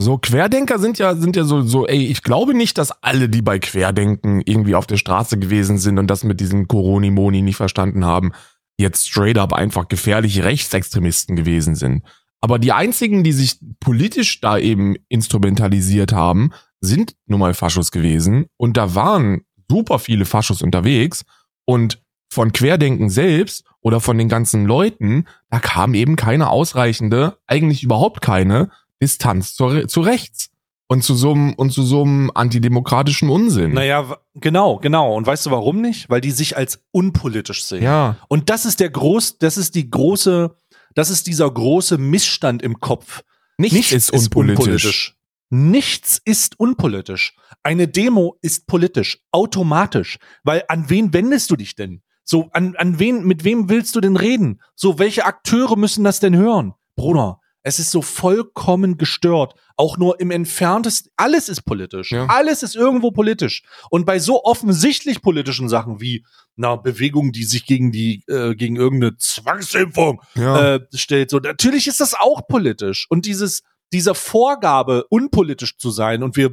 So 0.00 0.18
Querdenker 0.18 0.78
sind 0.78 0.98
ja 0.98 1.14
sind 1.16 1.34
ja 1.34 1.44
so 1.44 1.62
so 1.62 1.86
ey, 1.86 2.06
ich 2.06 2.22
glaube 2.22 2.54
nicht, 2.54 2.78
dass 2.78 2.92
alle, 3.02 3.28
die 3.28 3.42
bei 3.42 3.58
Querdenken 3.58 4.42
irgendwie 4.44 4.74
auf 4.74 4.86
der 4.86 4.96
Straße 4.96 5.38
gewesen 5.38 5.78
sind 5.78 5.98
und 5.98 6.08
das 6.08 6.24
mit 6.24 6.40
diesen 6.40 6.68
Coroni 6.68 7.10
Moni 7.10 7.42
nicht 7.42 7.56
verstanden 7.56 8.04
haben, 8.04 8.32
jetzt 8.78 9.08
straight 9.08 9.38
up 9.38 9.52
einfach 9.52 9.88
gefährliche 9.88 10.44
Rechtsextremisten 10.44 11.36
gewesen 11.36 11.74
sind. 11.74 12.04
Aber 12.40 12.58
die 12.58 12.72
einzigen, 12.72 13.24
die 13.24 13.32
sich 13.32 13.58
politisch 13.80 14.40
da 14.40 14.58
eben 14.58 14.96
instrumentalisiert 15.08 16.12
haben, 16.12 16.52
sind 16.80 17.16
nun 17.26 17.40
mal 17.40 17.54
Faschos 17.54 17.90
gewesen 17.90 18.46
und 18.56 18.76
da 18.76 18.94
waren 18.94 19.42
super 19.70 19.98
viele 19.98 20.24
Faschos 20.24 20.62
unterwegs 20.62 21.24
und 21.64 22.00
von 22.30 22.52
Querdenken 22.52 23.10
selbst 23.10 23.64
oder 23.80 24.00
von 24.00 24.18
den 24.18 24.28
ganzen 24.28 24.66
Leuten, 24.66 25.26
da 25.50 25.58
kam 25.58 25.94
eben 25.94 26.16
keine 26.16 26.50
ausreichende, 26.50 27.38
eigentlich 27.46 27.82
überhaupt 27.82 28.20
keine 28.20 28.70
Distanz 29.00 29.54
zu, 29.54 29.86
zu 29.86 30.00
rechts 30.00 30.50
und 30.88 31.04
zu 31.04 31.14
so 31.14 31.32
einem 31.32 31.52
und 31.54 31.70
zu 31.70 31.82
so 31.82 32.02
einem 32.02 32.30
antidemokratischen 32.34 33.28
Unsinn. 33.28 33.72
Naja, 33.72 34.16
genau, 34.34 34.78
genau. 34.78 35.14
Und 35.14 35.26
weißt 35.26 35.46
du 35.46 35.50
warum 35.50 35.80
nicht? 35.80 36.08
Weil 36.08 36.20
die 36.20 36.30
sich 36.30 36.56
als 36.56 36.82
unpolitisch 36.90 37.64
sehen. 37.64 37.82
Ja, 37.82 38.16
Und 38.28 38.50
das 38.50 38.64
ist 38.64 38.80
der 38.80 38.90
groß, 38.90 39.38
das 39.38 39.58
ist 39.58 39.74
die 39.74 39.90
große, 39.90 40.54
das 40.94 41.10
ist 41.10 41.26
dieser 41.26 41.50
große 41.50 41.98
Missstand 41.98 42.62
im 42.62 42.80
Kopf. 42.80 43.22
nichts, 43.58 43.92
ist 43.92 44.12
unpolitisch. 44.12 45.16
Nichts 45.50 46.20
ist 46.24 46.58
unpolitisch. 46.60 47.34
Eine 47.62 47.88
Demo 47.88 48.36
ist 48.42 48.66
politisch, 48.66 49.20
automatisch. 49.32 50.18
Weil 50.44 50.64
an 50.68 50.90
wen 50.90 51.12
wendest 51.12 51.50
du 51.50 51.56
dich 51.56 51.74
denn? 51.74 52.02
So, 52.24 52.50
an, 52.52 52.76
an 52.76 52.98
wen, 52.98 53.24
mit 53.24 53.44
wem 53.44 53.70
willst 53.70 53.96
du 53.96 54.00
denn 54.00 54.16
reden? 54.16 54.60
So, 54.74 54.98
welche 54.98 55.24
Akteure 55.24 55.76
müssen 55.76 56.04
das 56.04 56.20
denn 56.20 56.36
hören? 56.36 56.74
Bruder, 56.94 57.37
es 57.62 57.78
ist 57.78 57.90
so 57.90 58.02
vollkommen 58.02 58.98
gestört. 58.98 59.54
Auch 59.76 59.96
nur 59.96 60.18
im 60.20 60.30
entferntesten, 60.30 61.12
alles 61.16 61.48
ist 61.48 61.62
politisch. 61.62 62.10
Ja. 62.12 62.26
Alles 62.26 62.62
ist 62.62 62.74
irgendwo 62.74 63.10
politisch. 63.10 63.62
Und 63.90 64.06
bei 64.06 64.18
so 64.18 64.44
offensichtlich 64.44 65.22
politischen 65.22 65.68
Sachen 65.68 66.00
wie 66.00 66.24
einer 66.56 66.76
Bewegung, 66.78 67.30
die 67.32 67.44
sich 67.44 67.66
gegen 67.66 67.92
die, 67.92 68.24
äh, 68.26 68.54
gegen 68.54 68.76
irgendeine 68.76 69.16
Zwangsimpfung 69.18 70.20
Ja. 70.34 70.74
äh, 70.76 70.80
stellt. 70.94 71.30
So, 71.30 71.38
natürlich 71.38 71.86
ist 71.86 72.00
das 72.00 72.14
auch 72.14 72.46
politisch. 72.48 73.06
Und 73.08 73.26
dieses, 73.26 73.62
dieser 73.92 74.14
Vorgabe, 74.14 75.04
unpolitisch 75.10 75.76
zu 75.78 75.90
sein 75.90 76.22
und 76.22 76.36
wir, 76.36 76.50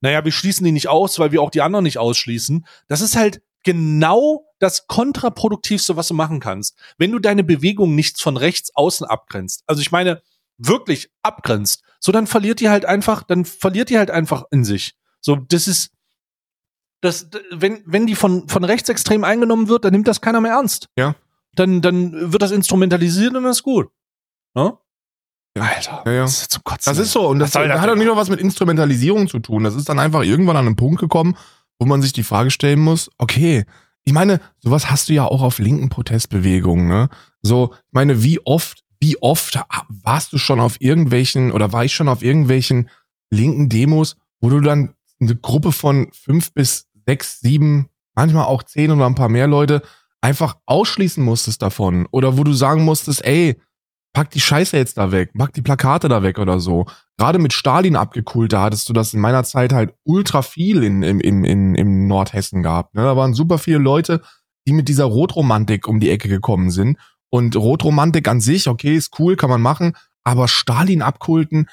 naja, 0.00 0.24
wir 0.24 0.32
schließen 0.32 0.64
die 0.64 0.72
nicht 0.72 0.88
aus, 0.88 1.18
weil 1.18 1.32
wir 1.32 1.42
auch 1.42 1.50
die 1.50 1.62
anderen 1.62 1.82
nicht 1.82 1.98
ausschließen, 1.98 2.64
das 2.88 3.00
ist 3.00 3.16
halt 3.16 3.42
genau 3.64 4.46
das 4.58 4.86
kontraproduktivste, 4.86 5.96
was 5.96 6.08
du 6.08 6.14
machen 6.14 6.40
kannst. 6.40 6.76
Wenn 6.98 7.12
du 7.12 7.18
deine 7.18 7.44
Bewegung 7.44 7.94
nicht 7.94 8.20
von 8.20 8.36
rechts 8.36 8.74
außen 8.74 9.06
abgrenzt. 9.06 9.62
Also 9.66 9.82
ich 9.82 9.90
meine, 9.92 10.22
wirklich 10.66 11.10
abgrenzt. 11.22 11.82
So, 12.00 12.12
dann 12.12 12.26
verliert 12.26 12.60
die 12.60 12.68
halt 12.68 12.84
einfach, 12.84 13.22
dann 13.22 13.44
verliert 13.44 13.90
die 13.90 13.98
halt 13.98 14.10
einfach 14.10 14.44
in 14.50 14.64
sich. 14.64 14.94
So, 15.20 15.36
das 15.36 15.68
ist, 15.68 15.90
das, 17.00 17.28
wenn, 17.50 17.82
wenn 17.84 18.06
die 18.06 18.14
von, 18.14 18.48
von 18.48 18.64
rechtsextrem 18.64 19.24
eingenommen 19.24 19.68
wird, 19.68 19.84
dann 19.84 19.92
nimmt 19.92 20.08
das 20.08 20.20
keiner 20.20 20.40
mehr 20.40 20.52
ernst. 20.52 20.88
Ja. 20.96 21.14
Dann, 21.54 21.82
dann 21.82 22.32
wird 22.32 22.42
das 22.42 22.50
instrumentalisiert 22.50 23.34
und 23.34 23.44
das 23.44 23.58
ist 23.58 23.62
gut. 23.62 23.88
Ne? 24.54 24.76
Alter, 25.58 26.02
Ja, 26.06 26.12
ja. 26.12 26.22
das 26.22 26.42
ist 26.42 26.52
zum 26.52 26.64
Kotzen. 26.64 26.90
Das 26.90 26.98
ist 26.98 27.12
so. 27.12 27.28
Und 27.28 27.38
das, 27.38 27.52
soll 27.52 27.68
das 27.68 27.80
hat 27.80 27.90
auch 27.90 27.94
nicht 27.94 28.06
noch 28.06 28.16
was 28.16 28.30
mit 28.30 28.40
Instrumentalisierung 28.40 29.28
zu 29.28 29.38
tun. 29.38 29.64
Das 29.64 29.74
ist 29.74 29.88
dann 29.88 29.98
einfach 29.98 30.22
irgendwann 30.22 30.56
an 30.56 30.66
einen 30.66 30.76
Punkt 30.76 31.00
gekommen, 31.00 31.36
wo 31.78 31.86
man 31.86 32.00
sich 32.00 32.12
die 32.12 32.22
Frage 32.22 32.50
stellen 32.50 32.80
muss, 32.80 33.10
okay, 33.18 33.64
ich 34.04 34.12
meine, 34.12 34.40
sowas 34.60 34.90
hast 34.90 35.08
du 35.08 35.12
ja 35.12 35.24
auch 35.24 35.42
auf 35.42 35.58
linken 35.58 35.88
Protestbewegungen, 35.88 36.88
ne? 36.88 37.08
So, 37.42 37.72
ich 37.74 37.92
meine, 37.92 38.22
wie 38.22 38.40
oft, 38.44 38.81
wie 39.02 39.20
oft 39.20 39.60
warst 39.88 40.32
du 40.32 40.38
schon 40.38 40.60
auf 40.60 40.80
irgendwelchen 40.80 41.50
oder 41.50 41.72
war 41.72 41.84
ich 41.84 41.92
schon 41.92 42.08
auf 42.08 42.22
irgendwelchen 42.22 42.88
linken 43.30 43.68
Demos, 43.68 44.16
wo 44.40 44.48
du 44.48 44.60
dann 44.60 44.94
eine 45.20 45.34
Gruppe 45.34 45.72
von 45.72 46.06
fünf 46.12 46.52
bis 46.52 46.86
sechs, 47.04 47.40
sieben, 47.40 47.88
manchmal 48.14 48.44
auch 48.44 48.62
zehn 48.62 48.92
oder 48.92 49.06
ein 49.06 49.16
paar 49.16 49.28
mehr 49.28 49.48
Leute 49.48 49.82
einfach 50.20 50.56
ausschließen 50.66 51.22
musstest 51.22 51.62
davon 51.62 52.06
oder 52.12 52.38
wo 52.38 52.44
du 52.44 52.52
sagen 52.52 52.84
musstest, 52.84 53.24
ey, 53.24 53.60
pack 54.12 54.30
die 54.30 54.40
Scheiße 54.40 54.76
jetzt 54.76 54.98
da 54.98 55.10
weg, 55.10 55.32
pack 55.36 55.52
die 55.52 55.62
Plakate 55.62 56.08
da 56.08 56.22
weg 56.22 56.38
oder 56.38 56.60
so. 56.60 56.86
Gerade 57.18 57.40
mit 57.40 57.52
Stalin 57.52 57.96
abgekult, 57.96 58.52
da 58.52 58.62
hattest 58.62 58.88
du 58.88 58.92
das 58.92 59.14
in 59.14 59.20
meiner 59.20 59.42
Zeit 59.42 59.72
halt 59.72 59.94
ultra 60.04 60.42
viel 60.42 60.84
in, 60.84 61.02
im, 61.02 61.18
im, 61.18 61.44
in, 61.44 61.74
im 61.74 62.06
Nordhessen 62.06 62.62
gehabt. 62.62 62.94
Ne? 62.94 63.02
Da 63.02 63.16
waren 63.16 63.34
super 63.34 63.58
viele 63.58 63.78
Leute, 63.78 64.22
die 64.68 64.72
mit 64.72 64.88
dieser 64.88 65.06
Rotromantik 65.06 65.88
um 65.88 65.98
die 65.98 66.10
Ecke 66.10 66.28
gekommen 66.28 66.70
sind. 66.70 66.98
Und 67.34 67.56
Rotromantik 67.56 68.28
an 68.28 68.42
sich, 68.42 68.68
okay, 68.68 68.94
ist 68.94 69.18
cool, 69.18 69.36
kann 69.36 69.48
man 69.48 69.62
machen, 69.62 69.96
aber 70.22 70.48
Stalin 70.48 71.00
abkulten, 71.00 71.66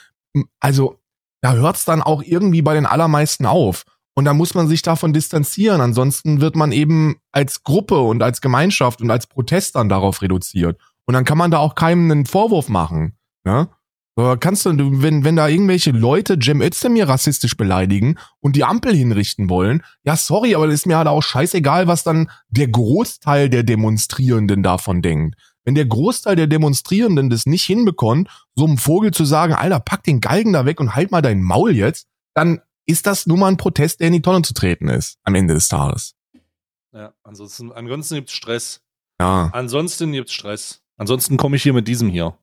also 0.61 0.99
da 1.41 1.53
hört's 1.53 1.83
dann 1.83 2.01
auch 2.01 2.23
irgendwie 2.23 2.61
bei 2.61 2.73
den 2.73 2.85
allermeisten 2.85 3.45
auf. 3.45 3.83
Und 4.13 4.25
da 4.25 4.33
muss 4.33 4.53
man 4.53 4.67
sich 4.67 4.81
davon 4.81 5.11
distanzieren. 5.13 5.81
Ansonsten 5.81 6.41
wird 6.41 6.55
man 6.55 6.71
eben 6.71 7.17
als 7.31 7.63
Gruppe 7.63 7.99
und 7.99 8.23
als 8.23 8.41
Gemeinschaft 8.41 9.01
und 9.01 9.11
als 9.11 9.27
Protest 9.27 9.75
dann 9.75 9.89
darauf 9.89 10.21
reduziert. 10.21 10.79
Und 11.05 11.13
dann 11.13 11.25
kann 11.25 11.37
man 11.37 11.51
da 11.51 11.57
auch 11.57 11.75
keinem 11.75 12.09
einen 12.11 12.25
Vorwurf 12.25 12.69
machen. 12.69 13.17
Ne? 13.45 13.69
Aber 14.15 14.35
kannst 14.37 14.65
du, 14.65 14.73
du- 14.73 15.01
wenn, 15.01 15.23
wenn 15.23 15.37
da 15.37 15.47
irgendwelche 15.47 15.91
Leute 15.91 16.37
Cem 16.41 16.61
Özdemir 16.61 17.07
rassistisch 17.07 17.55
beleidigen 17.55 18.17
und 18.41 18.57
die 18.57 18.65
Ampel 18.65 18.93
hinrichten 18.93 19.49
wollen, 19.49 19.83
ja, 20.03 20.17
sorry, 20.17 20.55
aber 20.55 20.65
das 20.67 20.75
ist 20.75 20.85
mir 20.85 20.97
halt 20.97 21.07
auch 21.07 21.23
scheißegal, 21.23 21.87
was 21.87 22.03
dann 22.03 22.29
der 22.49 22.67
Großteil 22.67 23.49
der 23.49 23.63
Demonstrierenden 23.63 24.61
davon 24.63 25.01
denkt. 25.01 25.35
Wenn 25.65 25.75
der 25.75 25.85
Großteil 25.85 26.35
der 26.35 26.47
Demonstrierenden 26.47 27.29
das 27.29 27.45
nicht 27.45 27.63
hinbekommt, 27.63 28.29
so 28.55 28.65
einem 28.65 28.77
Vogel 28.77 29.11
zu 29.11 29.25
sagen, 29.25 29.53
Alter, 29.53 29.79
pack 29.79 30.03
den 30.03 30.21
Galgen 30.21 30.53
da 30.53 30.65
weg 30.65 30.79
und 30.79 30.95
halt 30.95 31.11
mal 31.11 31.21
dein 31.21 31.41
Maul 31.41 31.75
jetzt, 31.75 32.07
dann 32.33 32.61
ist 32.85 33.05
das 33.05 33.27
nur 33.27 33.37
mal 33.37 33.49
ein 33.49 33.57
Protest, 33.57 33.99
der 33.99 34.07
in 34.07 34.13
die 34.13 34.21
Tonne 34.21 34.41
zu 34.41 34.53
treten 34.53 34.87
ist, 34.87 35.19
am 35.23 35.35
Ende 35.35 35.53
des 35.53 35.67
Tages. 35.67 36.15
Ja, 36.91 37.13
ansonsten, 37.23 37.71
ansonsten 37.71 38.15
gibt's 38.15 38.33
Stress. 38.33 38.81
Ja. 39.19 39.49
Ansonsten 39.53 40.11
gibt's 40.11 40.33
Stress. 40.33 40.81
Ansonsten 40.97 41.37
komme 41.37 41.55
ich 41.55 41.63
hier 41.63 41.73
mit 41.73 41.87
diesem 41.87 42.09
hier. 42.09 42.37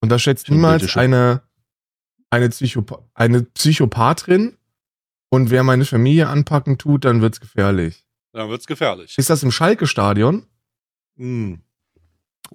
Unterschätzt 0.00 0.50
niemals 0.50 0.96
eine, 0.96 1.42
eine, 2.30 2.48
Psychopa 2.48 3.04
eine 3.14 3.42
Psychopathin 3.42 4.56
und 5.30 5.50
wer 5.50 5.62
meine 5.62 5.84
Familie 5.84 6.28
anpacken 6.28 6.78
tut, 6.78 7.04
dann 7.04 7.22
wird's 7.22 7.40
gefährlich. 7.40 8.04
Dann 8.32 8.48
wird's 8.48 8.66
gefährlich. 8.66 9.16
Ist 9.16 9.30
das 9.30 9.42
im 9.42 9.52
Schalke-Stadion? 9.52 10.46
Hm. 11.16 11.62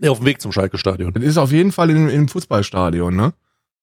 Ja, 0.01 0.11
auf 0.11 0.19
dem 0.19 0.25
Weg 0.25 0.41
zum 0.41 0.51
Schalke-Stadion. 0.51 1.13
Das 1.13 1.23
ist 1.23 1.37
auf 1.37 1.51
jeden 1.51 1.71
Fall 1.71 1.89
im, 1.89 2.07
im 2.09 2.27
Fußballstadion, 2.27 3.15
ne? 3.15 3.33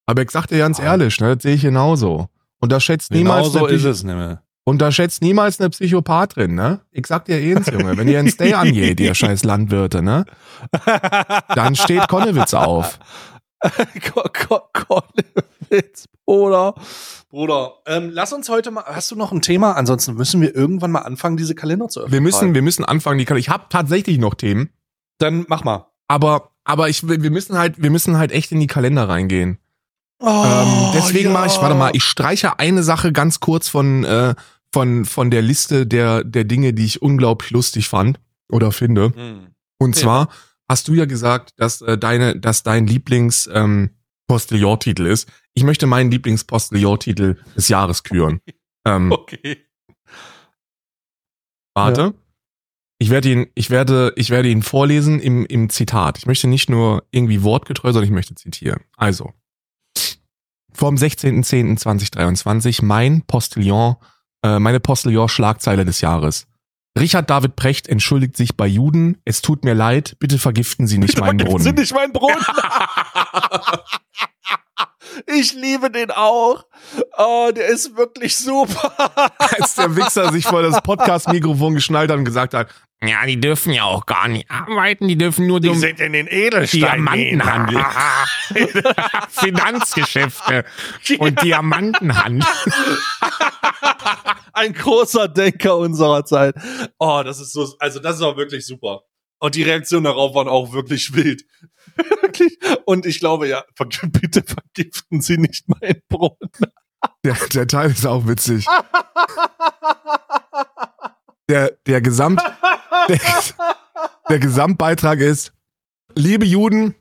Aber 0.06 0.22
ich 0.22 0.30
sag 0.30 0.46
dir 0.46 0.58
ganz 0.58 0.78
ehrlich, 0.78 1.18
ne, 1.20 1.34
das 1.34 1.42
sehe 1.42 1.54
ich 1.54 1.62
genauso. 1.62 2.28
Unterschätzt 2.60 3.10
niemals 3.10 3.48
Genau 3.52 3.58
so 3.60 3.66
eine 3.66 3.74
ist 3.76 3.84
es 3.84 4.04
nicht 4.04 4.14
mehr. 4.14 4.42
Unterschätzt 4.66 5.20
niemals 5.22 5.60
eine 5.60 5.70
Psychopathin, 5.70 6.54
ne? 6.54 6.80
Ich 6.90 7.06
sag 7.06 7.24
dir 7.26 7.36
eins, 7.36 7.66
Junge, 7.70 7.96
wenn 7.98 8.08
ihr 8.08 8.18
ein 8.18 8.28
Stay 8.30 8.54
angeht, 8.54 9.00
ihr 9.00 9.14
scheiß 9.14 9.44
Landwirte, 9.44 10.02
ne? 10.02 10.24
Dann 11.54 11.74
steht 11.74 12.08
Konnewitz 12.08 12.54
auf. 12.54 12.98
Ko- 14.12 14.24
Ko- 14.46 14.68
Konnewitz, 14.72 16.06
Bruder. 16.26 16.74
Bruder, 17.30 17.72
ähm, 17.86 18.10
lass 18.12 18.32
uns 18.32 18.48
heute 18.48 18.70
mal, 18.70 18.84
hast 18.86 19.10
du 19.10 19.16
noch 19.16 19.32
ein 19.32 19.42
Thema? 19.42 19.72
Ansonsten 19.72 20.14
müssen 20.14 20.40
wir 20.40 20.54
irgendwann 20.54 20.92
mal 20.92 21.00
anfangen, 21.00 21.36
diese 21.36 21.54
Kalender 21.54 21.88
zu 21.88 22.00
öffnen. 22.00 22.12
Wir 22.12 22.20
müssen, 22.20 22.54
wir 22.54 22.62
müssen 22.62 22.84
anfangen, 22.84 23.18
die 23.18 23.24
Kal- 23.24 23.38
Ich 23.38 23.48
habe 23.48 23.64
tatsächlich 23.70 24.18
noch 24.18 24.34
Themen, 24.34 24.70
Dann 25.18 25.44
mach 25.48 25.64
mal. 25.64 25.86
Aber, 26.14 26.52
aber 26.64 26.88
ich, 26.88 27.06
wir 27.08 27.30
müssen 27.30 27.58
halt, 27.58 27.82
wir 27.82 27.90
müssen 27.90 28.16
halt 28.16 28.30
echt 28.30 28.52
in 28.52 28.60
die 28.60 28.68
Kalender 28.68 29.08
reingehen. 29.08 29.58
Oh, 30.20 30.44
ähm, 30.46 30.90
deswegen 30.94 31.32
mache 31.32 31.48
ich, 31.48 31.60
warte 31.60 31.74
mal, 31.74 31.90
ich 31.92 32.04
streiche 32.04 32.58
eine 32.60 32.82
Sache 32.84 33.12
ganz 33.12 33.40
kurz 33.40 33.68
von, 33.68 34.04
äh, 34.04 34.34
von, 34.72 35.04
von 35.04 35.30
der 35.30 35.42
Liste 35.42 35.86
der, 35.86 36.22
der 36.22 36.44
Dinge, 36.44 36.72
die 36.72 36.84
ich 36.84 37.02
unglaublich 37.02 37.50
lustig 37.50 37.88
fand 37.88 38.20
oder 38.48 38.70
finde. 38.70 39.12
Hm. 39.14 39.48
Und 39.78 39.96
Ja. 39.96 40.02
zwar 40.02 40.28
hast 40.68 40.86
du 40.88 40.94
ja 40.94 41.04
gesagt, 41.04 41.52
dass 41.56 41.82
äh, 41.82 41.98
deine, 41.98 42.38
dass 42.38 42.62
dein 42.62 42.86
Lieblings 42.86 43.50
ähm, 43.52 43.90
Postillon-Titel 44.28 45.06
ist. 45.06 45.28
Ich 45.52 45.64
möchte 45.64 45.86
meinen 45.86 46.10
Lieblings-Postillon-Titel 46.12 47.36
des 47.56 47.68
Jahres 47.68 48.04
küren. 48.04 48.40
Ähm, 48.86 49.10
Okay. 49.12 49.58
warte. 51.74 52.14
Ich 52.98 53.10
werde 53.10 53.30
ihn, 53.30 53.46
ich 53.54 53.70
werde, 53.70 54.12
ich 54.16 54.30
werde 54.30 54.48
ihn 54.48 54.62
vorlesen 54.62 55.20
im, 55.20 55.44
im 55.46 55.68
Zitat. 55.68 56.18
Ich 56.18 56.26
möchte 56.26 56.46
nicht 56.46 56.70
nur 56.70 57.04
irgendwie 57.10 57.42
wortgetreu, 57.42 57.92
sondern 57.92 58.08
ich 58.08 58.14
möchte 58.14 58.34
zitieren. 58.34 58.80
Also. 58.96 59.32
Vom 60.72 60.96
16.10.2023 60.96 62.84
mein 62.84 63.22
Postillon, 63.22 63.96
äh, 64.42 64.58
meine 64.58 64.80
Postillon-Schlagzeile 64.80 65.84
des 65.84 66.00
Jahres. 66.00 66.46
Richard 66.98 67.28
David 67.30 67.56
Precht 67.56 67.88
entschuldigt 67.88 68.36
sich 68.36 68.56
bei 68.56 68.66
Juden. 68.66 69.18
Es 69.24 69.42
tut 69.42 69.64
mir 69.64 69.74
leid, 69.74 70.16
bitte 70.20 70.38
vergiften 70.38 70.86
Sie 70.86 70.98
nicht 70.98 71.18
meinen 71.18 71.38
Vergiften 71.40 71.46
Brunnen. 71.46 71.64
Sie 71.64 71.80
nicht 71.80 71.94
meinen 71.94 72.12
Brunnen. 72.12 72.38
ich 75.26 75.52
liebe 75.54 75.90
den 75.90 76.10
auch. 76.10 76.64
Oh, 77.16 77.50
der 77.54 77.68
ist 77.68 77.96
wirklich 77.96 78.36
super. 78.36 78.92
Als 79.38 79.74
der 79.76 79.94
Wichser 79.96 80.32
sich 80.32 80.44
vor 80.44 80.62
das 80.62 80.80
Podcast-Mikrofon 80.82 81.74
geschnallt 81.74 82.10
hat 82.10 82.18
und 82.18 82.24
gesagt 82.24 82.54
hat, 82.54 82.68
ja, 83.02 83.26
die 83.26 83.38
dürfen 83.38 83.72
ja 83.72 83.84
auch 83.84 84.06
gar 84.06 84.28
nicht 84.28 84.50
arbeiten, 84.50 85.08
die 85.08 85.18
dürfen 85.18 85.46
nur 85.46 85.60
dumm 85.60 85.82
in 85.82 86.12
den 86.12 86.26
Edelsteinen. 86.26 87.04
Diamantenhandel. 87.04 87.84
Finanzgeschäfte 89.28 90.64
und 91.18 91.42
Diamantenhandel. 91.42 92.48
Ein 94.52 94.72
großer 94.72 95.28
Denker 95.28 95.76
unserer 95.76 96.24
Zeit. 96.24 96.54
Oh, 96.98 97.22
das 97.24 97.40
ist 97.40 97.52
so, 97.52 97.74
also 97.78 98.00
das 98.00 98.16
ist 98.16 98.22
auch 98.22 98.36
wirklich 98.36 98.64
super. 98.66 99.02
Und 99.44 99.56
die 99.56 99.62
Reaktionen 99.62 100.04
darauf 100.04 100.34
waren 100.34 100.48
auch 100.48 100.72
wirklich 100.72 101.12
wild. 101.12 101.44
wirklich. 102.22 102.58
Und 102.86 103.04
ich 103.04 103.20
glaube, 103.20 103.46
ja, 103.46 103.62
bitte 104.02 104.42
vergiften 104.42 105.20
Sie 105.20 105.36
nicht 105.36 105.68
meinen 105.68 106.00
Brunnen. 106.08 106.50
Der, 107.26 107.36
der 107.52 107.66
Teil 107.66 107.90
ist 107.90 108.06
auch 108.06 108.26
witzig. 108.26 108.64
Der, 111.50 111.76
der, 111.86 112.00
Gesamt, 112.00 112.40
der, 113.10 113.20
der 114.30 114.38
Gesamtbeitrag 114.38 115.20
ist, 115.20 115.52
liebe 116.14 116.46
Juden, 116.46 116.94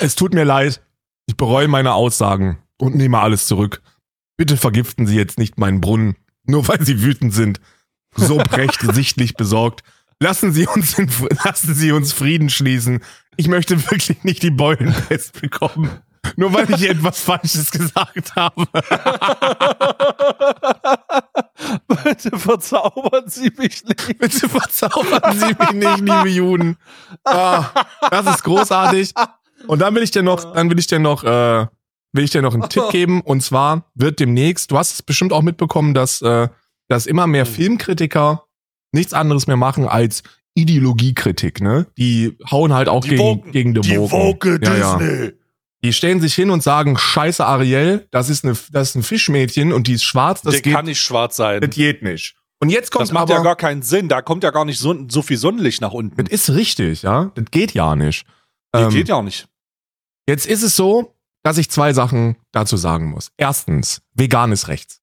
es 0.00 0.16
tut 0.16 0.34
mir 0.34 0.42
leid, 0.42 0.82
ich 1.26 1.36
bereue 1.36 1.68
meine 1.68 1.94
Aussagen 1.94 2.60
und 2.76 2.96
nehme 2.96 3.20
alles 3.20 3.46
zurück. 3.46 3.82
Bitte 4.36 4.56
vergiften 4.56 5.06
Sie 5.06 5.14
jetzt 5.14 5.38
nicht 5.38 5.58
meinen 5.58 5.80
Brunnen, 5.80 6.16
nur 6.42 6.66
weil 6.66 6.84
Sie 6.84 7.02
wütend 7.02 7.32
sind. 7.32 7.60
So 8.16 8.36
Brecht 8.50 8.80
sichtlich 8.80 9.36
besorgt. 9.36 9.84
Lassen 10.20 10.52
Sie 10.52 10.66
uns 10.66 10.98
in, 10.98 11.08
lassen 11.44 11.74
Sie 11.74 11.92
uns 11.92 12.12
Frieden 12.12 12.50
schließen. 12.50 13.02
Ich 13.36 13.48
möchte 13.48 13.90
wirklich 13.90 14.22
nicht 14.24 14.42
die 14.42 14.50
Beulenpest 14.50 15.32
bekommen. 15.40 15.90
Nur 16.34 16.52
weil 16.52 16.68
ich 16.74 16.88
etwas 16.88 17.20
Falsches 17.20 17.70
gesagt 17.70 18.34
habe. 18.34 18.66
bitte 22.04 22.36
verzaubern 22.36 23.28
Sie 23.28 23.52
mich 23.56 23.84
nicht. 23.84 24.18
Bitte 24.18 24.48
verzaubern 24.48 25.38
Sie 25.38 25.54
mich 25.56 25.72
nicht, 25.72 26.00
liebe 26.00 26.28
Juden. 26.28 26.78
Ah, 27.22 27.66
das 28.10 28.26
ist 28.26 28.42
großartig. 28.42 29.14
Und 29.68 29.78
dann 29.80 29.94
will 29.94 30.02
ich 30.02 30.10
dir 30.10 30.24
noch, 30.24 30.52
dann 30.52 30.68
will 30.68 30.80
ich 30.80 30.88
dir 30.88 30.98
noch, 30.98 31.22
äh, 31.22 31.66
will 32.12 32.24
ich 32.24 32.30
dir 32.30 32.42
noch 32.42 32.54
einen 32.54 32.68
Tipp 32.68 32.90
geben. 32.90 33.20
Und 33.20 33.42
zwar 33.42 33.84
wird 33.94 34.18
demnächst, 34.18 34.72
du 34.72 34.78
hast 34.78 34.94
es 34.94 35.02
bestimmt 35.02 35.32
auch 35.32 35.42
mitbekommen, 35.42 35.94
dass, 35.94 36.22
äh, 36.22 36.48
dass 36.88 37.06
immer 37.06 37.28
mehr 37.28 37.46
Hm. 37.46 37.52
Filmkritiker 37.52 38.45
nichts 38.96 39.12
anderes 39.12 39.46
mehr 39.46 39.56
machen 39.56 39.86
als 39.86 40.22
Ideologiekritik, 40.54 41.60
ne? 41.60 41.86
Die 41.96 42.36
hauen 42.50 42.72
halt 42.72 42.88
auch 42.88 43.02
Die 43.02 43.10
gegen, 43.10 43.22
Woken- 43.22 43.52
gegen 43.52 43.74
die, 43.74 43.80
Die. 43.82 43.96
Woke 43.98 44.58
Ja, 44.62 44.74
ja. 44.76 44.96
Disney. 44.98 45.32
Die 45.84 45.92
stellen 45.92 46.20
sich 46.20 46.34
hin 46.34 46.50
und 46.50 46.62
sagen, 46.62 46.96
scheiße 46.98 47.44
Ariel, 47.46 48.08
das 48.10 48.28
ist, 48.30 48.44
eine, 48.44 48.56
das 48.72 48.90
ist 48.90 48.94
ein 48.96 49.02
Fischmädchen 49.02 49.72
und 49.72 49.86
die 49.86 49.92
ist 49.92 50.04
schwarz, 50.04 50.42
das 50.42 50.54
Der 50.54 50.62
geht, 50.62 50.74
kann 50.74 50.86
nicht 50.86 51.00
schwarz 51.00 51.36
sein. 51.36 51.60
das 51.60 51.70
geht 51.70 52.02
nicht. 52.02 52.34
Und 52.58 52.70
jetzt 52.70 52.90
kommt 52.90 53.02
Das 53.02 53.12
macht 53.12 53.24
aber, 53.24 53.34
ja 53.34 53.42
gar 53.42 53.56
keinen 53.56 53.82
Sinn. 53.82 54.08
Da 54.08 54.22
kommt 54.22 54.42
ja 54.42 54.50
gar 54.50 54.64
nicht 54.64 54.78
so, 54.80 54.96
so 55.08 55.20
viel 55.22 55.36
Sonnenlicht 55.36 55.82
nach 55.82 55.92
unten. 55.92 56.16
das 56.24 56.32
ist 56.32 56.50
richtig, 56.50 57.02
ja? 57.02 57.30
Das 57.34 57.44
geht 57.50 57.72
ja 57.72 57.94
nicht. 57.94 58.26
Nee, 58.74 58.82
Ähm, 58.84 58.88
geht 58.90 59.08
ja 59.08 59.16
auch 59.16 59.22
nicht. 59.22 59.46
Jetzt 60.26 60.46
ist 60.46 60.62
es 60.62 60.74
so, 60.74 61.14
dass 61.44 61.58
ich 61.58 61.70
zwei 61.70 61.92
Sachen 61.92 62.36
dazu 62.52 62.76
sagen 62.78 63.10
muss. 63.10 63.30
Erstens, 63.36 64.00
vegan 64.14 64.50
ist 64.52 64.68
rechts. 64.68 65.00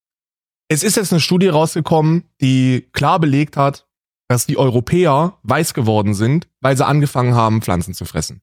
Es 0.73 0.81
ist 0.81 0.97
jetzt 0.97 1.13
eine 1.13 1.19
Studie 1.19 1.49
rausgekommen, 1.49 2.23
die 2.41 2.89
klar 2.93 3.19
belegt 3.19 3.57
hat, 3.57 3.87
dass 4.27 4.47
die 4.47 4.57
Europäer 4.57 5.37
weiß 5.43 5.75
geworden 5.75 6.15
sind, 6.15 6.47
weil 6.61 6.75
sie 6.75 6.85
angefangen 6.85 7.35
haben, 7.35 7.61
Pflanzen 7.61 7.93
zu 7.93 8.05
fressen. 8.05 8.41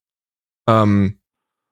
Ähm, 0.69 1.19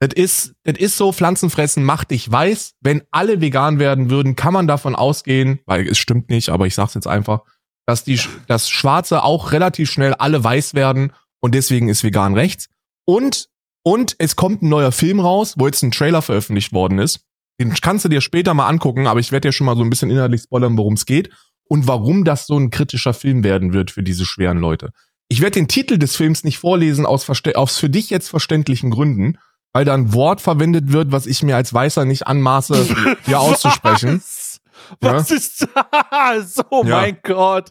das 0.01 0.15
ist, 0.15 0.55
das 0.65 0.77
ist 0.79 0.97
so, 0.97 1.13
Pflanzen 1.13 1.51
fressen 1.51 1.85
macht 1.85 2.11
dich 2.11 2.29
weiß. 2.31 2.75
Wenn 2.81 3.03
alle 3.13 3.41
vegan 3.41 3.79
werden 3.79 4.11
würden, 4.11 4.35
kann 4.35 4.53
man 4.53 4.67
davon 4.67 4.97
ausgehen, 4.97 5.61
weil 5.65 5.87
es 5.87 5.99
stimmt 5.99 6.29
nicht, 6.29 6.49
aber 6.49 6.67
ich 6.67 6.75
sag's 6.75 6.95
jetzt 6.95 7.07
einfach, 7.07 7.43
dass 7.87 8.03
die, 8.03 8.21
dass 8.49 8.69
Schwarze 8.69 9.23
auch 9.23 9.53
relativ 9.53 9.89
schnell 9.89 10.15
alle 10.15 10.43
weiß 10.43 10.75
werden 10.75 11.13
und 11.41 11.55
deswegen 11.55 11.89
ist 11.89 12.03
vegan 12.03 12.35
rechts. 12.35 12.69
Und 13.05 13.49
und 13.85 14.17
es 14.19 14.35
kommt 14.37 14.63
ein 14.63 14.69
neuer 14.69 14.93
Film 14.93 15.21
raus, 15.21 15.55
wo 15.57 15.67
jetzt 15.67 15.83
ein 15.83 15.93
Trailer 15.93 16.21
veröffentlicht 16.21 16.73
worden 16.73 16.99
ist. 16.99 17.28
Den 17.61 17.75
kannst 17.75 18.05
du 18.05 18.09
dir 18.09 18.21
später 18.21 18.55
mal 18.55 18.69
angucken, 18.69 19.07
aber 19.07 19.21
ich 19.21 19.33
werde 19.33 19.49
dir 19.49 19.53
schon 19.53 19.67
mal 19.67 19.77
so 19.77 19.83
ein 19.83 19.91
bisschen 19.91 20.11
inhaltlich 20.11 20.43
spoilern, 20.43 20.77
worum 20.79 20.95
es 20.95 21.07
geht 21.07 21.31
und 21.65 21.87
warum 21.89 22.25
das 22.25 22.47
so 22.47 22.57
ein 22.59 22.71
kritischer 22.71 23.15
Film 23.15 23.43
werden 23.45 23.73
wird 23.73 23.91
für 23.91 24.03
diese 24.03 24.25
schweren 24.25 24.59
Leute. 24.59 24.91
Ich 25.29 25.41
werde 25.41 25.55
den 25.55 25.69
Titel 25.69 25.99
des 25.99 26.17
Films 26.17 26.45
nicht 26.45 26.59
vorlesen 26.59 27.05
aus, 27.05 27.29
aus 27.55 27.79
für 27.79 27.91
dich 27.91 28.11
jetzt 28.11 28.29
verständlichen 28.29 28.91
Gründen, 28.91 29.39
weil 29.73 29.85
da 29.85 29.93
ein 29.95 30.15
Wort 30.15 30.41
verwendet 30.41 30.93
wird, 30.93 31.13
was 31.13 31.27
ich 31.27 31.43
mir 31.43 31.57
als 31.57 31.75
Weißer 31.75 32.05
nicht 32.05 32.27
anmaße, 32.27 33.17
hier 33.27 33.41
auszusprechen. 33.41 34.23
Was? 34.23 34.61
Was 35.01 35.31
ist 35.33 35.67
das? 35.75 36.65
Oh 36.71 36.85
Ja. 36.87 37.01
mein 37.01 37.19
Gott. 37.23 37.71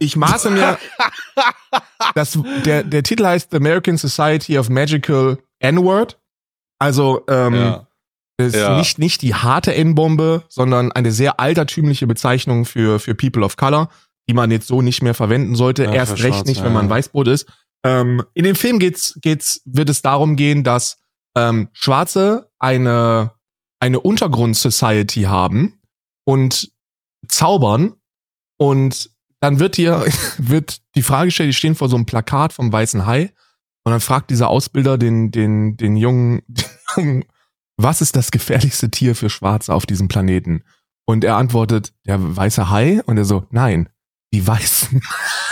Ich 0.00 0.16
maße 0.16 0.50
mir, 0.50 0.76
das, 2.14 2.38
der, 2.64 2.82
der 2.82 3.02
Titel 3.02 3.24
heißt 3.24 3.50
The 3.52 3.56
American 3.58 3.96
Society 3.96 4.58
of 4.58 4.68
Magical 4.68 5.38
N-Word. 5.60 6.18
Also, 6.78 7.22
ähm, 7.28 7.54
Ja. 7.54 7.86
Das 8.38 8.48
ist 8.54 8.60
Ja. 8.60 8.76
nicht, 8.78 8.98
nicht 8.98 9.22
die 9.22 9.34
harte 9.34 9.74
N-Bombe, 9.74 10.44
sondern 10.48 10.90
eine 10.92 11.12
sehr 11.12 11.38
altertümliche 11.38 12.06
Bezeichnung 12.06 12.64
für, 12.64 12.98
für 12.98 13.14
People 13.14 13.44
of 13.44 13.56
Color, 13.56 13.88
die 14.28 14.34
man 14.34 14.50
jetzt 14.50 14.68
so 14.68 14.82
nicht 14.82 15.02
mehr 15.02 15.14
verwenden 15.14 15.54
sollte. 15.54 15.84
Ja, 15.84 15.92
Erst 15.92 16.12
recht 16.22 16.34
Schwarz, 16.34 16.46
nicht, 16.46 16.58
ja, 16.58 16.64
wenn 16.64 16.72
man. 16.72 16.88
Weißbrot 16.90 17.28
ist. 17.28 17.46
Ähm, 17.84 18.22
in 18.34 18.44
dem 18.44 18.54
Film 18.56 18.78
geht's, 18.78 19.18
geht's, 19.20 19.60
wird 19.64 19.90
es 19.90 20.02
darum 20.02 20.36
gehen, 20.36 20.64
dass 20.64 20.98
ähm, 21.36 21.68
Schwarze 21.72 22.50
eine, 22.58 23.32
eine 23.80 24.00
Untergrund-Society 24.00 25.22
haben 25.22 25.80
und 26.24 26.70
zaubern 27.28 27.94
und 28.58 29.10
dann 29.40 29.58
wird 29.58 29.76
hier, 29.76 30.04
wird 30.38 30.80
die 30.94 31.02
Frage 31.02 31.26
gestellt, 31.26 31.48
die 31.48 31.54
stehen 31.54 31.74
vor 31.74 31.88
so 31.88 31.96
einem 31.96 32.06
Plakat 32.06 32.52
vom 32.52 32.72
Weißen 32.72 33.06
Hai 33.06 33.32
und 33.84 33.90
dann 33.90 34.00
fragt 34.00 34.30
dieser 34.30 34.48
Ausbilder 34.48 34.96
den, 34.98 35.32
den, 35.32 35.76
den 35.76 35.96
jungen, 35.96 36.42
den 36.96 36.96
jungen 36.96 37.24
was 37.82 38.00
ist 38.00 38.16
das 38.16 38.30
gefährlichste 38.30 38.90
Tier 38.90 39.14
für 39.14 39.30
Schwarze 39.30 39.74
auf 39.74 39.86
diesem 39.86 40.08
Planeten? 40.08 40.64
Und 41.04 41.24
er 41.24 41.36
antwortet, 41.36 41.92
der 42.06 42.36
weiße 42.36 42.70
Hai? 42.70 43.02
Und 43.06 43.18
er 43.18 43.24
so, 43.24 43.46
nein, 43.50 43.88
die 44.32 44.46
Weißen. 44.46 45.02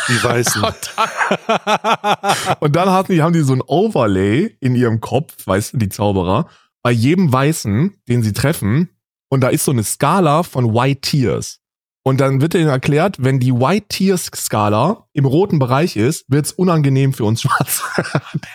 Die 0.08 0.22
Weißen. 0.24 0.62
Und 2.60 2.76
dann 2.76 2.90
hatten 2.90 3.12
die, 3.12 3.22
haben 3.22 3.32
die 3.32 3.42
so 3.42 3.52
ein 3.52 3.62
Overlay 3.62 4.56
in 4.60 4.74
ihrem 4.74 5.00
Kopf, 5.00 5.46
weißt 5.46 5.74
du, 5.74 5.76
die 5.76 5.88
Zauberer, 5.88 6.48
bei 6.82 6.90
jedem 6.90 7.32
Weißen, 7.32 7.94
den 8.08 8.22
sie 8.22 8.32
treffen. 8.32 8.88
Und 9.28 9.42
da 9.42 9.48
ist 9.48 9.64
so 9.64 9.72
eine 9.72 9.84
Skala 9.84 10.42
von 10.42 10.74
White 10.74 11.02
Tears. 11.02 11.59
Und 12.02 12.18
dann 12.18 12.40
wird 12.40 12.54
ihnen 12.54 12.68
erklärt, 12.68 13.16
wenn 13.18 13.40
die 13.40 13.52
White 13.52 13.88
Tears 13.88 14.30
Skala 14.34 15.06
im 15.12 15.26
roten 15.26 15.58
Bereich 15.58 15.96
ist, 15.96 16.24
wird's 16.28 16.52
unangenehm 16.52 17.12
für 17.12 17.24
uns 17.24 17.42
Schwarze. 17.42 17.82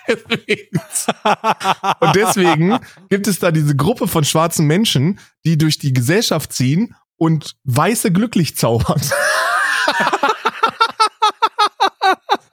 deswegen. 0.08 0.82
Und 2.00 2.16
deswegen 2.16 2.80
gibt 3.10 3.28
es 3.28 3.38
da 3.40 3.52
diese 3.52 3.76
Gruppe 3.76 4.08
von 4.08 4.24
schwarzen 4.24 4.66
Menschen, 4.66 5.20
die 5.46 5.60
durch 5.60 5.78
die 5.78 5.94
Gesellschaft 5.94 6.54
ziehen 6.54 6.96
und 7.18 7.56
Weiße 7.66 8.12
glücklich 8.12 8.58
zaubern. 8.58 9.00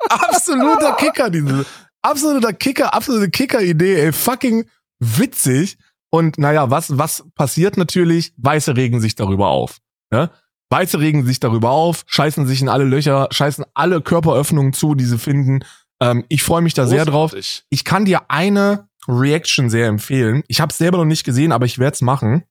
absoluter 0.08 0.92
Kicker, 0.96 1.30
diese. 1.30 1.64
Absoluter 2.02 2.52
Kicker, 2.52 2.92
absolute 2.92 3.30
Kicker-Idee, 3.30 4.06
ey. 4.06 4.12
Fucking 4.12 4.68
witzig. 4.98 5.78
Und 6.10 6.36
naja, 6.36 6.68
was, 6.70 6.98
was 6.98 7.24
passiert 7.34 7.78
natürlich? 7.78 8.34
Weiße 8.36 8.76
regen 8.76 9.00
sich 9.00 9.14
darüber 9.14 9.48
auf. 9.48 9.78
Ne? 10.10 10.30
Weiße 10.72 10.98
regen 10.98 11.24
sich 11.24 11.38
darüber 11.38 11.70
auf, 11.70 12.02
scheißen 12.06 12.46
sich 12.46 12.62
in 12.62 12.68
alle 12.68 12.84
Löcher, 12.84 13.28
scheißen 13.30 13.64
alle 13.74 14.00
Körperöffnungen 14.00 14.72
zu, 14.72 14.94
die 14.94 15.04
sie 15.04 15.18
finden. 15.18 15.64
Ähm, 16.00 16.24
ich 16.28 16.42
freue 16.42 16.62
mich 16.62 16.74
da 16.74 16.86
sehr 16.86 17.04
drauf. 17.04 17.34
Ich 17.68 17.84
kann 17.84 18.04
dir 18.04 18.22
eine 18.30 18.88
Reaction 19.06 19.70
sehr 19.70 19.86
empfehlen. 19.86 20.42
Ich 20.48 20.60
habe 20.60 20.70
es 20.70 20.78
selber 20.78 20.98
noch 20.98 21.04
nicht 21.04 21.24
gesehen, 21.24 21.52
aber 21.52 21.66
ich 21.66 21.78
werde 21.78 21.94
es 21.94 22.00
machen. 22.00 22.44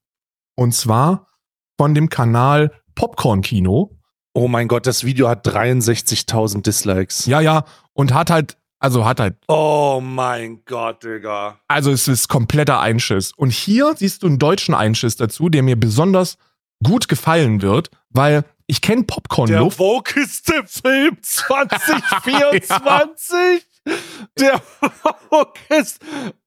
Und 0.56 0.74
zwar 0.74 1.28
von 1.78 1.96
dem 1.96 2.10
Kanal 2.10 2.72
Popcorn 2.96 3.42
Kino. 3.42 3.98
Oh 4.34 4.48
mein 4.48 4.68
Gott, 4.68 4.88
das 4.88 5.04
Video 5.04 5.28
hat 5.28 5.46
63.000 5.48 6.62
Dislikes. 6.62 7.26
Ja, 7.26 7.42
ja. 7.42 7.66
Und 7.94 8.14
hat 8.14 8.30
halt, 8.30 8.58
also 8.80 9.06
hat 9.06 9.20
halt. 9.20 9.36
Oh 9.48 10.00
mein 10.02 10.64
Gott, 10.66 11.04
Digga. 11.04 11.60
Also 11.68 11.92
es 11.92 12.08
ist 12.08 12.28
kompletter 12.30 12.80
Einschiss. 12.80 13.34
Und 13.36 13.52
hier 13.52 13.94
siehst 13.98 14.24
du 14.24 14.28
einen 14.28 14.40
deutschen 14.40 14.74
Einschiss 14.74 15.16
dazu, 15.16 15.50
der 15.50 15.64
mir 15.64 15.78
besonders 15.78 16.38
gut 16.84 17.08
gefallen 17.08 17.62
wird, 17.62 17.90
weil 18.10 18.44
ich 18.68 18.82
kenne 18.82 19.04
Popcorn-Luft. 19.04 19.80
Der 19.80 19.86
wokeste 19.86 20.64
Film 20.66 21.18
2024. 21.22 23.66
Der 24.40 24.62
wokest. 25.30 26.00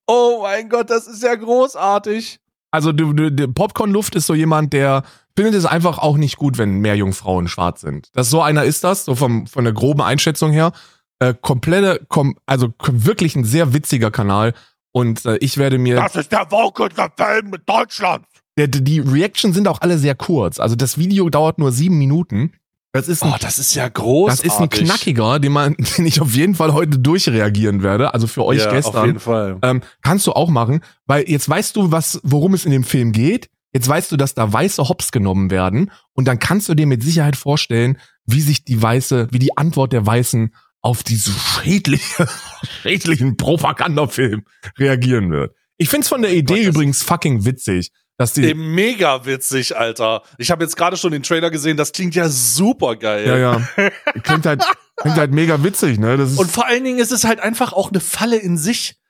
Oh 0.07 0.41
mein 0.43 0.69
Gott, 0.69 0.91
das 0.91 1.07
ist 1.07 1.23
ja 1.23 1.35
großartig. 1.35 2.41
Also 2.71 2.93
du, 2.93 3.13
du, 3.13 3.49
Popcorn-Luft 3.49 4.15
ist 4.15 4.27
so 4.27 4.35
jemand, 4.35 4.73
der 4.73 5.05
findet 5.37 5.55
es 5.55 5.67
einfach 5.67 5.99
auch 5.99 6.17
nicht 6.17 6.37
gut, 6.37 6.59
wenn 6.59 6.79
mehr 6.79 6.97
Jungfrauen 6.97 7.49
schwarz 7.49 7.83
sind. 7.83 8.09
Das 8.15 8.31
so 8.31 8.43
einer 8.43 8.65
ist 8.65 8.85
das, 8.85 9.05
so 9.05 9.15
vom, 9.15 9.47
von 9.47 9.65
der 9.65 9.73
groben 9.73 10.03
Einschätzung 10.03 10.51
her. 10.51 10.73
Äh, 11.19 11.35
komplette, 11.41 12.05
kom, 12.09 12.37
also 12.47 12.73
wirklich 12.81 13.37
ein 13.37 13.45
sehr 13.45 13.75
witziger 13.75 14.11
Kanal. 14.11 14.55
Und 14.93 15.25
äh, 15.25 15.37
ich 15.39 15.59
werde 15.59 15.79
mir. 15.79 15.97
Das 15.97 16.17
ist 16.17 16.33
der 16.33 16.51
wokeste 16.51 17.11
Film 17.17 17.51
mit 17.51 17.69
Deutschland. 17.69 18.27
Der, 18.57 18.69
die 18.69 19.01
Reactions 19.01 19.55
sind 19.55 19.67
auch 19.67 19.81
alle 19.81 19.99
sehr 19.99 20.15
kurz. 20.15 20.61
Also 20.61 20.77
das 20.77 20.97
Video 20.99 21.29
dauert 21.29 21.59
nur 21.59 21.73
sieben 21.73 21.99
Minuten. 21.99 22.53
Das 22.93 23.09
ist 23.09 23.25
ein, 23.25 23.33
oh, 23.33 23.37
das 23.41 23.59
ist 23.59 23.75
ja 23.75 23.89
großartig. 23.89 24.45
Das 24.45 24.55
ist 24.55 24.61
ein 24.61 24.71
knackiger, 24.71 25.41
den 25.41 25.51
man, 25.51 25.75
den 25.99 26.07
ich 26.07 26.21
auf 26.21 26.33
jeden 26.35 26.55
Fall 26.55 26.73
heute 26.73 26.99
durchreagieren 27.01 27.83
werde. 27.83 28.15
Also 28.15 28.29
für 28.29 28.45
euch 28.45 28.61
ja, 28.61 28.71
gestern. 28.71 28.97
Auf 28.97 29.07
jeden 29.07 29.21
Fall. 29.21 29.59
Ähm, 29.63 29.83
kannst 30.03 30.29
du 30.29 30.33
auch 30.33 30.49
machen, 30.49 30.81
weil 31.07 31.29
jetzt 31.29 31.49
weißt 31.49 31.75
du, 31.75 31.91
was, 31.91 32.21
worum 32.23 32.55
es 32.55 32.65
in 32.65 32.71
dem 32.71 32.85
Film 32.85 33.11
geht. 33.11 33.51
Jetzt 33.73 33.89
weißt 33.89 34.13
du, 34.13 34.17
dass 34.17 34.35
da 34.35 34.53
weiße 34.53 34.89
Hops 34.89 35.11
genommen 35.11 35.51
werden 35.51 35.91
und 36.13 36.29
dann 36.29 36.39
kannst 36.39 36.69
du 36.69 36.75
dir 36.75 36.87
mit 36.87 37.03
Sicherheit 37.03 37.35
vorstellen, 37.35 37.99
wie 38.25 38.41
sich 38.41 38.65
die 38.65 38.81
weiße, 38.81 39.27
wie 39.33 39.41
die 39.41 39.57
Antwort 39.57 39.93
der 39.93 40.07
Weißen 40.07 40.55
auf 40.81 41.03
diesen 41.03 41.35
schädliche, 41.35 42.29
schädlichen 42.83 43.37
Propagandafilm 43.37 44.45
reagieren 44.79 45.33
wird. 45.33 45.57
Ich 45.77 45.89
find's 45.89 46.09
von 46.09 46.23
der 46.23 46.33
Idee 46.33 46.63
übrigens 46.67 47.03
fucking 47.03 47.45
witzig. 47.45 47.91
Dass 48.17 48.33
die 48.33 48.55
mega 48.55 49.27
witzig, 49.27 49.77
Alter. 49.77 50.23
Ich 50.39 50.53
habe 50.53 50.63
jetzt 50.63 50.77
gerade 50.77 50.97
schon 50.97 51.11
den 51.11 51.25
Trailer 51.25 51.51
gesehen, 51.51 51.77
das 51.77 51.91
klingt 51.91 52.15
ja 52.15 52.29
super 52.29 52.95
geil. 52.95 53.27
Ja, 53.27 53.37
ja. 53.37 53.69
Klingt 54.23 54.47
halt, 54.47 54.65
klingt 54.97 55.17
halt 55.17 55.33
mega 55.33 55.65
witzig, 55.65 55.99
ne? 55.99 56.17
Das 56.17 56.31
ist 56.31 56.39
Und 56.39 56.49
vor 56.49 56.67
allen 56.67 56.85
Dingen 56.85 57.01
ist 57.01 57.11
es 57.11 57.25
halt 57.25 57.41
einfach 57.41 57.73
auch 57.73 57.91
eine 57.91 57.99
Falle 57.99 58.37
in 58.37 58.57
sich. 58.57 59.01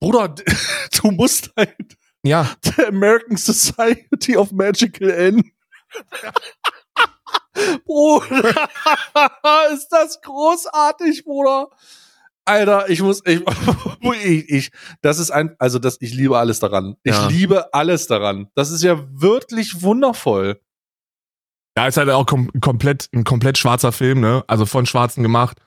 Bruder, 0.00 0.34
du 1.02 1.10
musst 1.12 1.52
halt 1.56 1.96
ja. 2.24 2.50
The 2.64 2.86
American 2.86 3.36
Society 3.36 4.36
of 4.36 4.50
Magical 4.50 5.10
N. 5.10 5.52
Bruder, 7.84 8.68
ist 9.72 9.88
das 9.88 10.20
großartig, 10.20 11.24
Bruder. 11.24 11.68
Alter, 12.48 12.88
ich 12.88 13.02
muss, 13.02 13.22
ich, 13.26 13.42
ich, 14.24 14.50
ich, 14.50 14.70
das 15.02 15.18
ist 15.18 15.30
ein, 15.30 15.54
also 15.58 15.78
das, 15.78 15.98
ich 16.00 16.14
liebe 16.14 16.38
alles 16.38 16.60
daran. 16.60 16.96
Ich 17.02 17.14
ja. 17.14 17.28
liebe 17.28 17.72
alles 17.74 18.06
daran. 18.06 18.48
Das 18.54 18.70
ist 18.70 18.82
ja 18.82 18.98
wirklich 19.12 19.82
wundervoll. 19.82 20.60
Ja, 21.76 21.86
ist 21.86 21.96
halt 21.96 22.10
auch 22.10 22.26
kom 22.26 22.50
komplett, 22.60 23.08
ein 23.14 23.24
komplett 23.24 23.58
schwarzer 23.58 23.92
Film, 23.92 24.20
ne? 24.20 24.42
Also 24.48 24.66
von 24.66 24.86
Schwarzen 24.86 25.22
gemacht. 25.22 25.58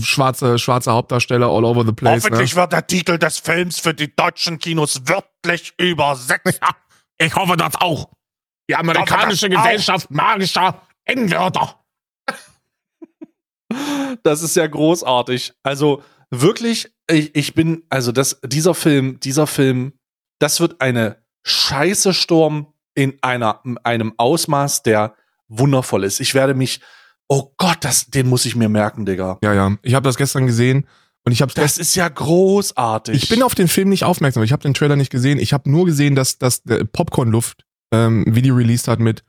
Schwarze, 0.00 0.58
schwarze 0.58 0.92
Hauptdarsteller 0.92 1.46
all 1.46 1.64
over 1.64 1.84
the 1.84 1.92
place. 1.92 2.24
Hoffentlich 2.24 2.54
ne? 2.54 2.60
wird 2.60 2.72
der 2.72 2.86
Titel 2.86 3.18
des 3.18 3.38
Films 3.38 3.80
für 3.80 3.94
die 3.94 4.14
deutschen 4.14 4.58
Kinos 4.58 5.02
wörtlich 5.06 5.72
übersetzt. 5.78 6.60
Ja, 6.62 6.76
ich 7.18 7.34
hoffe 7.34 7.56
das 7.56 7.74
auch. 7.76 8.10
Die 8.68 8.76
amerikanische 8.76 9.48
Gesellschaft 9.48 10.06
auch. 10.06 10.14
magischer 10.14 10.82
N-Wörter. 11.06 11.74
Das 14.22 14.42
ist 14.42 14.56
ja 14.56 14.66
großartig. 14.66 15.52
Also, 15.62 16.02
wirklich, 16.30 16.90
ich, 17.10 17.34
ich 17.34 17.54
bin, 17.54 17.82
also 17.88 18.12
das, 18.12 18.40
dieser 18.44 18.74
Film, 18.74 19.20
dieser 19.20 19.46
Film, 19.46 19.92
das 20.38 20.60
wird 20.60 20.80
eine 20.80 21.16
Scheiße 21.42 22.12
Sturm 22.14 22.68
in 22.94 23.16
einer, 23.22 23.62
einem 23.84 24.12
Ausmaß, 24.16 24.82
der 24.82 25.14
wundervoll 25.48 26.04
ist. 26.04 26.20
Ich 26.20 26.34
werde 26.34 26.54
mich, 26.54 26.80
oh 27.28 27.52
Gott, 27.56 27.78
das, 27.80 28.06
den 28.06 28.28
muss 28.28 28.44
ich 28.44 28.56
mir 28.56 28.68
merken, 28.68 29.06
Digga. 29.06 29.38
Ja, 29.42 29.54
ja. 29.54 29.76
Ich 29.82 29.94
habe 29.94 30.04
das 30.04 30.16
gestern 30.16 30.46
gesehen 30.46 30.86
und 31.24 31.32
ich 31.32 31.42
habe 31.42 31.52
das 31.54 31.78
ist 31.78 31.94
ja 31.94 32.08
großartig. 32.08 33.22
Ich 33.22 33.28
bin 33.28 33.42
auf 33.42 33.54
den 33.54 33.68
Film 33.68 33.88
nicht 33.88 34.04
aufmerksam. 34.04 34.42
Ich 34.42 34.52
habe 34.52 34.62
den 34.62 34.74
Trailer 34.74 34.96
nicht 34.96 35.10
gesehen. 35.10 35.38
Ich 35.38 35.52
habe 35.52 35.70
nur 35.70 35.86
gesehen, 35.86 36.14
dass 36.14 36.38
der 36.38 36.84
Popcorn 36.84 37.30
Luft 37.30 37.64
ähm, 37.92 38.24
Video 38.26 38.54
released 38.54 38.88
hat 38.88 39.00
mit 39.00 39.24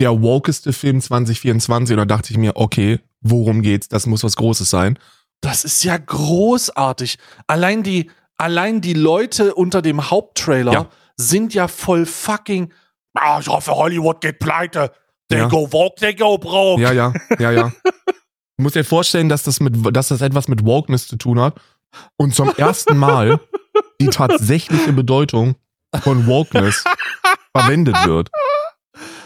der 0.00 0.20
wokeste 0.20 0.72
Film 0.72 1.00
2024 1.00 1.94
und 1.94 1.98
da 1.98 2.04
dachte 2.04 2.32
ich 2.32 2.38
mir, 2.38 2.56
okay, 2.56 3.00
worum 3.20 3.62
geht's? 3.62 3.88
Das 3.88 4.06
muss 4.06 4.24
was 4.24 4.36
Großes 4.36 4.68
sein. 4.68 4.98
Das 5.44 5.62
ist 5.62 5.84
ja 5.84 5.98
großartig. 5.98 7.18
Allein 7.46 7.82
die, 7.82 8.10
allein 8.38 8.80
die 8.80 8.94
Leute 8.94 9.54
unter 9.54 9.82
dem 9.82 10.10
Haupttrailer 10.10 10.72
ja. 10.72 10.86
sind 11.18 11.52
ja 11.52 11.68
voll 11.68 12.06
fucking. 12.06 12.72
Ah, 13.12 13.40
ich 13.40 13.48
hoffe, 13.48 13.72
Hollywood 13.72 14.22
geht 14.22 14.38
pleite. 14.38 14.90
They 15.28 15.40
ja. 15.40 15.48
go 15.48 15.70
woke, 15.70 15.96
they 16.00 16.14
go 16.14 16.38
broke. 16.38 16.80
Ja, 16.80 16.92
ja, 16.92 17.12
ja, 17.38 17.50
ja. 17.50 17.72
du 17.84 18.62
musst 18.62 18.74
dir 18.74 18.84
vorstellen, 18.84 19.28
dass 19.28 19.42
das, 19.42 19.60
mit, 19.60 19.74
dass 19.94 20.08
das 20.08 20.22
etwas 20.22 20.48
mit 20.48 20.64
Wokeness 20.64 21.08
zu 21.08 21.16
tun 21.16 21.38
hat. 21.38 21.60
Und 22.16 22.34
zum 22.34 22.50
ersten 22.56 22.96
Mal 22.96 23.38
die 24.00 24.08
tatsächliche 24.08 24.94
Bedeutung 24.94 25.56
von 26.02 26.26
Wokeness 26.26 26.84
verwendet 27.54 27.96
wird. 28.06 28.30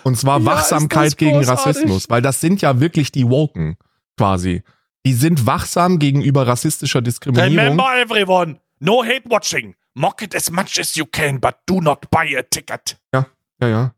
Und 0.03 0.17
zwar 0.19 0.41
ja, 0.41 0.47
Wachsamkeit 0.47 1.17
gegen 1.17 1.45
Rassismus, 1.45 2.11
weil 2.11 2.23
das 2.23 2.41
sind 2.41 2.61
ja 2.61 2.81
wirklich 2.81 3.13
die 3.13 3.29
Woken 3.29 3.77
quasi. 4.17 4.65
Die 5.07 5.15
sind 5.15 5.47
wachsam 5.47 5.99
gegenüber 5.99 6.47
rassistischer 6.47 7.01
Diskriminierung. 7.01 7.57
Remember 7.57 7.97
everyone, 7.99 8.61
no 8.81 9.03
hate 9.03 9.23
watching. 9.29 9.75
Mock 9.95 10.23
it 10.23 10.35
as 10.35 10.51
much 10.51 10.79
as 10.79 10.95
you 10.97 11.07
can, 11.07 11.41
but 11.41 11.57
do 11.67 11.81
not 11.81 12.11
buy 12.11 12.37
a 12.37 12.43
ticket. 12.43 12.99
Ja, 13.13 13.27
ja, 13.61 13.69
ja. 13.69 13.95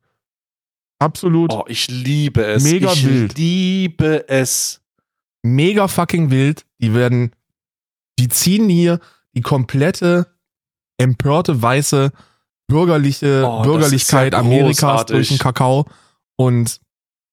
Absolut. 0.98 1.52
Oh, 1.52 1.64
ich 1.66 1.88
liebe 1.88 2.44
es. 2.44 2.62
Mega 2.62 2.92
ich 2.92 3.06
wild. 3.06 3.38
liebe 3.38 4.28
es. 4.28 4.80
Mega 5.42 5.88
fucking 5.88 6.30
wild. 6.30 6.66
Die 6.80 6.94
werden, 6.94 7.32
die 8.18 8.28
ziehen 8.28 8.68
hier 8.68 9.00
die 9.34 9.40
komplette 9.40 10.26
empörte 10.98 11.60
weiße 11.60 12.12
bürgerliche 12.66 13.44
oh, 13.46 13.62
Bürgerlichkeit 13.62 14.32
ja 14.32 14.38
Amerikas 14.38 15.06
durch 15.06 15.28
den 15.28 15.38
Kakao 15.38 15.86
und 16.36 16.80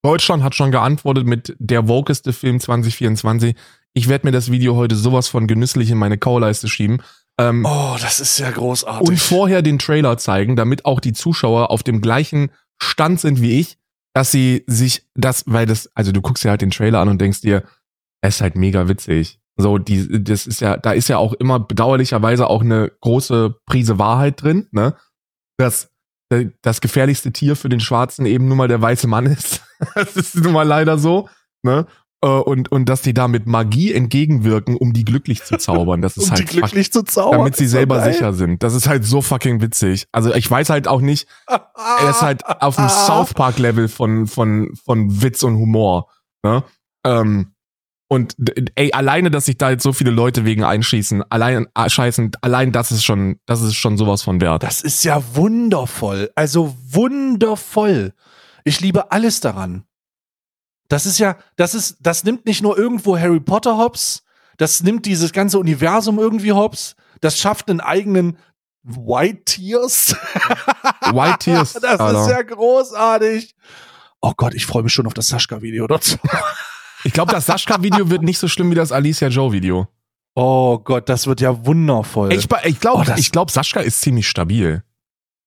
Deutschland 0.02 0.42
hat 0.42 0.54
schon 0.54 0.70
geantwortet 0.70 1.26
mit 1.26 1.56
der 1.58 1.88
wokeste 1.88 2.32
Film 2.32 2.60
2024. 2.60 3.56
Ich 3.94 4.08
werde 4.08 4.26
mir 4.26 4.32
das 4.32 4.50
Video 4.50 4.76
heute 4.76 4.96
sowas 4.96 5.28
von 5.28 5.46
genüsslich 5.46 5.90
in 5.90 5.98
meine 5.98 6.18
Kauleiste 6.18 6.68
schieben. 6.68 7.02
Ähm, 7.38 7.64
oh, 7.64 7.96
das 8.00 8.20
ist 8.20 8.38
ja 8.38 8.50
großartig. 8.50 9.08
Und 9.08 9.18
vorher 9.18 9.62
den 9.62 9.78
Trailer 9.78 10.18
zeigen, 10.18 10.56
damit 10.56 10.84
auch 10.84 11.00
die 11.00 11.12
Zuschauer 11.12 11.70
auf 11.70 11.82
dem 11.82 12.00
gleichen 12.00 12.50
Stand 12.80 13.20
sind 13.20 13.40
wie 13.40 13.58
ich, 13.58 13.78
dass 14.14 14.30
sie 14.30 14.64
sich 14.66 15.06
das, 15.14 15.44
weil 15.46 15.66
das, 15.66 15.90
also 15.94 16.12
du 16.12 16.20
guckst 16.20 16.44
dir 16.44 16.50
halt 16.50 16.62
den 16.62 16.70
Trailer 16.70 17.00
an 17.00 17.08
und 17.08 17.20
denkst 17.20 17.40
dir, 17.40 17.64
er 18.20 18.28
ist 18.28 18.40
halt 18.40 18.56
mega 18.56 18.88
witzig. 18.88 19.40
So, 19.56 19.78
die, 19.78 20.22
das 20.22 20.46
ist 20.46 20.60
ja, 20.60 20.76
da 20.76 20.92
ist 20.92 21.08
ja 21.08 21.18
auch 21.18 21.32
immer 21.32 21.58
bedauerlicherweise 21.58 22.48
auch 22.48 22.62
eine 22.62 22.92
große 23.00 23.56
Prise 23.66 23.98
Wahrheit 23.98 24.42
drin, 24.42 24.68
ne? 24.70 24.94
Dass 25.56 25.90
das 26.62 26.80
gefährlichste 26.80 27.32
Tier 27.32 27.56
für 27.56 27.68
den 27.68 27.80
Schwarzen 27.80 28.26
eben 28.26 28.48
nun 28.48 28.58
mal 28.58 28.68
der 28.68 28.82
weiße 28.82 29.06
Mann 29.06 29.26
ist. 29.26 29.62
das 29.94 30.16
ist 30.16 30.36
nun 30.36 30.52
mal 30.52 30.66
leider 30.66 30.98
so. 30.98 31.28
Ne? 31.62 31.86
Äh, 32.20 32.26
und, 32.28 32.72
und 32.72 32.88
dass 32.88 33.02
die 33.02 33.14
da 33.14 33.28
mit 33.28 33.46
Magie 33.46 33.92
entgegenwirken, 33.92 34.76
um 34.76 34.92
die 34.92 35.04
glücklich 35.04 35.44
zu 35.44 35.56
zaubern. 35.56 36.02
Das 36.02 36.16
ist 36.16 36.24
um 36.24 36.30
halt 36.32 36.40
die 36.40 36.44
glücklich 36.44 36.92
zu 36.92 37.02
zaubern. 37.02 37.38
damit 37.38 37.56
sie 37.56 37.66
selber 37.66 37.98
geil. 37.98 38.12
sicher 38.12 38.32
sind. 38.32 38.62
Das 38.62 38.74
ist 38.74 38.88
halt 38.88 39.04
so 39.04 39.22
fucking 39.22 39.60
witzig. 39.60 40.06
Also 40.12 40.34
ich 40.34 40.50
weiß 40.50 40.70
halt 40.70 40.88
auch 40.88 41.00
nicht, 41.00 41.28
er 41.46 42.10
ist 42.10 42.22
halt 42.22 42.44
auf 42.44 42.76
dem 42.76 42.88
South 43.06 43.34
Park 43.34 43.58
Level 43.58 43.88
von 43.88 44.26
von 44.26 44.74
von 44.84 45.22
Witz 45.22 45.42
und 45.42 45.56
Humor. 45.56 46.08
Ne? 46.42 46.64
Ähm, 47.04 47.52
und 48.08 48.34
ey, 48.74 48.92
alleine, 48.92 49.30
dass 49.30 49.44
sich 49.44 49.58
da 49.58 49.70
jetzt 49.70 49.82
so 49.82 49.92
viele 49.92 50.10
Leute 50.10 50.44
wegen 50.46 50.64
einschießen, 50.64 51.22
allein 51.30 51.66
äh, 51.74 51.88
scheißen, 51.90 52.32
allein 52.40 52.72
das 52.72 52.90
ist 52.90 53.04
schon, 53.04 53.38
das 53.44 53.60
ist 53.60 53.74
schon 53.74 53.98
sowas 53.98 54.22
von 54.22 54.40
wert. 54.40 54.62
Das 54.62 54.80
ist 54.80 55.04
ja 55.04 55.22
wundervoll. 55.34 56.30
Also 56.34 56.74
wundervoll. 56.90 58.14
Ich 58.64 58.80
liebe 58.80 59.12
alles 59.12 59.40
daran. 59.40 59.84
Das 60.88 61.04
ist 61.04 61.18
ja, 61.18 61.36
das 61.56 61.74
ist, 61.74 61.98
das 62.00 62.24
nimmt 62.24 62.46
nicht 62.46 62.62
nur 62.62 62.78
irgendwo 62.78 63.18
Harry 63.18 63.40
Potter 63.40 63.76
hops, 63.76 64.22
das 64.56 64.82
nimmt 64.82 65.04
dieses 65.04 65.32
ganze 65.32 65.58
Universum 65.58 66.18
irgendwie 66.18 66.52
hops, 66.52 66.96
das 67.20 67.38
schafft 67.38 67.68
einen 67.68 67.80
eigenen 67.80 68.38
White 68.84 69.44
Tears. 69.44 70.16
White 71.12 71.38
Tears, 71.40 71.74
Das 71.74 72.00
Alter. 72.00 72.22
ist 72.22 72.30
ja 72.30 72.40
großartig. 72.42 73.54
Oh 74.22 74.32
Gott, 74.34 74.54
ich 74.54 74.64
freue 74.64 74.82
mich 74.82 74.92
schon 74.94 75.06
auf 75.06 75.12
das 75.14 75.28
Sascha-Video 75.28 75.86
dazu. 75.86 76.16
Ich 77.04 77.12
glaube, 77.12 77.32
das 77.32 77.46
Sascha-Video 77.46 78.10
wird 78.10 78.22
nicht 78.22 78.38
so 78.38 78.48
schlimm 78.48 78.70
wie 78.70 78.74
das 78.74 78.92
Alicia 78.92 79.28
Joe-Video. 79.28 79.88
Oh 80.34 80.78
Gott, 80.78 81.08
das 81.08 81.26
wird 81.26 81.40
ja 81.40 81.66
wundervoll. 81.66 82.32
Ich, 82.32 82.46
ich 82.64 82.80
glaube, 82.80 83.04
Oh, 83.08 83.14
ich 83.16 83.32
glaube, 83.32 83.50
Sascha 83.50 83.80
ist 83.80 84.00
ziemlich 84.00 84.28
stabil. 84.28 84.82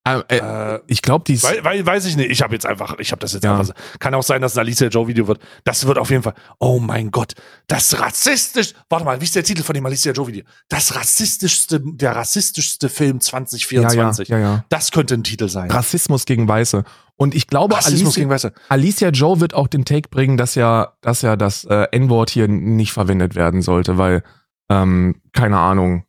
Äh, 0.03 0.19
äh, 0.29 0.37
äh, 0.37 0.79
ich 0.87 1.03
glaube, 1.03 1.23
die 1.27 1.33
ist. 1.35 1.43
Weil, 1.43 1.63
weil, 1.63 1.85
weiß 1.85 2.05
ich 2.05 2.17
nicht. 2.17 2.31
Ich 2.31 2.41
habe 2.41 2.53
jetzt 2.55 2.65
einfach, 2.65 2.97
ich 2.97 3.11
habe 3.11 3.19
das 3.19 3.33
jetzt 3.33 3.43
Ja. 3.43 3.59
einfach. 3.59 3.75
Kann 3.99 4.15
auch 4.15 4.23
sein, 4.23 4.41
dass 4.41 4.53
es 4.53 4.57
ein 4.57 4.61
Alicia 4.61 4.87
Joe 4.87 5.07
Video 5.07 5.27
wird. 5.27 5.39
Das 5.63 5.85
wird 5.85 5.99
auf 5.99 6.09
jeden 6.09 6.23
Fall. 6.23 6.33
Oh 6.59 6.79
mein 6.79 7.11
Gott, 7.11 7.33
das 7.67 7.99
rassistisch. 7.99 8.73
Warte 8.89 9.05
mal, 9.05 9.21
wie 9.21 9.25
ist 9.25 9.35
der 9.35 9.43
Titel 9.43 9.61
von 9.61 9.75
dem 9.75 9.85
Alicia 9.85 10.11
Joe 10.11 10.25
Video? 10.27 10.43
Das 10.69 10.95
rassistischste, 10.95 11.79
der 11.83 12.15
rassistischste 12.15 12.89
Film 12.89 13.17
ja, 13.17 13.19
2024. 13.19 14.29
ja, 14.29 14.37
ja, 14.39 14.43
ja. 14.55 14.65
Das 14.69 14.89
könnte 14.89 15.13
ein 15.13 15.23
Titel 15.23 15.47
sein. 15.49 15.69
Rassismus 15.69 16.25
gegen 16.25 16.47
Weiße. 16.47 16.83
Und 17.21 17.35
ich 17.35 17.45
glaube, 17.45 17.75
Rassismus 17.75 18.17
Alicia. 18.17 18.51
Alicia 18.67 19.09
Joe 19.09 19.39
wird 19.39 19.53
auch 19.53 19.67
den 19.67 19.85
Take 19.85 20.09
bringen, 20.09 20.37
dass 20.37 20.55
ja, 20.55 20.93
dass 21.01 21.21
ja 21.21 21.35
das 21.35 21.65
äh, 21.65 21.85
N-Wort 21.91 22.31
hier 22.31 22.47
nicht 22.47 22.93
verwendet 22.93 23.35
werden 23.35 23.61
sollte, 23.61 23.99
weil, 23.99 24.23
ähm, 24.71 25.21
keine 25.31 25.59
Ahnung. 25.59 26.05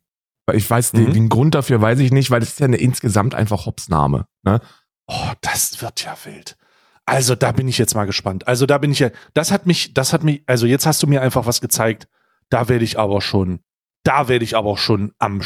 Ich 0.51 0.67
weiß, 0.67 0.93
den, 0.93 1.09
Mhm. 1.09 1.13
den 1.13 1.29
Grund 1.29 1.53
dafür 1.53 1.79
weiß 1.79 1.99
ich 1.99 2.11
nicht, 2.11 2.31
weil 2.31 2.41
es 2.41 2.53
ist 2.53 2.59
ja 2.61 2.65
eine 2.65 2.77
insgesamt 2.77 3.35
einfach 3.35 3.67
Hopsname. 3.67 4.25
Ne? 4.41 4.59
Oh, 5.05 5.31
das 5.41 5.83
wird 5.83 6.03
ja 6.03 6.17
wild. 6.23 6.57
Also 7.05 7.35
da 7.35 7.51
bin 7.51 7.67
ich 7.67 7.77
jetzt 7.77 7.93
mal 7.93 8.05
gespannt. 8.05 8.47
Also 8.47 8.65
da 8.65 8.79
bin 8.79 8.91
ich 8.91 8.97
ja. 8.97 9.11
Das 9.35 9.51
hat 9.51 9.67
mich, 9.67 9.93
das 9.93 10.13
hat 10.13 10.23
mich. 10.23 10.41
Also 10.47 10.65
jetzt 10.65 10.87
hast 10.87 11.03
du 11.03 11.05
mir 11.05 11.21
einfach 11.21 11.45
was 11.45 11.61
gezeigt. 11.61 12.07
Da 12.49 12.69
werde 12.69 12.85
ich 12.85 12.97
aber 12.97 13.21
schon. 13.21 13.59
Da 14.03 14.29
werde 14.29 14.45
ich 14.45 14.57
aber 14.57 14.77
schon 14.77 15.11
am 15.19 15.43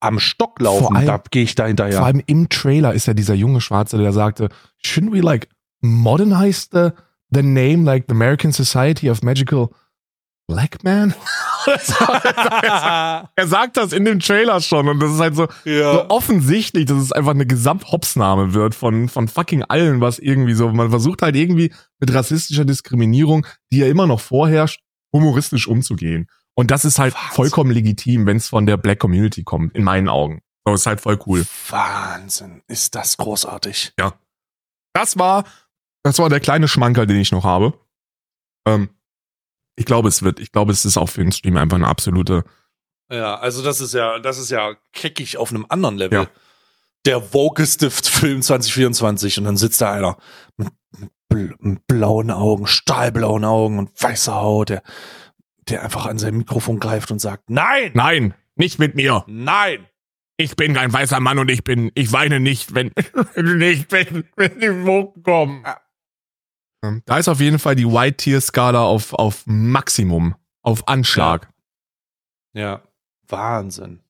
am 0.00 0.18
Stock 0.18 0.60
laufen. 0.60 0.96
allem- 0.96 1.06
da 1.06 1.22
gehe 1.30 1.44
ich 1.44 1.54
da 1.54 1.66
hinterher. 1.66 1.98
Vor 1.98 2.06
allem 2.06 2.22
im 2.26 2.48
Trailer 2.48 2.94
ist 2.94 3.06
ja 3.06 3.14
dieser 3.14 3.34
junge 3.34 3.60
Schwarze, 3.60 3.98
der 3.98 4.12
sagte, 4.12 4.48
shouldn't 4.84 5.12
we 5.12 5.20
like 5.20 5.48
modernize 5.80 6.68
the, 6.70 6.90
the 7.30 7.42
name 7.42 7.84
like 7.84 8.04
the 8.08 8.14
American 8.14 8.52
Society 8.52 9.10
of 9.10 9.22
Magical 9.22 9.68
Black 10.46 10.82
Man? 10.84 11.14
er 13.36 13.46
sagt 13.46 13.76
das 13.76 13.92
in 13.92 14.04
dem 14.04 14.18
Trailer 14.20 14.60
schon 14.60 14.88
und 14.88 15.00
das 15.00 15.12
ist 15.12 15.20
halt 15.20 15.36
so, 15.36 15.46
ja. 15.64 15.92
so 15.92 16.10
offensichtlich, 16.10 16.86
dass 16.86 16.98
es 16.98 17.12
einfach 17.12 17.30
eine 17.32 17.46
Gesamthopsname 17.46 18.52
wird 18.54 18.74
von, 18.74 19.08
von 19.08 19.28
fucking 19.28 19.62
allen, 19.64 20.00
was 20.00 20.18
irgendwie 20.18 20.54
so, 20.54 20.68
man 20.70 20.90
versucht 20.90 21.22
halt 21.22 21.36
irgendwie 21.36 21.72
mit 22.00 22.12
rassistischer 22.12 22.64
Diskriminierung, 22.64 23.46
die 23.70 23.78
ja 23.78 23.86
immer 23.86 24.06
noch 24.06 24.20
vorherrscht, 24.20 24.80
humoristisch 25.12 25.68
umzugehen. 25.68 26.26
Und 26.54 26.70
das 26.70 26.84
ist 26.84 26.98
halt 26.98 27.14
Wahnsinn. 27.14 27.30
vollkommen 27.32 27.70
legitim, 27.70 28.26
wenn 28.26 28.36
es 28.36 28.48
von 28.48 28.66
der 28.66 28.76
Black 28.76 28.98
Community 28.98 29.42
kommt, 29.42 29.74
in 29.74 29.84
meinen 29.84 30.08
Augen. 30.08 30.42
So, 30.66 30.74
ist 30.74 30.86
halt 30.86 31.00
voll 31.00 31.18
cool. 31.26 31.46
Wahnsinn, 31.70 32.62
ist 32.68 32.94
das 32.94 33.16
großartig. 33.16 33.94
Das 34.92 35.18
war, 35.18 35.44
das 36.02 36.18
war 36.18 36.28
der 36.28 36.40
kleine 36.40 36.68
Schmankerl, 36.68 37.06
den 37.06 37.16
ich 37.18 37.32
noch 37.32 37.44
habe. 37.44 37.78
Ähm, 38.66 38.90
ich 39.76 39.86
glaube, 39.86 40.08
es 40.08 40.22
wird, 40.22 40.38
ich 40.38 40.52
glaube, 40.52 40.72
es 40.72 40.84
ist 40.84 40.98
auch 40.98 41.08
für 41.08 41.22
den 41.22 41.32
Stream 41.32 41.56
einfach 41.56 41.76
eine 41.76 41.88
absolute, 41.88 42.44
Ja, 43.10 43.36
also 43.36 43.62
das 43.62 43.80
ist 43.80 43.94
ja, 43.94 44.18
das 44.18 44.38
ist 44.38 44.50
ja 44.50 44.74
keckig 44.92 45.38
auf 45.38 45.50
einem 45.50 45.66
anderen 45.68 45.96
Level. 45.96 46.22
Ja. 46.22 46.28
Der 47.06 47.34
wokeste 47.34 47.90
Film 47.90 48.42
2024 48.42 49.38
und 49.38 49.44
dann 49.44 49.56
sitzt 49.56 49.80
da 49.80 49.90
einer 49.90 50.18
mit, 50.56 50.72
mit 51.60 51.86
blauen 51.86 52.30
Augen, 52.30 52.66
stahlblauen 52.66 53.44
Augen 53.44 53.78
und 53.78 53.90
weißer 54.00 54.34
Haut, 54.34 54.68
der, 54.68 54.82
der 55.68 55.82
einfach 55.82 56.06
an 56.06 56.18
sein 56.18 56.36
Mikrofon 56.36 56.78
greift 56.80 57.10
und 57.10 57.20
sagt, 57.20 57.50
nein, 57.50 57.90
nein, 57.94 58.34
nicht 58.56 58.78
mit 58.78 58.94
mir. 58.94 59.24
nein. 59.26 59.86
Ich 60.38 60.56
bin 60.56 60.74
kein 60.74 60.92
weißer 60.92 61.20
Mann 61.20 61.38
und 61.38 61.50
ich 61.50 61.62
bin, 61.62 61.92
ich 61.94 62.10
weine 62.12 62.40
nicht, 62.40 62.74
wenn, 62.74 62.90
nicht, 63.36 63.92
wenn, 63.92 64.24
wenn 64.34 64.58
die 64.58 64.84
Woken 64.84 65.22
kommen. 65.22 65.64
Ähm, 66.82 67.02
Da 67.04 67.18
ist 67.18 67.28
auf 67.28 67.38
jeden 67.38 67.58
Fall 67.60 67.76
die 67.76 67.86
White 67.86 68.16
Tier 68.16 68.40
Skala 68.40 68.82
auf, 68.82 69.12
auf 69.12 69.42
Maximum, 69.46 70.34
auf 70.62 70.88
Anschlag. 70.88 71.48
Ja, 72.54 72.82
Wahnsinn. 73.28 74.00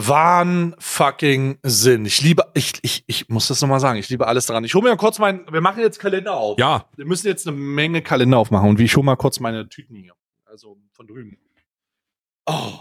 Wahn 0.00 0.76
fucking 0.78 1.58
Sinn. 1.64 2.06
Ich 2.06 2.22
liebe, 2.22 2.44
ich, 2.54 2.74
ich, 2.82 3.02
ich 3.08 3.28
muss 3.28 3.48
das 3.48 3.60
nochmal 3.60 3.80
sagen, 3.80 3.98
ich 3.98 4.08
liebe 4.08 4.28
alles 4.28 4.46
daran. 4.46 4.62
Ich 4.62 4.72
hole 4.76 4.88
mir 4.88 4.96
kurz 4.96 5.18
meinen, 5.18 5.44
wir 5.50 5.60
machen 5.60 5.80
jetzt 5.80 5.98
Kalender 5.98 6.36
auf. 6.36 6.56
Ja, 6.56 6.86
Wir 6.94 7.04
müssen 7.04 7.26
jetzt 7.26 7.48
eine 7.48 7.56
Menge 7.56 8.00
Kalender 8.00 8.38
aufmachen 8.38 8.68
und 8.68 8.78
wie 8.78 8.84
ich 8.84 8.94
hole 8.96 9.04
mal 9.04 9.16
kurz 9.16 9.40
meine 9.40 9.68
Tüten 9.68 9.96
hier. 9.96 10.14
Also 10.46 10.78
von 10.92 11.08
drüben. 11.08 11.36
Oh. 12.46 12.74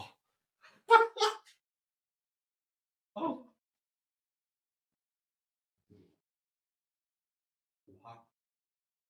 oh. 3.15 3.39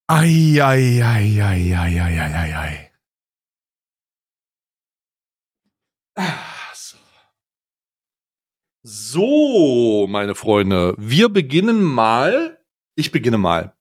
Ei, 0.09 0.61
ei, 0.61 1.01
ei, 1.03 1.41
ei, 1.41 1.73
ei, 1.75 1.99
ei, 1.99 2.19
ei, 2.19 2.33
ei, 2.33 2.53
ei. 2.55 2.91
Ah, 6.15 6.56
So. 8.89 10.07
Meine 10.09 10.33
Freunde, 10.33 10.95
wir 10.97 11.27
beginnen 11.27 11.83
mal. 11.83 12.57
Ich 12.95 13.11
beginne 13.11 13.37
mal. 13.37 13.73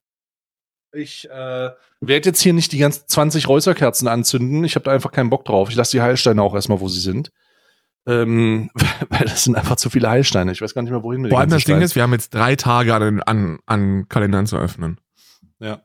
Ich 0.93 1.31
äh, 1.31 1.71
werde 2.01 2.29
jetzt 2.29 2.41
hier 2.41 2.53
nicht 2.53 2.73
die 2.73 2.79
ganzen 2.79 3.07
20 3.07 3.47
Räucherkerzen 3.47 4.09
anzünden. 4.09 4.65
Ich 4.65 4.75
habe 4.75 4.85
da 4.85 4.91
einfach 4.91 5.13
keinen 5.13 5.31
Bock 5.31 5.45
drauf. 5.45 5.71
Ich 5.71 5.77
lasse 5.77 5.93
die 5.93 6.01
Heilsteine 6.01 6.43
auch 6.43 6.55
erstmal, 6.55 6.81
wo 6.81 6.89
sie 6.89 6.99
sind. 6.99 7.31
Ähm, 8.09 8.69
weil 9.09 9.27
das 9.27 9.45
sind 9.45 9.55
einfach 9.55 9.77
zu 9.77 9.91
viele 9.91 10.11
Heilsteine. 10.11 10.51
Ich 10.51 10.61
weiß 10.61 10.75
gar 10.75 10.83
nicht 10.83 10.91
mehr, 10.91 11.05
wohin 11.05 11.21
mit 11.21 11.31
Vor 11.31 11.39
allem 11.39 11.51
das 11.51 11.63
Ding 11.65 11.81
ist, 11.83 11.95
wir 11.95 12.03
haben 12.03 12.13
jetzt 12.13 12.35
drei 12.35 12.57
Tage 12.57 12.93
an, 12.93 13.23
an, 13.23 13.61
an 13.65 14.09
Kalendern 14.09 14.47
zu 14.47 14.57
öffnen. 14.57 15.01
Ja. 15.61 15.83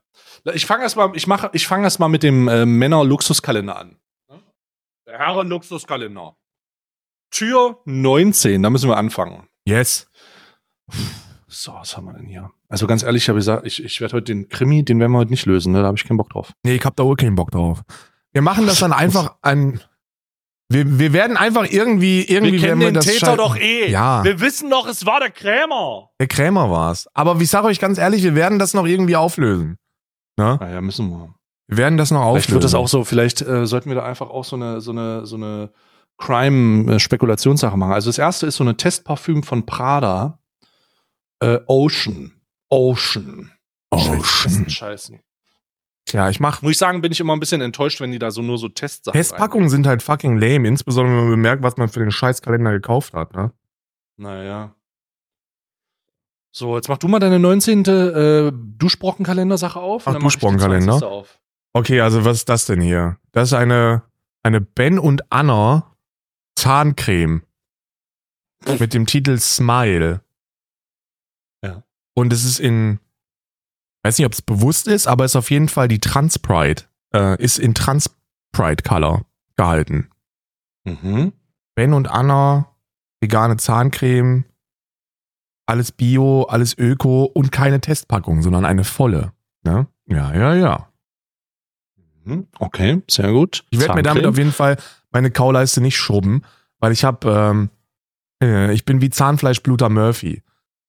Ich 0.51 0.65
fange 0.65 0.81
erst 0.81 0.95
mal, 0.95 1.11
ich 1.13 1.27
mache, 1.27 1.51
ich 1.53 1.67
fange 1.67 1.83
erst 1.83 1.99
mal 1.99 2.07
mit 2.07 2.23
dem 2.23 2.47
äh, 2.47 2.65
Männer-Luxuskalender 2.65 3.77
an. 3.77 3.97
Der 5.05 5.19
Herren-Luxuskalender. 5.19 6.37
Tür 7.31 7.79
19, 7.85 8.61
da 8.61 8.69
müssen 8.69 8.89
wir 8.89 8.97
anfangen. 8.97 9.47
Yes. 9.65 10.07
So, 11.47 11.73
was 11.73 11.97
haben 11.97 12.05
wir 12.05 12.13
denn 12.13 12.25
hier? 12.27 12.49
Also 12.69 12.87
ganz 12.87 13.03
ehrlich, 13.03 13.23
ich 13.23 13.29
habe 13.29 13.39
gesagt, 13.39 13.65
ich, 13.65 13.83
ich 13.83 13.99
werde 14.01 14.13
heute 14.15 14.25
den 14.25 14.47
Krimi, 14.49 14.83
den 14.85 14.99
werden 14.99 15.11
wir 15.11 15.19
heute 15.19 15.31
nicht 15.31 15.45
lösen, 15.45 15.73
ne? 15.73 15.81
Da 15.81 15.87
habe 15.87 15.97
ich 15.97 16.05
keinen 16.05 16.17
Bock 16.17 16.29
drauf. 16.29 16.53
Nee, 16.63 16.75
ich 16.75 16.85
hab 16.85 16.95
da 16.95 17.03
wohl 17.03 17.15
keinen 17.17 17.35
Bock 17.35 17.51
drauf. 17.51 17.81
Wir 18.31 18.41
machen 18.41 18.65
das 18.67 18.79
dann 18.79 18.93
einfach 18.93 19.35
an. 19.41 19.81
Wir, 20.69 20.99
wir 20.99 21.11
werden 21.11 21.35
einfach 21.35 21.69
irgendwie, 21.69 22.23
irgendwie 22.23 22.61
werden 22.61 22.79
wir 22.79 22.93
das 22.93 23.13
schalten. 23.17 23.57
eh. 23.59 23.89
Ja. 23.89 24.23
Wir 24.23 24.39
wissen 24.39 24.69
doch, 24.69 24.87
es 24.87 25.05
war 25.05 25.19
der 25.19 25.29
Krämer. 25.31 26.09
Der 26.21 26.27
Krämer 26.27 26.71
war's. 26.71 27.09
Aber 27.13 27.35
ich 27.41 27.49
sage 27.49 27.67
euch 27.67 27.79
ganz 27.79 27.97
ehrlich, 27.97 28.23
wir 28.23 28.35
werden 28.35 28.57
das 28.57 28.73
noch 28.73 28.85
irgendwie 28.85 29.17
auflösen. 29.17 29.77
Ne? 30.37 30.57
Naja, 30.61 30.79
müssen 30.79 31.09
wir. 31.09 31.35
Wir 31.67 31.77
werden 31.77 31.97
das 31.97 32.11
noch 32.11 32.21
auflösen. 32.21 32.43
Vielleicht 32.43 32.53
wird 32.53 32.63
das 32.63 32.73
auch 32.75 32.87
so, 32.87 33.03
vielleicht 33.03 33.41
äh, 33.41 33.65
sollten 33.65 33.89
wir 33.89 33.95
da 33.95 34.03
einfach 34.05 34.29
auch 34.29 34.45
so 34.45 34.55
eine, 34.55 34.79
so 34.79 34.91
eine, 34.91 35.25
so 35.25 35.35
eine 35.35 35.71
Crime-Spekulationssache 36.21 37.77
machen. 37.77 37.93
Also 37.93 38.09
das 38.09 38.17
erste 38.17 38.47
ist 38.47 38.55
so 38.55 38.63
eine 38.63 38.77
Testparfüm 38.77 39.43
von 39.43 39.65
Prada. 39.65 40.39
Äh, 41.39 41.59
Ocean. 41.67 42.31
Ocean. 42.69 43.51
Ocean. 43.89 44.69
Scheiße. 44.69 45.19
Ja, 46.11 46.29
ich 46.29 46.39
mach. 46.39 46.61
Muss 46.61 46.71
ich 46.71 46.77
sagen, 46.77 47.01
bin 47.01 47.11
ich 47.11 47.19
immer 47.19 47.33
ein 47.33 47.39
bisschen 47.39 47.61
enttäuscht, 47.61 47.99
wenn 48.01 48.11
die 48.11 48.19
da 48.19 48.31
so 48.31 48.41
nur 48.41 48.57
so 48.57 48.69
Testsachen 48.69 49.17
Testpackungen 49.17 49.69
sind 49.69 49.87
halt 49.87 50.01
fucking 50.01 50.37
lame, 50.37 50.67
insbesondere 50.67 51.15
wenn 51.15 51.23
man 51.23 51.31
bemerkt, 51.31 51.63
was 51.63 51.77
man 51.77 51.89
für 51.89 51.99
den 51.99 52.11
Scheißkalender 52.11 52.71
gekauft 52.71 53.13
hat. 53.13 53.33
Ne? 53.33 53.51
Naja. 54.17 54.75
So, 56.53 56.75
jetzt 56.75 56.89
mach 56.89 56.97
du 56.97 57.07
mal 57.07 57.19
deine 57.19 57.39
19. 57.39 57.85
Äh, 57.85 58.51
Duschbrockenkalender-Sache 58.53 59.79
auf. 59.79 60.07
Ach, 60.07 60.15
Duschbrockenkalender? 60.15 60.99
20. 60.99 61.07
auf. 61.07 61.39
Okay, 61.73 62.01
also 62.01 62.25
was 62.25 62.37
ist 62.37 62.49
das 62.49 62.65
denn 62.65 62.81
hier? 62.81 63.17
Das 63.31 63.49
ist 63.49 63.53
eine, 63.53 64.03
eine 64.43 64.59
Ben 64.59 64.99
und 64.99 65.31
Anna 65.31 65.90
Zahncreme. 66.55 67.43
Mit 68.79 68.93
dem 68.93 69.07
Titel 69.07 69.39
Smile. 69.39 70.21
Ja. 71.63 71.83
Und 72.13 72.31
es 72.31 72.43
ist 72.43 72.59
in 72.59 72.99
Weiß 74.03 74.17
nicht, 74.17 74.25
ob 74.25 74.33
es 74.33 74.41
bewusst 74.41 74.87
ist, 74.87 75.07
aber 75.07 75.25
ist 75.25 75.35
auf 75.35 75.51
jeden 75.51 75.69
Fall 75.69 75.87
die 75.87 75.99
Transpride. 75.99 76.83
Äh, 77.13 77.41
ist 77.41 77.59
in 77.59 77.75
Transpride 77.75 78.83
Color 78.83 79.25
gehalten. 79.55 80.09
Mhm. 80.85 81.33
Ben 81.75 81.93
und 81.93 82.07
Anna, 82.09 82.73
vegane 83.19 83.57
Zahncreme, 83.57 84.45
alles 85.67 85.91
Bio, 85.91 86.43
alles 86.43 86.77
Öko 86.77 87.25
und 87.25 87.51
keine 87.51 87.79
Testpackung, 87.79 88.41
sondern 88.41 88.65
eine 88.65 88.83
volle. 88.83 89.33
Ne? 89.63 89.87
Ja, 90.07 90.33
ja, 90.33 90.55
ja. 90.55 90.89
Mhm. 92.23 92.47
Okay, 92.57 93.03
sehr 93.09 93.31
gut. 93.31 93.63
Ich 93.69 93.79
werde 93.79 93.95
mir 93.95 94.03
damit 94.03 94.25
auf 94.25 94.37
jeden 94.37 94.51
Fall 94.51 94.77
meine 95.11 95.31
Kauleiste 95.31 95.81
nicht 95.81 95.97
schrubben, 95.97 96.43
weil 96.79 96.91
ich 96.91 97.03
habe, 97.03 97.29
ähm, 97.31 97.69
äh, 98.41 98.73
ich 98.73 98.85
bin 98.85 99.01
wie 99.01 99.09
Zahnfleischbluter 99.09 99.89
Murphy. 99.89 100.41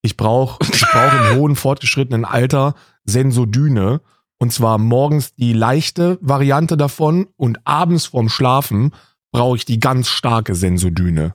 Ich 0.03 0.16
brauche 0.16 0.59
ich 0.73 0.83
brauch 0.83 1.12
im 1.12 1.37
hohen 1.37 1.57
fortgeschrittenen 1.57 2.25
Alter 2.25 2.75
Sensodyne 3.05 4.01
und 4.39 4.53
zwar 4.53 4.79
morgens 4.79 5.35
die 5.35 5.53
leichte 5.53 6.18
Variante 6.20 6.77
davon 6.77 7.29
und 7.37 7.61
abends 7.64 8.07
vorm 8.07 8.29
Schlafen 8.29 8.93
brauche 9.33 9.57
ich 9.57 9.64
die 9.64 9.81
ganz 9.81 10.09
starke 10.09 10.55
Sensodyne. 10.55 11.35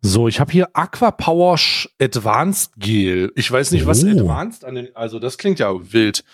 So, 0.00 0.26
ich 0.26 0.40
habe 0.40 0.50
hier 0.50 0.68
Aquapower 0.72 1.56
Advanced 2.00 2.72
Gel. 2.76 3.30
Ich 3.36 3.50
weiß 3.50 3.70
nicht, 3.70 3.86
was 3.86 4.02
Oh. 4.02 4.08
Advanced 4.08 4.64
an 4.64 4.74
den, 4.74 4.96
also 4.96 5.20
das 5.20 5.38
klingt 5.38 5.60
ja 5.60 5.70
wild. 5.92 6.24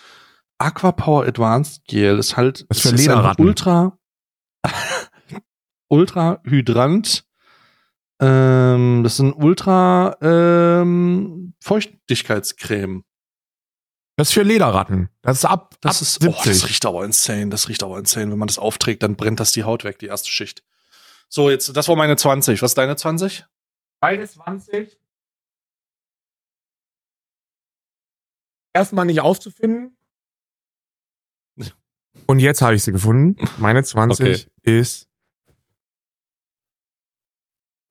Aquapower 0.56 1.26
Advanced 1.26 1.84
Gel 1.84 2.18
ist 2.18 2.36
halt 2.36 2.64
Das 2.70 2.78
ist 2.84 2.90
für 2.90 2.96
Lederratten. 2.96 3.44
Ultra 3.44 3.97
Ultra 5.88 6.40
Hydrant. 6.44 7.24
Ähm, 8.20 9.02
das 9.04 9.14
ist 9.14 9.20
ein 9.20 9.32
Ultra 9.32 10.16
ähm, 10.20 11.54
Feuchtigkeitscreme. 11.60 13.04
Das 14.16 14.28
ist 14.28 14.34
für 14.34 14.42
Lederratten. 14.42 15.10
Das 15.22 15.38
ist 15.38 15.44
ab, 15.44 15.76
Das 15.80 15.98
ab 15.98 16.02
ist, 16.02 16.26
oh, 16.26 16.32
70. 16.32 16.44
das 16.44 16.68
riecht 16.68 16.86
aber 16.86 17.04
insane. 17.04 17.50
Das 17.50 17.68
riecht 17.68 17.84
aber 17.84 17.98
insane. 17.98 18.32
Wenn 18.32 18.38
man 18.38 18.48
das 18.48 18.58
aufträgt, 18.58 19.04
dann 19.04 19.16
brennt 19.16 19.38
das 19.38 19.52
die 19.52 19.62
Haut 19.62 19.84
weg, 19.84 19.98
die 20.00 20.06
erste 20.06 20.28
Schicht. 20.28 20.64
So, 21.28 21.50
jetzt, 21.50 21.76
das 21.76 21.88
war 21.88 21.94
meine 21.94 22.16
20. 22.16 22.60
Was 22.62 22.72
ist 22.72 22.78
deine 22.78 22.96
20? 22.96 23.44
Beide 24.00 24.26
20. 24.26 24.98
Erstmal 28.74 29.04
nicht 29.06 29.20
aufzufinden. 29.20 29.97
Und 32.26 32.40
jetzt 32.40 32.62
habe 32.62 32.74
ich 32.74 32.82
sie 32.82 32.92
gefunden. 32.92 33.36
Meine 33.58 33.82
20 33.82 34.48
ist 34.62 35.08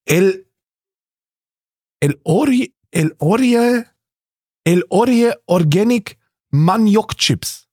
El 0.06 0.46
El 2.00 2.20
Ori 2.24 2.74
El 2.92 3.16
Orie 3.20 3.84
El 4.64 4.84
Orie 4.90 5.34
Organic 5.46 6.18
Maniok 6.52 7.18
Chips. 7.18 7.68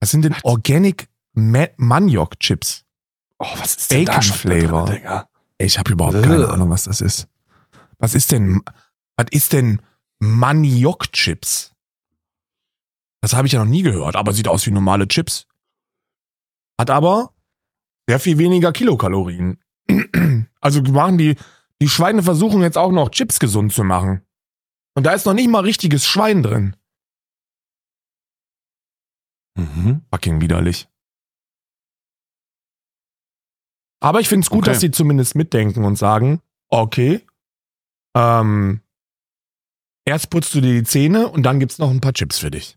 Was 0.00 0.10
sind 0.10 0.24
denn 0.24 0.36
Organic 0.42 1.08
Ma 1.32 1.66
Maniok 1.76 2.40
Chips? 2.40 2.84
Oh, 3.38 3.46
was 3.58 3.76
ist 3.76 3.90
denn 3.90 4.04
da 4.04 4.20
Flavor? 4.20 4.86
drin? 4.86 5.02
Ich 5.58 5.78
habe 5.78 5.92
überhaupt 5.92 6.22
keine 6.22 6.48
Ahnung, 6.48 6.70
was 6.70 6.84
das 6.84 7.00
ist. 7.00 7.28
Was 7.98 8.14
ist 8.14 8.32
denn, 8.32 8.62
was 9.16 9.26
ist 9.30 9.52
denn 9.52 9.82
Maniok-Chips? 10.20 11.74
Das 13.20 13.34
habe 13.34 13.46
ich 13.46 13.52
ja 13.52 13.62
noch 13.62 13.70
nie 13.70 13.82
gehört, 13.82 14.16
aber 14.16 14.32
sieht 14.32 14.48
aus 14.48 14.64
wie 14.66 14.70
normale 14.70 15.06
Chips. 15.06 15.46
Hat 16.80 16.88
aber 16.88 17.34
sehr 18.08 18.18
viel 18.18 18.38
weniger 18.38 18.72
Kilokalorien. 18.72 19.62
Also 20.62 20.82
machen 20.82 21.16
die, 21.16 21.36
die 21.80 21.88
Schweine 21.88 22.22
versuchen 22.22 22.60
jetzt 22.60 22.76
auch 22.76 22.92
noch 22.92 23.10
Chips 23.10 23.38
gesund 23.38 23.72
zu 23.72 23.82
machen. 23.82 24.26
Und 24.94 25.04
da 25.04 25.12
ist 25.12 25.24
noch 25.24 25.32
nicht 25.32 25.48
mal 25.48 25.60
richtiges 25.60 26.06
Schwein 26.06 26.42
drin. 26.42 26.76
Mhm. 29.56 30.02
Fucking 30.12 30.40
widerlich. 30.42 30.86
Aber 34.02 34.20
ich 34.20 34.28
finde 34.28 34.44
es 34.44 34.50
gut, 34.50 34.64
Okay. 34.64 34.70
dass 34.72 34.80
sie 34.80 34.90
zumindest 34.90 35.34
mitdenken 35.34 35.84
und 35.84 35.96
sagen, 35.96 36.42
okay, 36.68 37.26
ähm, 38.14 38.82
erst 40.04 40.28
putzt 40.30 40.54
du 40.54 40.60
dir 40.60 40.74
die 40.74 40.84
Zähne 40.84 41.28
und 41.28 41.42
dann 41.42 41.58
gibt's 41.58 41.78
noch 41.78 41.90
ein 41.90 42.00
paar 42.02 42.12
Chips 42.14 42.38
für 42.38 42.50
dich. 42.50 42.76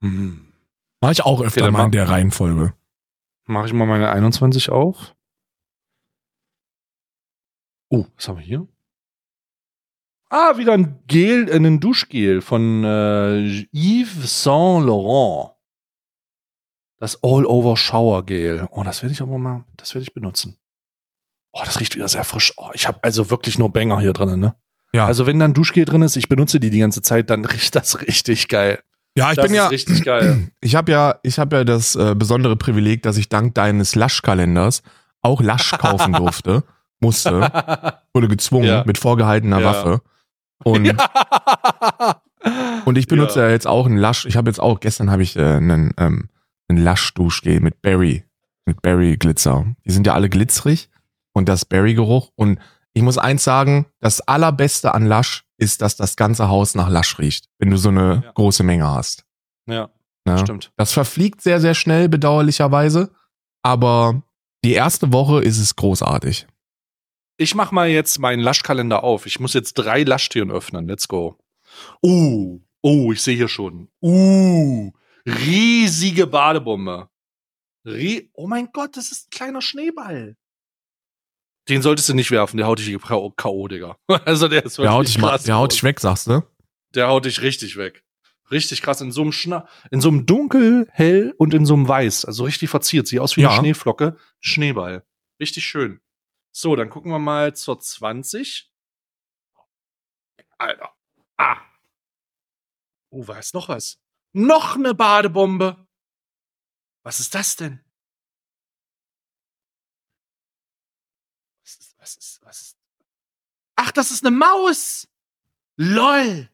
Mhm. 0.00 0.52
Mach 1.00 1.10
ich 1.12 1.24
auch 1.24 1.40
öfter 1.40 1.62
dann 1.62 1.72
mal 1.72 1.84
in 1.86 1.92
der 1.92 2.08
Reihenfolge. 2.08 2.74
Mache 3.46 3.66
ich 3.66 3.72
mal 3.72 3.86
meine 3.86 4.10
21 4.10 4.70
auf. 4.70 5.14
Oh, 7.88 8.04
was 8.16 8.28
haben 8.28 8.38
wir 8.38 8.44
hier? 8.44 8.68
Ah, 10.28 10.58
wieder 10.58 10.72
ein 10.72 11.02
Gel, 11.06 11.48
äh, 11.48 11.56
ein 11.56 11.78
Duschgel 11.78 12.40
von 12.40 12.82
äh, 12.84 13.66
Yves 13.72 14.42
Saint 14.42 14.84
Laurent. 14.84 15.52
Das 16.98 17.22
All-Over 17.22 17.76
Shower 17.76 18.24
Gel. 18.26 18.66
Oh, 18.72 18.82
das 18.82 19.02
werde 19.02 19.12
ich 19.12 19.22
aber 19.22 19.38
mal, 19.38 19.64
das 19.76 19.94
werde 19.94 20.02
ich 20.02 20.14
benutzen. 20.14 20.58
Oh, 21.52 21.62
das 21.64 21.78
riecht 21.78 21.94
wieder 21.94 22.08
sehr 22.08 22.24
frisch. 22.24 22.52
Oh, 22.56 22.70
ich 22.74 22.88
habe 22.88 22.98
also 23.02 23.30
wirklich 23.30 23.58
nur 23.58 23.72
Banger 23.72 24.00
hier 24.00 24.12
drin, 24.12 24.40
ne? 24.40 24.56
Ja. 24.92 25.06
Also 25.06 25.26
wenn 25.26 25.38
da 25.38 25.44
ein 25.44 25.54
Duschgel 25.54 25.84
drin 25.84 26.02
ist, 26.02 26.16
ich 26.16 26.28
benutze 26.28 26.58
die 26.58 26.70
die 26.70 26.80
ganze 26.80 27.02
Zeit, 27.02 27.30
dann 27.30 27.44
riecht 27.44 27.74
das 27.76 28.00
richtig 28.06 28.48
geil. 28.48 28.82
Ja, 29.16 29.30
ich 29.30 29.36
das 29.36 29.44
bin 29.46 29.52
ist 29.52 29.58
ja, 29.58 29.66
richtig 29.68 30.04
geil. 30.04 30.48
ich 30.60 30.74
habe 30.74 30.92
ja, 30.92 31.16
ich 31.22 31.38
habe 31.38 31.56
ja 31.56 31.64
das 31.64 31.96
äh, 31.96 32.14
besondere 32.14 32.56
Privileg, 32.56 33.02
dass 33.02 33.16
ich 33.16 33.28
dank 33.28 33.54
deines 33.54 33.94
Lasch-Kalenders 33.94 34.82
auch 35.22 35.40
Lasch 35.40 35.70
kaufen 35.72 36.12
durfte, 36.12 36.64
musste, 37.00 37.40
wurde 38.12 38.28
gezwungen 38.28 38.66
Ja. 38.66 38.84
mit 38.86 38.98
vorgehaltener 38.98 39.60
Ja. 39.60 39.66
Waffe. 39.66 40.00
Und 40.64 40.94
Und 42.84 42.96
ich 42.98 43.08
benutze 43.08 43.40
ja. 43.40 43.48
jetzt 43.50 43.66
auch 43.66 43.86
einen 43.86 43.96
Lasch. 43.96 44.26
Ich 44.26 44.36
habe 44.36 44.48
jetzt 44.48 44.60
auch, 44.60 44.78
gestern 44.80 45.10
habe 45.10 45.22
ich 45.22 45.36
äh, 45.36 45.40
einen, 45.56 45.92
ähm, 45.98 46.28
einen 46.68 46.78
Lasch-Duschgel 46.78 47.60
mit 47.60 47.82
Berry, 47.82 48.24
mit 48.66 48.82
Berry-Glitzer. 48.82 49.66
Die 49.84 49.90
sind 49.90 50.06
ja 50.06 50.14
alle 50.14 50.28
glitzerig 50.28 50.88
und 51.32 51.48
das 51.48 51.64
Berry-Geruch. 51.64 52.30
Und 52.36 52.60
ich 52.92 53.02
muss 53.02 53.18
eins 53.18 53.42
sagen, 53.42 53.86
das 54.00 54.20
allerbeste 54.20 54.94
an 54.94 55.06
Lasch 55.06 55.44
ist, 55.58 55.82
dass 55.82 55.96
das 55.96 56.16
ganze 56.16 56.48
Haus 56.48 56.74
nach 56.74 56.88
Lasch 56.88 57.18
riecht, 57.18 57.46
wenn 57.58 57.70
du 57.70 57.76
so 57.76 57.88
eine 57.88 58.22
Ja. 58.24 58.32
große 58.32 58.62
Menge 58.62 58.86
hast. 58.88 59.24
ja, 59.66 59.90
Ne? 60.26 60.38
stimmt. 60.38 60.72
Das 60.76 60.92
verfliegt 60.92 61.40
sehr, 61.40 61.60
sehr 61.60 61.74
schnell, 61.74 62.08
bedauerlicherweise. 62.08 63.12
Aber 63.62 64.22
die 64.64 64.72
erste 64.72 65.12
Woche 65.12 65.42
ist 65.42 65.58
es 65.58 65.76
großartig. 65.76 66.46
Ich 67.38 67.54
mach 67.54 67.70
mal 67.72 67.88
jetzt 67.88 68.18
meinen 68.18 68.40
Laschkalender 68.40 69.04
auf. 69.04 69.26
Ich 69.26 69.40
muss 69.40 69.54
jetzt 69.54 69.74
drei 69.74 70.02
Laschtüren 70.02 70.50
öffnen. 70.50 70.88
Let's 70.88 71.06
go. 71.08 71.38
Uh, 72.02 72.60
oh, 72.82 73.12
ich 73.12 73.22
sehe 73.22 73.36
hier 73.36 73.48
schon. 73.48 73.88
Uh, 74.02 74.90
riesige 75.26 76.26
Badebombe. 76.26 77.08
Rie 77.84 78.30
oh 78.34 78.46
mein 78.48 78.70
Gott, 78.72 78.96
das 78.96 79.12
ist 79.12 79.26
ein 79.26 79.30
kleiner 79.30 79.60
Schneeball. 79.62 80.36
Den 81.68 81.82
solltest 81.82 82.08
du 82.08 82.14
nicht 82.14 82.30
werfen, 82.30 82.56
der 82.58 82.66
haut 82.66 82.78
dich 82.78 82.96
K.O., 83.00 83.30
K.O., 83.30 83.68
Digga. 83.68 83.96
Also 84.24 84.48
der 84.48 84.64
ist 84.64 84.78
Der 84.78 84.92
haut, 84.92 85.08
dich, 85.08 85.18
krass. 85.18 85.42
der 85.44 85.56
haut 85.56 85.72
dich 85.72 85.82
weg, 85.82 85.98
sagst 86.00 86.28
du? 86.28 86.42
Der 86.94 87.08
haut 87.08 87.24
dich 87.24 87.42
richtig 87.42 87.76
weg. 87.76 88.04
Richtig 88.50 88.82
krass. 88.82 89.00
In 89.00 89.10
so 89.10 89.22
einem 89.22 89.32
Schna 89.32 89.66
in 89.90 90.00
so 90.00 90.08
einem 90.08 90.24
dunkel, 90.26 90.88
hell 90.92 91.34
und 91.38 91.52
in 91.54 91.66
so 91.66 91.74
einem 91.74 91.88
weiß. 91.88 92.24
Also 92.24 92.44
richtig 92.44 92.70
verziert. 92.70 93.08
Sieht 93.08 93.18
aus 93.18 93.36
wie 93.36 93.40
Ja. 93.42 93.50
eine 93.50 93.58
Schneeflocke. 93.58 94.16
Schneeball. 94.40 95.04
Richtig 95.40 95.64
schön. 95.66 96.00
So, 96.52 96.76
dann 96.76 96.88
gucken 96.88 97.10
wir 97.10 97.18
mal 97.18 97.54
zur 97.56 97.80
20. 97.80 98.72
Alter. 100.58 100.90
Ah. 101.36 101.56
Oh, 103.10 103.26
was? 103.26 103.52
Noch 103.52 103.68
was? 103.68 103.98
Noch 104.32 104.76
eine 104.76 104.94
Badebombe. 104.94 105.84
Was 107.02 107.20
ist 107.20 107.34
das 107.34 107.56
denn? 107.56 107.80
Was 112.06 112.14
ist, 112.14 112.40
was 112.44 112.62
ist? 112.62 112.76
Ach, 113.74 113.90
das 113.90 114.12
ist 114.12 114.24
eine 114.24 114.36
Maus. 114.36 115.08
LOL. 115.76 116.48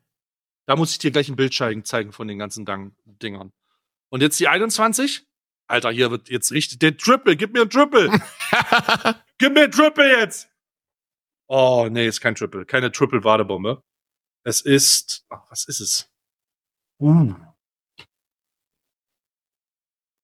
Da 0.64 0.76
muss 0.76 0.92
ich 0.92 0.98
dir 0.98 1.10
gleich 1.10 1.28
ein 1.28 1.36
Bild 1.36 1.52
zeigen, 1.52 2.12
von 2.12 2.26
den 2.26 2.38
ganzen 2.38 2.64
Dang 2.64 2.96
Dingern. 3.04 3.52
Und 4.08 4.22
jetzt 4.22 4.40
die 4.40 4.48
21? 4.48 5.26
Alter, 5.66 5.90
hier 5.90 6.10
wird 6.10 6.30
jetzt 6.30 6.52
richtig 6.52 6.78
der 6.78 6.96
Triple. 6.96 7.36
Gib 7.36 7.52
mir 7.52 7.62
ein 7.62 7.68
Triple. 7.68 8.08
Gib 9.38 9.52
mir 9.52 9.64
ein 9.64 9.70
Triple 9.70 10.20
jetzt. 10.20 10.48
Oh, 11.48 11.86
nee, 11.90 12.06
ist 12.06 12.22
kein 12.22 12.34
Triple. 12.34 12.64
Keine 12.64 12.90
Triple-Badebombe. 12.90 13.82
Es 14.44 14.62
ist. 14.62 15.26
Ach, 15.28 15.42
was 15.50 15.66
ist 15.66 15.80
es? 15.80 16.10
Uh. 16.98 17.34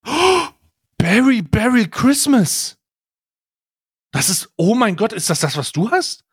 Oh, 0.07 0.49
Berry, 0.97 1.43
Berry 1.43 1.87
Christmas. 1.87 2.78
Das 4.12 4.28
ist. 4.28 4.50
Oh 4.56 4.74
mein 4.74 4.96
Gott, 4.96 5.12
ist 5.12 5.28
das 5.30 5.40
das, 5.40 5.56
was 5.56 5.72
du 5.72 5.90
hast? 5.90 6.24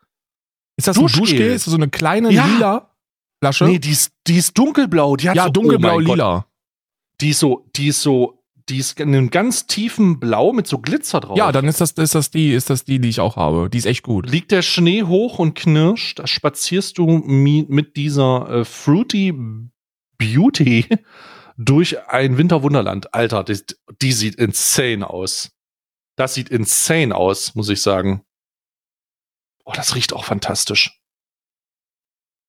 Ist 0.77 0.87
das 0.87 0.95
Duschgel. 0.97 1.19
ein 1.19 1.23
Duschgel? 1.25 1.51
Ist 1.53 1.67
das 1.67 1.71
so 1.71 1.77
eine 1.77 1.89
kleine 1.89 2.31
Ja. 2.31 2.45
lila 2.45 2.91
Flasche? 3.41 3.65
Nee, 3.65 3.79
die 3.79 3.91
ist, 3.91 4.13
die 4.27 4.37
ist 4.37 4.57
dunkelblau. 4.57 5.15
Die 5.15 5.29
hat 5.29 5.35
ja, 5.35 5.45
so, 5.45 5.49
dunkelblau, 5.51 5.93
oh 5.93 5.97
mein 5.97 6.05
Gott. 6.05 6.15
lila. 6.17 6.45
Die 7.21 7.29
ist 7.29 7.39
so, 7.39 7.69
die 7.75 7.87
ist 7.87 8.01
so, 8.01 8.43
die 8.67 8.77
ist 8.77 8.99
in 8.99 9.09
einem 9.09 9.29
ganz 9.29 9.67
tiefen 9.67 10.19
Blau 10.19 10.51
mit 10.51 10.67
so 10.67 10.79
Glitzer 10.79 11.19
drauf. 11.21 11.37
Ja, 11.37 11.51
dann 11.51 11.65
ist 11.67 11.79
das, 11.81 11.91
ist 11.91 12.15
das 12.15 12.31
die, 12.31 12.51
ist 12.53 12.69
das 12.69 12.83
die, 12.83 12.99
die 12.99 13.09
ich 13.09 13.19
auch 13.19 13.35
habe. 13.35 13.69
Die 13.69 13.77
ist 13.77 13.85
echt 13.85 14.03
gut. 14.03 14.29
liegt 14.29 14.51
der 14.51 14.61
Schnee 14.63 15.03
hoch 15.03 15.39
und 15.39 15.53
knirscht. 15.53 16.19
Da 16.19 16.27
spazierst 16.27 16.97
du 16.97 17.05
mi 17.07 17.65
mit 17.69 17.95
dieser 17.95 18.49
äh, 18.49 18.65
Fruity 18.65 19.33
Beauty 20.17 20.87
durch 21.57 22.07
ein 22.09 22.37
Winterwunderland. 22.37 23.13
Alter, 23.13 23.43
die, 23.43 23.59
die 24.01 24.11
sieht 24.11 24.35
insane 24.35 25.09
aus. 25.09 25.51
Das 26.15 26.33
sieht 26.33 26.49
insane 26.49 27.13
aus, 27.15 27.55
muss 27.55 27.69
ich 27.69 27.81
sagen. 27.81 28.23
Oh, 29.65 29.73
das 29.73 29.95
riecht 29.95 30.13
auch 30.13 30.25
fantastisch. 30.25 31.01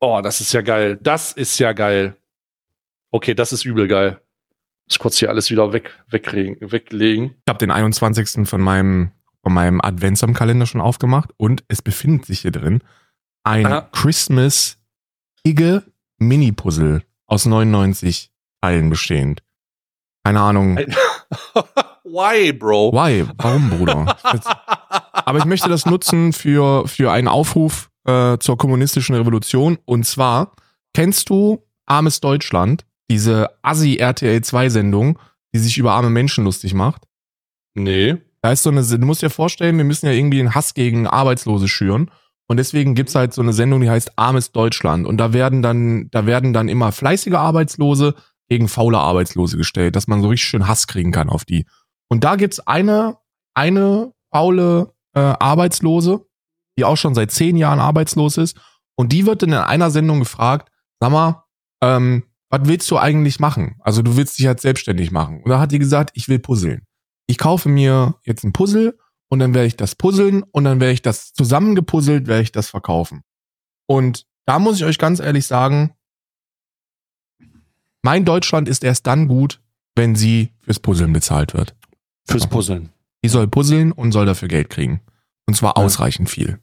Oh, 0.00 0.20
das 0.22 0.40
ist 0.40 0.52
ja 0.52 0.60
geil. 0.60 0.98
Das 1.00 1.32
ist 1.32 1.58
ja 1.58 1.72
geil. 1.72 2.16
Okay, 3.10 3.34
das 3.34 3.52
ist 3.52 3.64
übel 3.64 3.88
geil. 3.88 4.20
Ich 4.88 4.98
kurz 4.98 5.18
hier 5.18 5.30
alles 5.30 5.50
wieder 5.50 5.72
weg, 5.72 6.04
weglegen. 6.08 6.70
weglegen. 6.70 7.34
Ich 7.44 7.48
habe 7.48 7.58
den 7.58 7.70
21. 7.70 8.48
von 8.48 8.60
meinem, 8.60 9.10
von 9.42 9.52
meinem 9.52 9.80
Adventskalender 9.80 10.66
schon 10.66 10.80
aufgemacht 10.80 11.30
und 11.38 11.64
es 11.68 11.82
befindet 11.82 12.26
sich 12.26 12.40
hier 12.40 12.52
drin 12.52 12.82
ein 13.46 13.66
Aha. 13.66 13.88
Christmas 13.92 14.78
Igge 15.44 15.84
Mini-Puzzle 16.18 17.02
aus 17.26 17.46
99 17.46 18.32
Teilen 18.60 18.90
bestehend. 18.90 19.42
Keine 20.24 20.40
Ahnung. 20.40 20.78
Why, 22.06 22.52
Bro? 22.52 22.92
Why? 22.92 23.26
Warum, 23.36 23.70
Bruder? 23.70 24.16
Aber 25.12 25.38
ich 25.38 25.44
möchte 25.44 25.68
das 25.68 25.86
nutzen 25.86 26.32
für, 26.32 26.86
für 26.86 27.10
einen 27.10 27.26
Aufruf 27.26 27.90
äh, 28.04 28.38
zur 28.38 28.56
kommunistischen 28.56 29.16
Revolution. 29.16 29.78
Und 29.84 30.06
zwar, 30.06 30.52
kennst 30.94 31.28
du 31.30 31.64
Armes 31.84 32.20
Deutschland? 32.20 32.84
Diese 33.10 33.50
Assi-RTL-2-Sendung, 33.62 35.18
die 35.52 35.58
sich 35.58 35.78
über 35.78 35.92
arme 35.92 36.10
Menschen 36.10 36.44
lustig 36.44 36.74
macht. 36.74 37.02
Nee. 37.74 38.16
Da 38.40 38.52
ist 38.52 38.62
so 38.62 38.70
eine, 38.70 38.84
du 38.84 39.04
musst 39.06 39.22
dir 39.22 39.30
vorstellen, 39.30 39.76
wir 39.76 39.84
müssen 39.84 40.06
ja 40.06 40.12
irgendwie 40.12 40.38
einen 40.38 40.54
Hass 40.54 40.74
gegen 40.74 41.08
Arbeitslose 41.08 41.66
schüren. 41.66 42.10
Und 42.48 42.58
deswegen 42.58 42.94
gibt's 42.94 43.16
halt 43.16 43.34
so 43.34 43.42
eine 43.42 43.52
Sendung, 43.52 43.80
die 43.80 43.90
heißt 43.90 44.16
Armes 44.16 44.52
Deutschland. 44.52 45.06
Und 45.06 45.16
da 45.18 45.32
werden 45.32 45.62
dann, 45.62 46.08
da 46.12 46.26
werden 46.26 46.52
dann 46.52 46.68
immer 46.68 46.92
fleißige 46.92 47.34
Arbeitslose 47.34 48.14
gegen 48.48 48.68
faule 48.68 48.98
Arbeitslose 48.98 49.56
gestellt, 49.56 49.96
dass 49.96 50.06
man 50.06 50.22
so 50.22 50.28
richtig 50.28 50.48
schön 50.48 50.68
Hass 50.68 50.86
kriegen 50.86 51.10
kann 51.10 51.28
auf 51.28 51.44
die. 51.44 51.66
Und 52.08 52.24
da 52.24 52.36
gibt's 52.36 52.60
eine, 52.60 53.18
eine 53.54 54.12
faule 54.32 54.92
äh, 55.14 55.20
Arbeitslose, 55.20 56.26
die 56.78 56.84
auch 56.84 56.96
schon 56.96 57.14
seit 57.14 57.30
zehn 57.30 57.56
Jahren 57.56 57.80
arbeitslos 57.80 58.36
ist. 58.36 58.58
Und 58.96 59.12
die 59.12 59.26
wird 59.26 59.42
dann 59.42 59.50
in 59.50 59.56
einer 59.56 59.90
Sendung 59.90 60.20
gefragt, 60.20 60.70
sag 61.00 61.10
mal, 61.10 61.44
ähm, 61.82 62.24
was 62.48 62.60
willst 62.64 62.90
du 62.90 62.98
eigentlich 62.98 63.40
machen? 63.40 63.76
Also 63.80 64.02
du 64.02 64.16
willst 64.16 64.38
dich 64.38 64.46
halt 64.46 64.60
selbstständig 64.60 65.10
machen. 65.10 65.42
Und 65.42 65.50
da 65.50 65.58
hat 65.58 65.72
die 65.72 65.78
gesagt, 65.78 66.10
ich 66.14 66.28
will 66.28 66.38
puzzeln. 66.38 66.86
Ich 67.26 67.38
kaufe 67.38 67.68
mir 67.68 68.14
jetzt 68.24 68.44
ein 68.44 68.52
Puzzle 68.52 68.98
und 69.28 69.40
dann 69.40 69.54
werde 69.54 69.66
ich 69.66 69.76
das 69.76 69.96
puzzeln 69.96 70.42
und 70.44 70.64
dann 70.64 70.80
werde 70.80 70.92
ich 70.92 71.02
das 71.02 71.32
zusammengepuzzelt, 71.32 72.28
werde 72.28 72.42
ich 72.42 72.52
das 72.52 72.68
verkaufen. 72.68 73.22
Und 73.86 74.26
da 74.46 74.58
muss 74.58 74.76
ich 74.76 74.84
euch 74.84 74.98
ganz 74.98 75.18
ehrlich 75.18 75.46
sagen, 75.46 75.92
mein 78.02 78.24
Deutschland 78.24 78.68
ist 78.68 78.84
erst 78.84 79.06
dann 79.06 79.26
gut, 79.26 79.60
wenn 79.96 80.14
sie 80.14 80.52
fürs 80.60 80.78
Puzzeln 80.78 81.12
bezahlt 81.12 81.54
wird. 81.54 81.74
Fürs 82.28 82.46
Puzzeln. 82.48 82.90
Die 83.24 83.28
soll 83.28 83.48
puzzeln 83.48 83.92
und 83.92 84.12
soll 84.12 84.26
dafür 84.26 84.48
Geld 84.48 84.70
kriegen. 84.70 85.00
Und 85.46 85.54
zwar 85.54 85.76
Ja. 85.76 85.84
ausreichend 85.84 86.28
viel. 86.30 86.60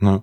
Ne? 0.00 0.22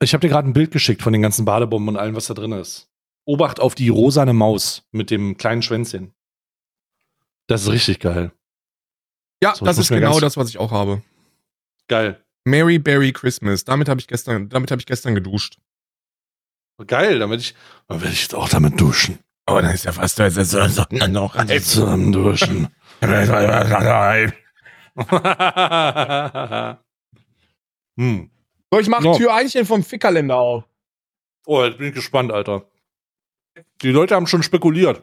Ich 0.00 0.12
habe 0.14 0.20
dir 0.20 0.28
gerade 0.28 0.48
ein 0.48 0.52
Bild 0.52 0.70
geschickt 0.70 1.02
von 1.02 1.12
den 1.12 1.22
ganzen 1.22 1.44
Badebomben 1.44 1.94
und 1.94 2.00
allem, 2.00 2.14
was 2.14 2.26
da 2.26 2.34
drin 2.34 2.52
ist. 2.52 2.88
Obacht 3.24 3.60
auf 3.60 3.74
die 3.74 3.88
rosane 3.88 4.32
Maus 4.32 4.84
mit 4.92 5.10
dem 5.10 5.36
kleinen 5.36 5.62
Schwänzchen. 5.62 6.12
Das 7.46 7.62
ist 7.62 7.70
richtig 7.70 8.00
geil. 8.00 8.32
Ja, 9.42 9.54
So, 9.54 9.64
das 9.64 9.76
muss 9.76 9.90
ist 9.90 9.94
genau 9.96 10.20
das, 10.20 10.36
was 10.36 10.48
ich 10.48 10.58
auch 10.58 10.70
habe. 10.70 11.02
Geil. 11.88 12.22
Mary 12.44 12.78
Berry 12.78 13.12
Christmas. 13.12 13.64
Damit 13.64 13.88
habe 13.88 14.00
ich 14.00 14.06
gestern, 14.06 14.48
damit 14.48 14.70
habe 14.70 14.80
ich 14.80 14.86
gestern 14.86 15.14
geduscht. 15.14 15.58
Geil, 16.86 17.18
damit 17.18 17.40
ich, 17.40 17.54
dann 17.88 18.00
werde 18.00 18.12
ich 18.12 18.22
jetzt 18.22 18.34
auch 18.34 18.48
damit 18.48 18.80
duschen. 18.80 19.18
Aber 19.46 19.62
dann 19.62 19.74
ist 19.74 19.84
ja 19.84 19.92
fast 19.92 20.18
das 20.18 20.36
ist 20.36 20.50
so 20.50 20.58
noch 21.08 21.36
Zusammen 21.60 22.12
duschen. 22.12 22.68
hm. 27.96 28.30
So, 28.70 28.80
ich 28.80 28.88
mache 28.88 29.04
Ja. 29.04 29.14
Tür 29.14 29.34
Einchen 29.34 29.64
vom 29.64 29.82
Fickkalender 29.82 30.36
auf. 30.36 30.64
Oh, 31.46 31.64
jetzt 31.64 31.78
bin 31.78 31.88
ich 31.88 31.94
gespannt, 31.94 32.32
Alter. 32.32 32.66
Die 33.82 33.90
Leute 33.90 34.14
haben 34.14 34.26
schon 34.26 34.42
spekuliert. 34.42 35.02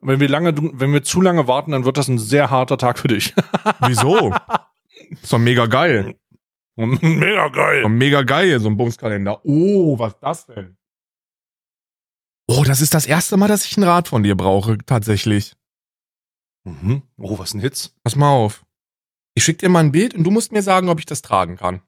Wenn 0.00 0.18
wir 0.20 0.28
lange, 0.28 0.52
wenn 0.56 0.92
wir 0.92 1.02
zu 1.04 1.20
lange 1.20 1.46
warten, 1.46 1.70
dann 1.70 1.84
wird 1.84 1.96
das 1.96 2.08
ein 2.08 2.18
sehr 2.18 2.50
harter 2.50 2.76
Tag 2.76 2.98
für 2.98 3.08
dich. 3.08 3.34
Wieso? 3.86 4.34
ist 5.10 5.32
doch 5.32 5.38
mega 5.38 5.66
geil. 5.66 6.16
Mega 6.76 7.48
geil. 7.48 7.86
Mega 7.90 8.22
geil, 8.22 8.58
so 8.58 8.68
ein 8.68 8.78
Bumskalender. 8.78 9.44
Oh, 9.44 9.98
was 9.98 10.14
ist 10.14 10.22
das 10.22 10.46
denn? 10.46 10.76
Oh, 12.46 12.64
das 12.64 12.80
ist 12.80 12.94
das 12.94 13.04
erste 13.04 13.36
Mal, 13.36 13.48
dass 13.48 13.66
ich 13.66 13.76
ein 13.76 13.82
Rad 13.82 14.08
von 14.08 14.22
dir 14.22 14.36
brauche, 14.36 14.78
tatsächlich. 14.78 15.52
Mhm. 16.64 17.02
Oh, 17.18 17.38
was 17.38 17.54
ein 17.54 17.60
Hitz. 17.60 17.94
Pass 18.04 18.16
mal 18.16 18.30
auf. 18.30 18.64
Ich 19.34 19.44
schick 19.44 19.58
dir 19.58 19.68
mal 19.68 19.80
ein 19.80 19.92
Bild 19.92 20.14
und 20.14 20.24
du 20.24 20.30
musst 20.30 20.52
mir 20.52 20.62
sagen, 20.62 20.88
ob 20.88 20.98
ich 20.98 21.06
das 21.06 21.22
tragen 21.22 21.56
kann. 21.56 21.80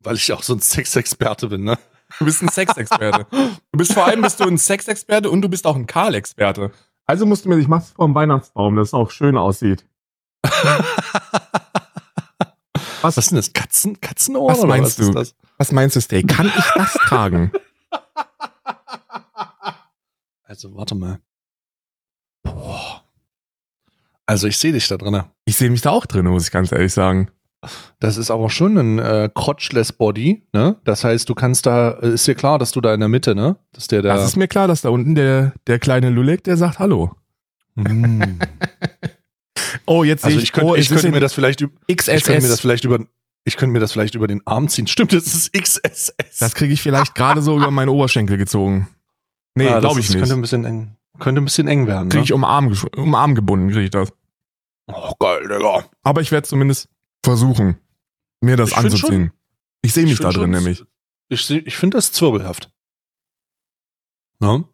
Weil 0.00 0.16
ich 0.16 0.32
auch 0.32 0.42
so 0.42 0.54
ein 0.54 0.60
Sexexperte 0.60 1.48
bin, 1.48 1.64
ne? 1.64 1.78
Du 2.18 2.26
bist 2.26 2.42
ein 2.42 2.48
Sexexperte. 2.48 3.26
du 3.30 3.78
bist 3.78 3.92
vor 3.94 4.04
allem 4.04 4.20
bist 4.22 4.38
du 4.38 4.44
ein 4.44 4.58
Sexexperte 4.58 5.30
und 5.30 5.40
du 5.42 5.48
bist 5.48 5.66
auch 5.66 5.76
ein 5.76 5.86
Karl-Experte. 5.86 6.70
Also 7.06 7.26
musst 7.26 7.44
du 7.44 7.48
mir, 7.48 7.58
ich 7.58 7.68
mach's 7.68 7.90
vom 7.90 8.14
Weihnachtsbaum, 8.14 8.76
dass 8.76 8.88
es 8.88 8.94
auch 8.94 9.10
schön 9.10 9.36
aussieht. 9.36 9.86
Was 13.02 13.18
ist 13.18 13.30
denn 13.30 13.36
das? 13.36 13.52
Katzen, 13.52 14.00
Katzenohr? 14.00 14.50
Was 14.52 14.58
oder 14.60 14.68
meinst 14.68 14.98
was 14.98 15.06
du? 15.06 15.10
Ist 15.10 15.14
das? 15.14 15.34
Was 15.58 15.72
meinst 15.72 15.96
du, 15.96 16.00
Stay? 16.00 16.22
Kann 16.22 16.46
ich 16.46 16.64
das 16.74 16.92
tragen? 16.94 17.52
Also, 20.46 20.76
warte 20.76 20.94
mal. 20.94 21.20
Boah. 22.44 23.03
Also, 24.26 24.46
ich 24.46 24.56
sehe 24.56 24.72
dich 24.72 24.88
da 24.88 24.96
drin. 24.96 25.22
Ich 25.44 25.56
sehe 25.56 25.70
mich 25.70 25.80
da 25.82 25.90
auch 25.90 26.06
drin, 26.06 26.26
muss 26.26 26.46
ich 26.46 26.50
ganz 26.52 26.72
ehrlich 26.72 26.92
sagen. 26.92 27.28
Das 27.98 28.18
ist 28.18 28.30
aber 28.30 28.50
schon 28.50 28.76
ein 28.76 28.98
äh, 28.98 29.30
crotchless 29.34 29.92
Body, 29.92 30.46
ne? 30.52 30.76
Das 30.84 31.02
heißt, 31.02 31.28
du 31.28 31.34
kannst 31.34 31.64
da, 31.66 31.92
äh, 32.02 32.10
ist 32.14 32.26
dir 32.26 32.34
klar, 32.34 32.58
dass 32.58 32.72
du 32.72 32.80
da 32.82 32.92
in 32.92 33.00
der 33.00 33.08
Mitte, 33.08 33.34
ne? 33.34 33.56
Dass 33.72 33.88
der 33.88 34.02
da. 34.02 34.14
Das 34.14 34.26
ist 34.26 34.36
mir 34.36 34.48
klar, 34.48 34.68
dass 34.68 34.82
da 34.82 34.90
unten 34.90 35.14
der, 35.14 35.54
der 35.66 35.78
kleine 35.78 36.10
Lulek, 36.10 36.44
der 36.44 36.56
sagt 36.58 36.78
Hallo. 36.78 37.12
Mm. 37.74 38.22
Oh, 39.86 40.04
jetzt 40.04 40.24
Also 40.24 40.36
sehe 40.36 40.44
ich 40.44 40.52
könnte, 40.52 40.70
oh, 40.70 40.74
ich 40.76 40.88
könnte 40.88 41.10
mir 41.10 41.20
das 41.20 41.32
vielleicht, 41.34 41.60
üb- 41.60 41.70
ich 41.86 41.96
könnte 41.98 42.30
mir 42.32 42.36
das 42.40 42.44
XSS. 42.48 42.60
vielleicht 42.60 42.84
über, 42.84 43.00
ich 43.44 43.56
könnte 43.56 43.72
mir 43.72 43.80
das 43.80 43.92
vielleicht 43.92 44.14
über 44.14 44.26
den 44.26 44.40
Arm 44.46 44.68
ziehen. 44.68 44.86
Stimmt, 44.86 45.12
das 45.12 45.26
ist 45.26 45.52
XSS. 45.52 46.12
Das 46.38 46.54
kriege 46.54 46.72
ich 46.72 46.80
vielleicht 46.82 47.14
gerade 47.14 47.42
so 47.42 47.56
über 47.58 47.70
meine 47.70 47.90
Oberschenkel 47.92 48.36
gezogen. 48.38 48.88
Nee, 49.54 49.68
Ah, 49.68 49.74
das 49.74 49.80
glaube 49.82 50.00
ich 50.00 50.08
nicht. 50.08 50.18
Könnte 50.18 50.34
ein 50.34 50.40
bisschen 50.40 50.64
eng, 50.64 50.96
könnte 51.18 51.40
ein 51.40 51.44
bisschen 51.44 51.68
eng 51.68 51.86
werden. 51.86 52.08
Kriege 52.08 52.20
Ne? 52.20 52.24
ich 52.24 52.32
um 52.32 52.44
Arm, 52.44 52.74
um 52.96 53.14
Arm 53.14 53.34
gebunden, 53.34 53.68
kriege 53.68 53.84
ich 53.84 53.90
das. 53.90 54.12
Oh, 54.86 55.12
geil, 55.18 55.42
Digga. 55.48 55.88
Aber 56.02 56.20
ich 56.20 56.30
werde 56.32 56.46
zumindest 56.46 56.88
versuchen, 57.24 57.78
mir 58.40 58.56
das 58.56 58.70
Ich 58.70 58.76
anzuziehen. 58.76 59.32
Ich 59.82 59.92
sehe 59.94 60.04
mich 60.04 60.12
Ich 60.14 60.18
da 60.18 60.30
drin 60.30 60.42
schon- 60.42 60.50
nämlich. 60.50 60.84
Ich, 61.28 61.50
ich 61.50 61.76
finde 61.76 61.96
das 61.98 62.12
zwirbelhaft. 62.12 62.70
Ne? 64.40 64.68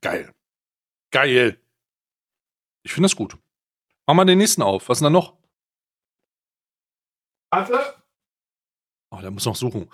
Geil. 0.00 0.34
Geil. 1.10 1.58
Ich 2.82 2.92
finde 2.92 3.06
das 3.06 3.16
gut. 3.16 3.38
Mach 4.06 4.14
mal 4.14 4.24
den 4.24 4.38
nächsten 4.38 4.62
auf. 4.62 4.88
Was 4.88 4.98
ist 4.98 5.00
denn 5.04 5.12
da 5.12 5.18
noch? 5.18 5.36
Warte. 7.50 7.94
Oh, 9.10 9.20
der 9.20 9.30
muss 9.30 9.44
noch 9.46 9.56
suchen. 9.56 9.88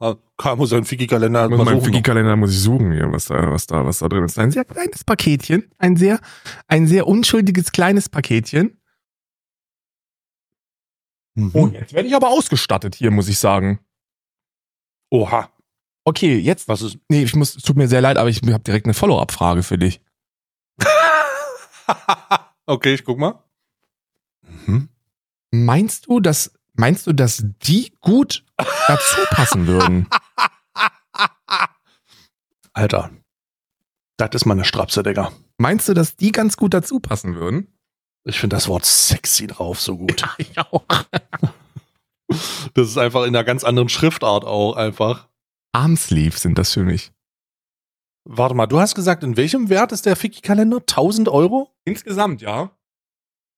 Ah, 0.00 0.14
Karl 0.36 0.56
muss 0.56 0.70
seinen 0.70 0.84
Figi-Kalender 0.84 1.48
Muss 1.48 1.64
mein 1.64 1.80
suchen. 1.80 1.86
Figi-Kalender 1.86 2.36
muss 2.36 2.52
ich 2.52 2.60
suchen 2.60 2.92
hier, 2.92 3.10
was 3.10 3.26
da, 3.26 3.50
was 3.50 3.66
da, 3.66 3.84
was 3.84 3.98
da 3.98 4.08
drin 4.08 4.24
ist. 4.24 4.38
Ein 4.38 4.52
sehr 4.52 4.64
kleines 4.64 5.02
Paketchen. 5.02 5.68
Ein 5.78 5.96
sehr, 5.96 6.20
ein 6.68 6.86
sehr 6.86 7.08
unschuldiges 7.08 7.72
kleines 7.72 8.08
Paketchen. 8.08 8.80
Mhm. 11.34 11.50
Oh, 11.52 11.66
jetzt 11.68 11.92
werde 11.92 12.08
ich 12.08 12.14
aber 12.14 12.28
ausgestattet 12.28 12.94
hier, 12.94 13.10
muss 13.10 13.28
ich 13.28 13.38
sagen. 13.38 13.80
Oha. 15.10 15.50
Okay, 16.04 16.38
jetzt. 16.38 16.68
Was 16.68 16.82
ist. 16.82 16.98
Nee, 17.08 17.24
ich 17.24 17.34
muss, 17.34 17.56
es 17.56 17.62
tut 17.62 17.76
mir 17.76 17.88
sehr 17.88 18.00
leid, 18.00 18.18
aber 18.18 18.28
ich 18.28 18.40
habe 18.42 18.62
direkt 18.62 18.86
eine 18.86 18.94
Follow-up-Frage 18.94 19.64
für 19.64 19.78
dich. 19.78 20.00
okay, 22.66 22.94
ich 22.94 23.04
guck 23.04 23.18
mal. 23.18 23.42
Mhm. 24.66 24.88
Meinst 25.50 26.06
du, 26.06 26.20
dass, 26.20 26.52
meinst 26.74 27.06
du, 27.06 27.12
dass 27.12 27.44
die 27.62 27.92
gut 28.00 28.44
dazu 28.86 29.20
passen 29.30 29.66
würden? 29.66 30.06
Alter. 32.72 33.10
Das 34.16 34.30
ist 34.32 34.46
mal 34.46 34.54
eine 34.54 34.64
Strapse, 34.64 35.02
Digga. 35.02 35.32
Meinst 35.58 35.88
du, 35.88 35.94
dass 35.94 36.16
die 36.16 36.32
ganz 36.32 36.56
gut 36.56 36.74
dazu 36.74 37.00
passen 37.00 37.36
würden? 37.36 37.72
Ich 38.24 38.38
finde 38.38 38.56
das 38.56 38.68
Wort 38.68 38.84
sexy 38.84 39.46
drauf 39.46 39.80
so 39.80 39.96
gut. 39.96 40.24
Ich 40.38 40.58
auch. 40.58 40.84
Das 42.74 42.88
ist 42.88 42.98
einfach 42.98 43.22
in 43.22 43.34
einer 43.34 43.42
ganz 43.42 43.64
anderen 43.64 43.88
Schriftart 43.88 44.44
auch 44.44 44.76
einfach. 44.76 45.28
Armsleeve 45.72 46.38
sind 46.38 46.58
das 46.58 46.74
für 46.74 46.84
mich. 46.84 47.10
Warte 48.24 48.54
mal, 48.54 48.66
du 48.66 48.78
hast 48.78 48.94
gesagt, 48.94 49.24
in 49.24 49.38
welchem 49.38 49.70
Wert 49.70 49.92
ist 49.92 50.04
der 50.04 50.14
Fiki-Kalender? 50.14 50.80
1000 50.80 51.30
Euro? 51.30 51.74
Insgesamt, 51.86 52.42
ja. 52.42 52.70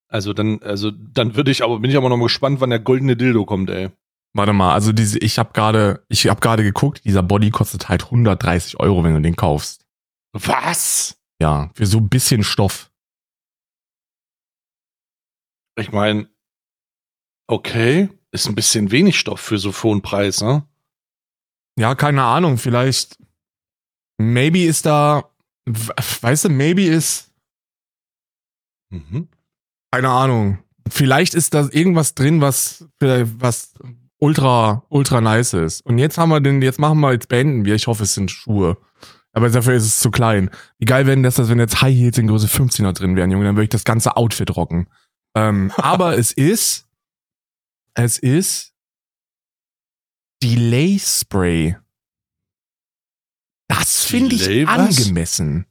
Also 0.06 0.32
dann, 0.32 0.62
also 0.62 0.92
dann 0.92 1.34
würde 1.34 1.50
ich 1.50 1.64
aber, 1.64 1.80
bin 1.80 1.90
ich 1.90 1.96
aber 1.96 2.08
noch 2.08 2.16
mal 2.16 2.26
gespannt, 2.26 2.60
wann 2.60 2.70
der 2.70 2.78
goldene 2.78 3.16
Dildo 3.16 3.44
kommt, 3.44 3.70
ey. 3.70 3.90
Warte 4.32 4.52
mal, 4.52 4.72
also 4.74 4.92
diese, 4.92 5.18
ich 5.18 5.38
habe 5.38 5.52
gerade, 5.52 6.04
ich 6.08 6.28
habe 6.28 6.40
gerade 6.40 6.62
geguckt, 6.62 7.04
dieser 7.04 7.22
Body 7.22 7.50
kostet 7.50 7.88
halt 7.88 8.04
130 8.04 8.78
Euro, 8.78 9.02
wenn 9.02 9.14
du 9.14 9.20
den 9.20 9.34
kaufst. 9.36 9.84
Was? 10.32 11.18
Ja, 11.42 11.70
für 11.74 11.86
so 11.86 11.98
ein 11.98 12.08
bisschen 12.08 12.44
Stoff. 12.44 12.92
Ich 15.78 15.90
meine, 15.92 16.28
okay, 17.48 18.08
ist 18.32 18.46
ein 18.46 18.54
bisschen 18.54 18.90
wenig 18.90 19.18
Stoff 19.18 19.40
für 19.40 19.58
so 19.58 19.72
hohen 19.72 20.02
Preis, 20.02 20.40
ne? 20.40 20.66
Ja, 21.78 21.94
keine 21.94 22.22
Ahnung, 22.22 22.58
vielleicht, 22.58 23.18
maybe 24.18 24.60
ist 24.64 24.86
da, 24.86 25.30
weißt 25.66 26.44
du, 26.44 26.48
maybe 26.50 26.84
ist, 26.84 27.32
Mhm. 28.92 29.28
keine 29.92 30.10
Ahnung, 30.10 30.58
vielleicht 30.88 31.34
ist 31.34 31.54
da 31.54 31.68
irgendwas 31.70 32.14
drin, 32.14 32.40
was, 32.40 32.86
was 32.98 33.72
ultra, 34.20 34.84
ultra 34.88 35.20
nice 35.20 35.54
ist. 35.54 35.80
Und 35.84 35.98
jetzt 35.98 36.18
haben 36.18 36.28
wir 36.28 36.40
den, 36.40 36.62
jetzt 36.62 36.78
machen 36.78 37.00
wir, 37.00 37.12
jetzt 37.12 37.28
beenden 37.28 37.64
wir, 37.64 37.74
ich 37.74 37.88
hoffe, 37.88 38.04
es 38.04 38.14
sind 38.14 38.30
Schuhe. 38.30 38.76
Aber 39.32 39.48
dafür 39.48 39.74
ist 39.74 39.84
es 39.84 40.00
zu 40.00 40.10
klein. 40.10 40.50
Wie 40.78 40.84
geil 40.84 41.06
wäre 41.06 41.16
denn 41.16 41.22
das, 41.22 41.36
wenn 41.48 41.58
jetzt 41.58 41.80
High 41.80 41.94
Heels 41.94 42.18
in 42.18 42.26
Größe 42.26 42.46
15er 42.46 42.92
drin 42.92 43.16
wären, 43.16 43.30
Junge, 43.30 43.44
dann 43.44 43.56
würde 43.56 43.64
ich 43.64 43.70
das 43.70 43.84
ganze 43.84 44.16
Outfit 44.16 44.54
rocken. 44.56 44.88
Ähm, 45.34 45.72
aber 45.76 46.18
es 46.18 46.32
ist, 46.32 46.86
es 47.94 48.18
ist 48.18 48.74
Delay 50.42 50.98
Spray. 50.98 51.76
Das 53.68 54.04
finde 54.04 54.34
ich 54.34 54.68
angemessen. 54.68 55.66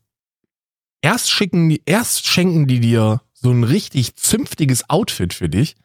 Erst 1.01 1.31
schicken 1.31 1.69
die, 1.69 1.81
erst 1.85 2.25
schenken 2.25 2.67
die 2.67 2.79
dir 2.79 3.21
so 3.33 3.51
ein 3.51 3.63
richtig 3.63 4.15
zünftiges 4.15 4.89
Outfit 4.89 5.33
für 5.33 5.49
dich 5.49 5.75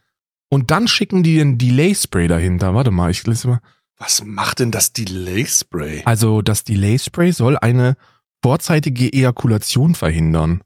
und 0.50 0.70
dann 0.70 0.88
schicken 0.88 1.22
die 1.22 1.34
dir 1.34 1.42
ein 1.44 1.58
Delay 1.58 1.94
Spray 1.94 2.28
dahinter. 2.28 2.74
Warte 2.74 2.90
mal, 2.90 3.10
ich 3.10 3.26
lese 3.26 3.48
mal. 3.48 3.60
Was 3.98 4.24
macht 4.24 4.60
denn 4.60 4.70
das 4.70 4.92
Delay 4.92 5.46
Spray? 5.46 6.02
Also 6.04 6.42
das 6.42 6.64
Delay 6.64 6.98
Spray 6.98 7.32
soll 7.32 7.56
eine 7.56 7.96
vorzeitige 8.42 9.12
Ejakulation 9.12 9.94
verhindern. 9.94 10.62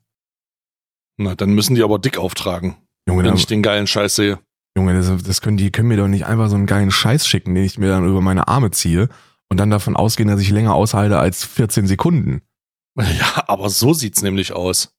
Na, 1.19 1.35
dann 1.35 1.51
müssen 1.51 1.75
die 1.75 1.83
aber 1.83 1.99
dick 1.99 2.17
auftragen, 2.19 2.77
Junge, 3.09 3.25
wenn 3.25 3.35
ich 3.35 3.47
den 3.47 3.63
geilen 3.63 3.87
Scheiß 3.87 4.17
sehe. 4.17 4.39
Junge 4.77 4.95
das, 4.95 5.23
das 5.23 5.41
können 5.41 5.57
die 5.57 5.71
können 5.73 5.89
mir 5.89 5.97
doch 5.97 6.09
nicht 6.09 6.27
einfach 6.27 6.49
so 6.49 6.57
einen 6.57 6.67
geilen 6.67 6.91
Scheiß 6.91 7.27
schicken, 7.27 7.55
den 7.55 7.65
ich 7.65 7.79
mir 7.79 7.89
dann 7.89 8.09
über 8.09 8.21
meine 8.21 8.49
Arme 8.49 8.71
ziehe 8.71 9.09
und 9.49 9.59
dann 9.59 9.71
davon 9.71 9.97
ausgehen, 9.97 10.29
dass 10.29 10.41
ich 10.41 10.51
länger 10.51 10.75
aushalte 10.75 11.19
als 11.19 11.45
14 11.45 11.87
Sekunden. 11.87 12.43
Ja, 12.99 13.45
aber 13.47 13.71
so 13.71 13.95
sieht's 13.95 14.23
nämlich 14.23 14.53
aus. 14.53 14.93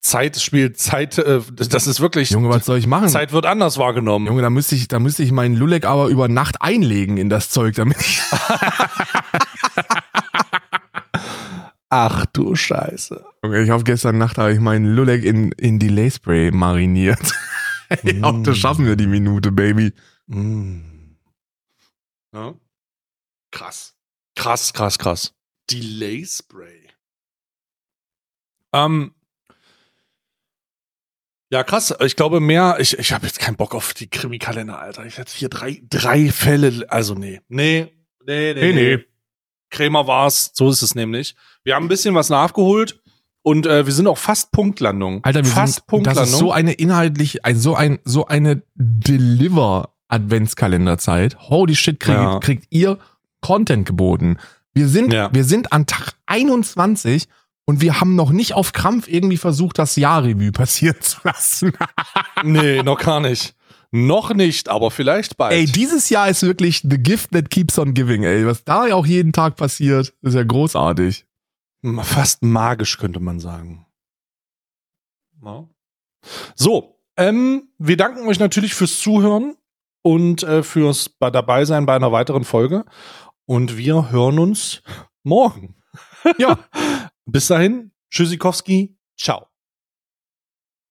Zeit 0.00 0.38
spielt 0.40 0.78
Zeit, 0.78 1.18
äh, 1.18 1.40
das 1.50 1.86
ist 1.86 2.00
wirklich, 2.00 2.30
Junge, 2.30 2.48
was 2.48 2.64
soll 2.64 2.78
ich 2.78 2.86
machen? 2.86 3.08
Zeit 3.08 3.32
wird 3.32 3.44
anders 3.44 3.76
wahrgenommen. 3.76 4.26
Junge, 4.26 4.40
da 4.42 4.48
müsste 4.48 4.74
ich, 4.74 4.88
da 4.88 4.98
müsste 4.98 5.22
ich 5.22 5.30
meinen 5.30 5.54
Lulek 5.56 5.84
aber 5.84 6.08
über 6.08 6.26
Nacht 6.28 6.62
einlegen 6.62 7.18
in 7.18 7.28
das 7.28 7.50
Zeug, 7.50 7.74
damit 7.74 8.00
ich. 8.00 8.22
Ach 11.90 12.24
du 12.26 12.54
Scheiße. 12.54 13.24
Junge, 13.44 13.62
ich 13.62 13.70
hoffe, 13.70 13.84
gestern 13.84 14.16
Nacht 14.16 14.38
habe 14.38 14.52
ich 14.52 14.60
meinen 14.60 14.86
Lulek 14.86 15.24
in, 15.24 15.52
in 15.52 15.78
Delay 15.78 16.10
Spray 16.10 16.50
mariniert. 16.50 17.20
ich 18.02 18.22
hoffe, 18.22 18.42
das 18.42 18.56
schaffen 18.56 18.86
wir 18.86 18.96
die 18.96 19.08
Minute, 19.08 19.52
Baby. 19.52 19.92
Mm. 20.28 20.80
Ja. 22.32 22.54
Krass. 23.50 23.96
Krass, 24.34 24.72
krass, 24.72 24.98
krass. 24.98 25.34
Delay 25.68 26.24
Spray. 26.24 26.88
Ähm. 28.72 29.12
Ja, 31.50 31.64
krass. 31.64 31.92
Ich 32.04 32.14
glaube 32.16 32.40
mehr, 32.40 32.76
ich, 32.78 32.96
ich 32.98 33.12
habe 33.12 33.26
jetzt 33.26 33.40
keinen 33.40 33.56
Bock 33.56 33.74
auf 33.74 33.92
die 33.92 34.08
Krimikalender, 34.08 34.78
Alter. 34.80 35.04
Ich 35.04 35.18
hatte 35.18 35.32
hier 35.34 35.48
drei, 35.48 35.82
drei 35.90 36.30
Fälle, 36.30 36.86
also 36.88 37.14
nee. 37.14 37.40
Nee, 37.48 37.92
nee, 38.26 38.54
nee, 38.54 38.72
Nee, 38.72 38.96
nee. 38.96 39.04
Krämer 39.70 40.06
war's, 40.06 40.50
so 40.54 40.68
ist 40.70 40.82
es 40.82 40.94
nämlich. 40.94 41.34
Wir 41.64 41.74
haben 41.74 41.84
ein 41.86 41.88
bisschen 41.88 42.14
was 42.14 42.28
nachgeholt 42.28 43.00
und 43.42 43.66
äh, 43.66 43.86
wir 43.86 43.92
sind 43.92 44.06
auch 44.08 44.18
fast 44.18 44.52
Punktlandung. 44.52 45.24
Alter, 45.24 45.44
wir 45.44 45.50
fast 45.50 45.74
sind, 45.74 45.82
das 45.82 45.86
Punktlandung. 45.86 46.24
ist 46.24 46.38
so 46.38 46.52
eine 46.52 46.72
inhaltlich, 46.72 47.44
ein, 47.44 47.56
so 47.56 47.74
ein, 47.74 47.98
so 48.04 48.26
eine 48.26 48.62
Deliver 48.74 49.94
Adventskalenderzeit. 50.08 51.36
Holy 51.50 51.74
shit, 51.76 52.00
kriegt, 52.00 52.16
Ja. 52.18 52.38
kriegt 52.40 52.66
ihr 52.70 52.98
Content 53.40 53.86
geboten. 53.86 54.38
Wir 54.74 54.88
sind, 54.88 55.12
Ja. 55.12 55.30
wir 55.32 55.44
sind 55.44 55.72
an 55.72 55.86
Tag 55.86 56.14
21 56.26 57.28
und 57.70 57.80
wir 57.80 58.00
haben 58.00 58.16
noch 58.16 58.32
nicht 58.32 58.54
auf 58.54 58.72
Krampf 58.72 59.06
irgendwie 59.06 59.36
versucht, 59.36 59.78
das 59.78 59.94
Jahrrevue 59.94 60.50
passieren 60.52 61.00
zu 61.00 61.20
lassen. 61.22 61.72
nee, 62.42 62.82
noch 62.82 62.98
gar 62.98 63.20
nicht. 63.20 63.54
Noch 63.92 64.34
nicht, 64.34 64.68
aber 64.68 64.90
vielleicht 64.90 65.36
bald. 65.36 65.52
ey, 65.52 65.66
dieses 65.66 66.10
Jahr 66.10 66.28
ist 66.28 66.42
wirklich 66.42 66.80
the 66.82 66.98
gift 66.98 67.30
that 67.30 67.48
keeps 67.48 67.78
on 67.78 67.94
giving, 67.94 68.24
ey. 68.24 68.44
Was 68.44 68.64
da 68.64 68.88
ja 68.88 68.96
auch 68.96 69.06
jeden 69.06 69.32
Tag 69.32 69.54
passiert, 69.54 70.12
ist 70.22 70.34
ja 70.34 70.42
großartig. 70.42 71.26
Fast 72.02 72.42
magisch, 72.42 72.98
könnte 72.98 73.20
man 73.20 73.38
sagen. 73.38 73.86
So, 76.56 77.00
ähm, 77.16 77.68
wir 77.78 77.96
danken 77.96 78.26
euch 78.26 78.40
natürlich 78.40 78.74
fürs 78.74 78.98
Zuhören 78.98 79.54
und 80.02 80.42
äh, 80.42 80.64
fürs 80.64 81.08
bei 81.08 81.30
dabei 81.30 81.64
sein 81.64 81.86
bei 81.86 81.94
einer 81.94 82.10
weiteren 82.10 82.42
Folge. 82.42 82.84
Und 83.46 83.76
wir 83.76 84.10
hören 84.10 84.40
uns 84.40 84.82
morgen. 85.22 85.76
Ja. 86.38 86.58
Bis 87.32 87.46
dahin, 87.46 87.92
Tschüssikowski, 88.10 88.98
ciao. 89.16 89.49